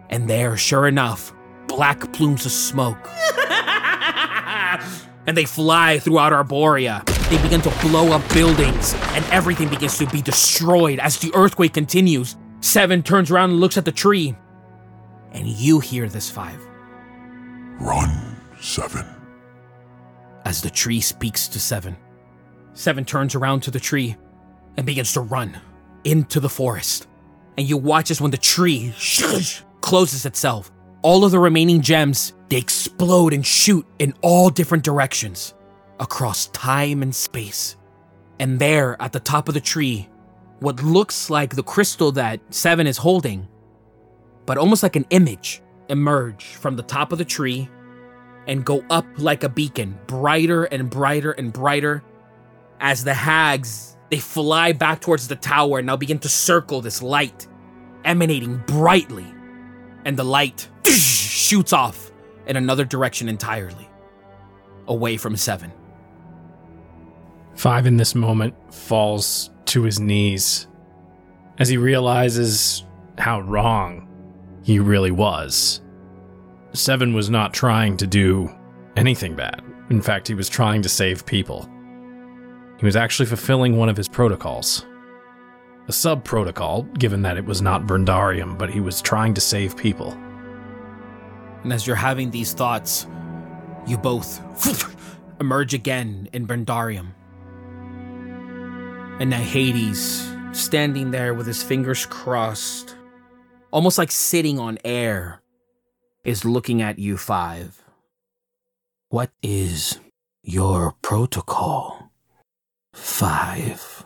[0.10, 1.34] And there, sure enough,
[1.68, 2.98] black plumes of smoke.
[5.28, 7.04] and they fly throughout Arborea.
[7.30, 11.74] They begin to blow up buildings, and everything begins to be destroyed as the earthquake
[11.74, 12.36] continues.
[12.62, 14.36] Seven turns around and looks at the tree.
[15.32, 16.60] And you hear this five.
[17.80, 19.19] Run, Seven.
[20.50, 21.96] As the tree speaks to Seven.
[22.74, 24.18] Seven turns around to the tree
[24.78, 25.56] and begins to run
[26.06, 27.08] into the forest.
[27.56, 28.92] And you watch as when the tree
[29.82, 30.72] closes itself,
[31.04, 35.54] all of the remaining gems, they explode and shoot in all different directions
[36.00, 37.76] across time and space.
[38.40, 40.10] And there at the top of the tree,
[40.62, 43.48] what looks like the crystal that Seven is holding,
[44.48, 47.70] but almost like an image, emerge from the top of the tree
[48.50, 52.04] and go up like a beacon, brighter and brighter and brighter
[52.80, 57.04] as the hags they fly back towards the tower and now begin to circle this
[57.04, 57.48] light
[58.04, 59.28] emanating brightly,
[60.04, 62.12] and the light shoots off
[62.48, 63.88] in another direction entirely,
[64.88, 65.72] away from Seven.
[67.54, 70.68] Five in this moment falls to his knees
[71.60, 72.84] as he realizes
[73.20, 74.08] how wrong
[74.64, 75.82] he really was.
[76.74, 78.50] Seven was not trying to do
[78.96, 79.64] anything bad.
[79.90, 81.68] In fact, he was trying to save people.
[82.78, 84.86] He was actually fulfilling one of his protocols.
[85.88, 89.76] A sub protocol, given that it was not Verndarium, but he was trying to save
[89.76, 90.12] people.
[91.64, 93.08] And as you're having these thoughts,
[93.88, 94.40] you both
[95.40, 97.14] emerge again in Brandarium.
[99.20, 102.96] And now Hades, standing there with his fingers crossed,
[103.72, 105.39] almost like sitting on air,
[106.30, 107.84] is looking at you five.
[109.10, 110.00] What is
[110.44, 112.12] your protocol?
[112.94, 114.06] Five.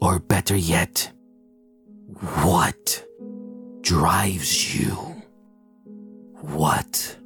[0.00, 1.12] Or better yet,
[2.42, 3.04] what
[3.82, 4.94] drives you?
[6.40, 7.18] What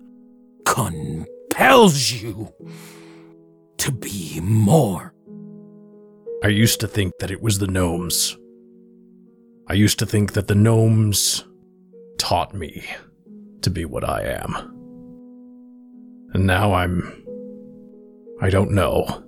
[0.66, 2.52] compels you
[3.76, 5.14] to be more?
[6.42, 8.36] I used to think that it was the gnomes.
[9.68, 11.44] I used to think that the gnomes
[12.18, 12.84] taught me
[13.62, 14.54] to be what I am.
[16.34, 17.24] And now I'm.
[18.40, 19.24] I don't know.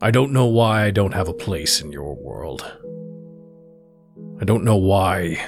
[0.00, 2.78] I don't know why I don't have a place in your world.
[4.40, 5.38] I don't know why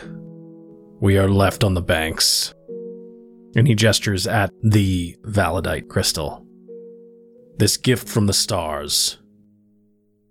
[1.01, 2.55] we are left on the banks.
[3.57, 6.47] And he gestures at the Validite crystal.
[7.59, 9.19] This gift from the stars.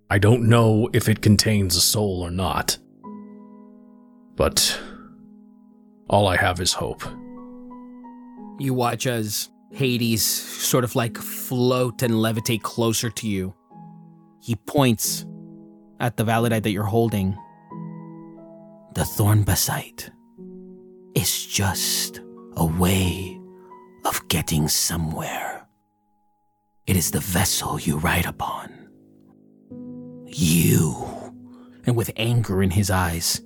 [0.10, 2.78] I don't know if it contains a soul or not.
[4.36, 4.80] But
[6.10, 7.04] all I have is hope.
[8.60, 13.54] You watch as Hades sort of like float and levitate closer to you.
[14.42, 15.26] He points
[16.00, 17.38] at the validite that you're holding.
[18.94, 20.12] The thorn basite
[21.16, 22.22] is just
[22.56, 23.40] a way
[24.06, 25.68] of getting somewhere.
[26.86, 28.90] It is the vessel you ride upon.
[30.28, 31.34] You,
[31.86, 33.42] and with anger in his eyes,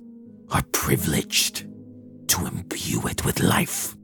[0.50, 1.66] are privileged
[2.28, 3.96] to imbue it with life.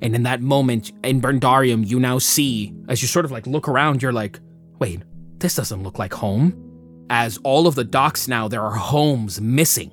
[0.00, 3.68] And in that moment in Berndarium, you now see, as you sort of like look
[3.68, 4.40] around, you're like,
[4.80, 5.02] wait,
[5.38, 7.06] this doesn't look like home.
[7.08, 9.92] As all of the docks now, there are homes missing,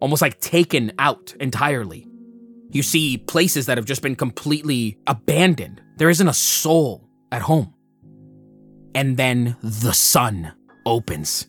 [0.00, 2.06] almost like taken out entirely.
[2.70, 5.80] You see places that have just been completely abandoned.
[5.96, 7.74] There isn't a soul at home.
[8.94, 10.52] And then the sun
[10.84, 11.46] opens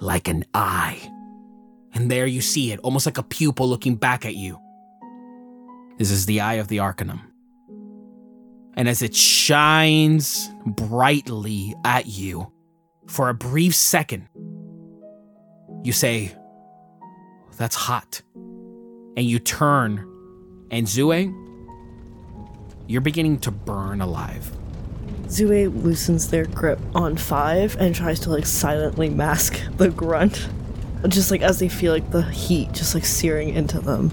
[0.00, 1.10] like an eye.
[1.92, 4.58] And there you see it, almost like a pupil looking back at you.
[5.96, 7.20] This is the eye of the Arcanum.
[8.76, 12.50] And as it shines brightly at you,
[13.06, 14.28] for a brief second,
[15.84, 16.34] you say,
[17.56, 18.22] That's hot.
[19.16, 19.98] And you turn,
[20.72, 21.32] and Zue,
[22.88, 24.50] you're beginning to burn alive.
[25.26, 30.48] Zue loosens their grip on Five and tries to like silently mask the grunt.
[31.06, 34.10] Just like as they feel like the heat just like searing into them.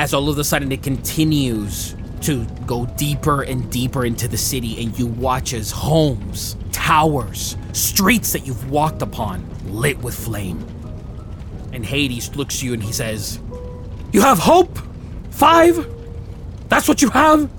[0.00, 4.82] As all of a sudden it continues to go deeper and deeper into the city,
[4.82, 10.58] and you watch as homes, towers, streets that you've walked upon lit with flame.
[11.74, 13.40] And Hades looks at you and he says,
[14.10, 14.78] You have hope?
[15.28, 15.86] Five?
[16.70, 17.50] That's what you have?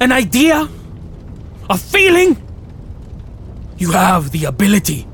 [0.00, 0.68] An idea?
[1.68, 2.40] A feeling?
[3.78, 5.08] You have the ability.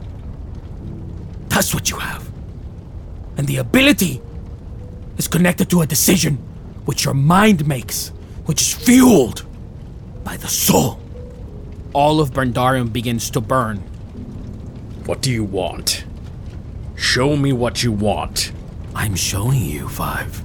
[1.48, 2.30] That's what you have.
[3.38, 4.20] And the ability
[5.16, 6.36] is connected to a decision
[6.84, 8.08] which your mind makes,
[8.44, 9.44] which is fueled
[10.24, 11.00] by the soul.
[11.92, 13.78] All of Brandarium begins to burn.
[15.06, 16.04] What do you want?
[16.96, 18.52] Show me what you want.
[18.94, 20.42] I'm showing you, Five.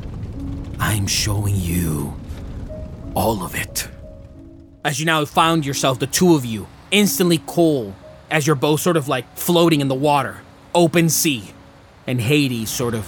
[0.80, 2.16] I'm showing you
[3.16, 3.88] all of it.
[4.84, 7.96] As you now found yourself, the two of you, instantly cool,
[8.32, 10.42] as you're both sort of like floating in the water,
[10.74, 11.52] open sea,
[12.08, 13.06] and Hades sort of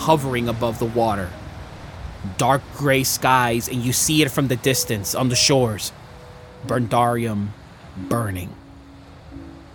[0.00, 1.30] hovering above the water.
[2.38, 5.92] Dark gray skies, and you see it from the distance on the shores.
[6.66, 7.48] Burndarium
[7.96, 8.54] burning.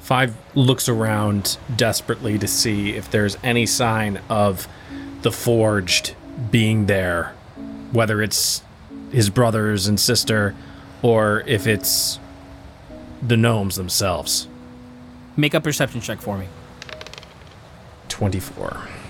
[0.01, 4.67] Five looks around desperately to see if there's any sign of
[5.21, 6.15] the forged
[6.51, 7.33] being there,
[7.91, 8.61] whether it's
[9.11, 10.55] his brothers and sister
[11.01, 12.19] or if it's
[13.21, 14.47] the gnomes themselves.
[15.37, 16.47] Make a perception check for me.
[18.09, 19.04] 24.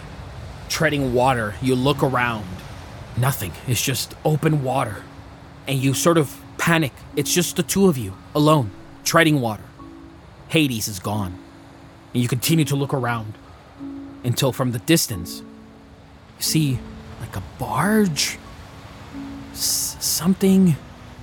[0.76, 2.45] Treading water, you look around.
[3.15, 3.53] Nothing.
[3.65, 5.03] It's just open water.
[5.69, 6.91] And you sort of panic.
[7.15, 8.72] It's just the two of you, alone,
[9.06, 9.64] treading water.
[10.49, 11.39] Hades is gone.
[12.14, 13.35] And you continue to look around
[14.26, 16.80] until from the distance, You see,
[17.22, 18.38] like a barge,
[19.53, 20.76] S- something.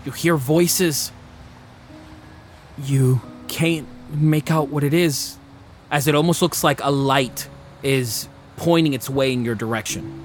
[0.07, 1.13] You hear voices.
[2.83, 5.37] You can't make out what it is,
[5.91, 7.51] as it almost looks like a light
[7.83, 10.25] is pointing its way in your direction.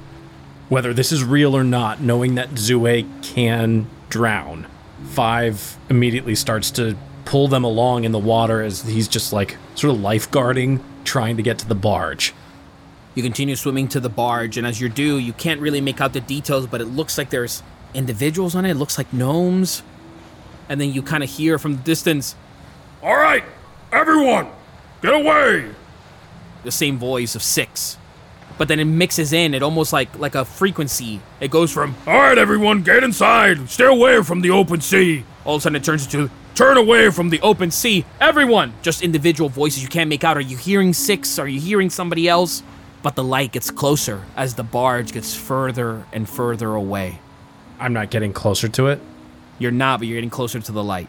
[0.70, 4.68] Whether this is real or not, knowing that Zue can drown,
[5.06, 9.94] Five immediately starts to pull them along in the water as he's just like sort
[9.96, 12.34] of lifeguarding, trying to get to the barge.
[13.14, 16.14] You continue swimming to the barge, and as you do, you can't really make out
[16.14, 17.62] the details, but it looks like there's
[17.94, 18.72] individuals on it.
[18.72, 19.84] It looks like gnomes.
[20.70, 22.36] And then you kind of hear from the distance,
[23.02, 23.44] All right,
[23.92, 24.48] everyone,
[25.02, 25.70] get away!
[26.64, 27.98] the same voice of six.
[28.58, 31.22] But then it mixes in, it almost like like a frequency.
[31.40, 33.70] It goes from All right, everyone, get inside.
[33.70, 35.24] Stay away from the open sea.
[35.46, 38.04] all of a sudden it turns into Turn away from the open sea.
[38.20, 38.74] Everyone!
[38.82, 40.38] Just individual voices you can't make out.
[40.38, 41.38] Are you hearing six?
[41.38, 42.64] Are you hearing somebody else?
[43.04, 47.20] But the light gets closer as the barge gets further and further away.
[47.80, 49.00] I'm not getting closer to it.
[49.60, 51.08] You're not, but you're getting closer to the light.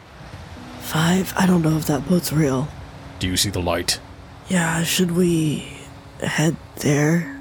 [0.81, 2.69] Five, I don't know if that boat's real.
[3.19, 4.01] Do you see the light?
[4.51, 5.67] Yeah, should we
[6.21, 7.38] head there?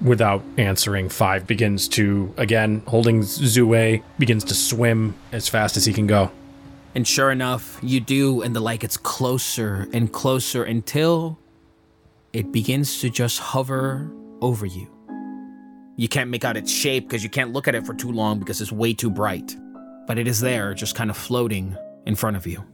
[0.00, 5.92] Without answering, Five begins to, again, holding Zue, begins to swim as fast as he
[5.92, 6.30] can go.
[6.94, 11.38] And sure enough, you do, and the light gets closer and closer until
[12.32, 14.10] it begins to just hover
[14.40, 14.90] over you.
[15.96, 18.38] You can't make out its shape because you can't look at it for too long
[18.38, 19.56] because it's way too bright.
[20.06, 21.76] But it is there, just kind of floating
[22.06, 22.64] in front of you.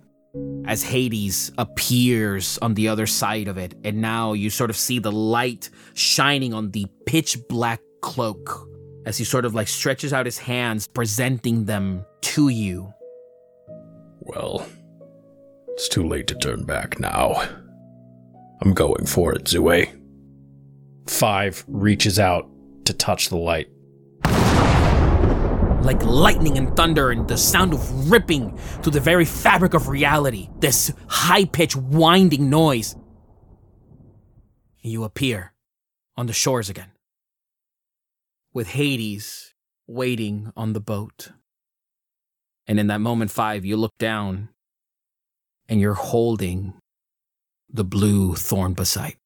[0.65, 4.99] As Hades appears on the other side of it, and now you sort of see
[4.99, 8.69] the light shining on the pitch black cloak
[9.07, 12.93] as he sort of like stretches out his hands, presenting them to you.
[14.21, 14.67] Well,
[15.71, 17.43] it's too late to turn back now.
[18.63, 19.89] I'm going for it, Zue.
[21.09, 22.49] Five reaches out
[22.85, 23.69] to touch the light.
[25.83, 30.49] Like lightning and thunder and the sound of ripping through the very fabric of reality,
[30.59, 32.97] this high pitched winding noise.
[34.83, 35.53] You appear
[36.17, 36.91] on the shores again,
[38.53, 39.55] with Hades
[39.87, 41.33] waiting on the boat.
[42.67, 44.51] And in that moment, five, you look down
[45.69, 46.75] and you're holding
[47.69, 49.17] the blue thorn basite.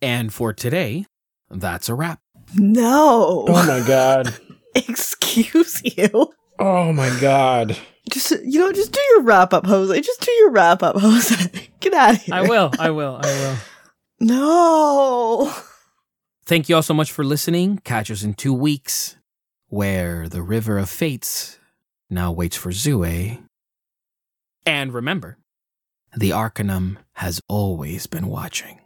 [0.00, 1.06] And for today,
[1.50, 2.18] that's a wrap.
[2.54, 3.46] No.
[3.48, 4.36] Oh my god.
[4.88, 6.32] Excuse you.
[6.58, 7.76] Oh my god.
[8.10, 10.00] Just you know, just do your wrap up, Jose.
[10.00, 11.70] Just do your wrap up, Jose.
[11.80, 12.34] Get out of here.
[12.34, 13.56] I will, I will, I will.
[14.20, 15.52] No.
[16.44, 17.78] Thank you all so much for listening.
[17.78, 19.16] Catch us in two weeks,
[19.68, 21.58] where the River of Fates
[22.10, 23.42] now waits for Zue.
[24.66, 25.38] And remember,
[26.16, 28.81] the Arcanum has always been watching.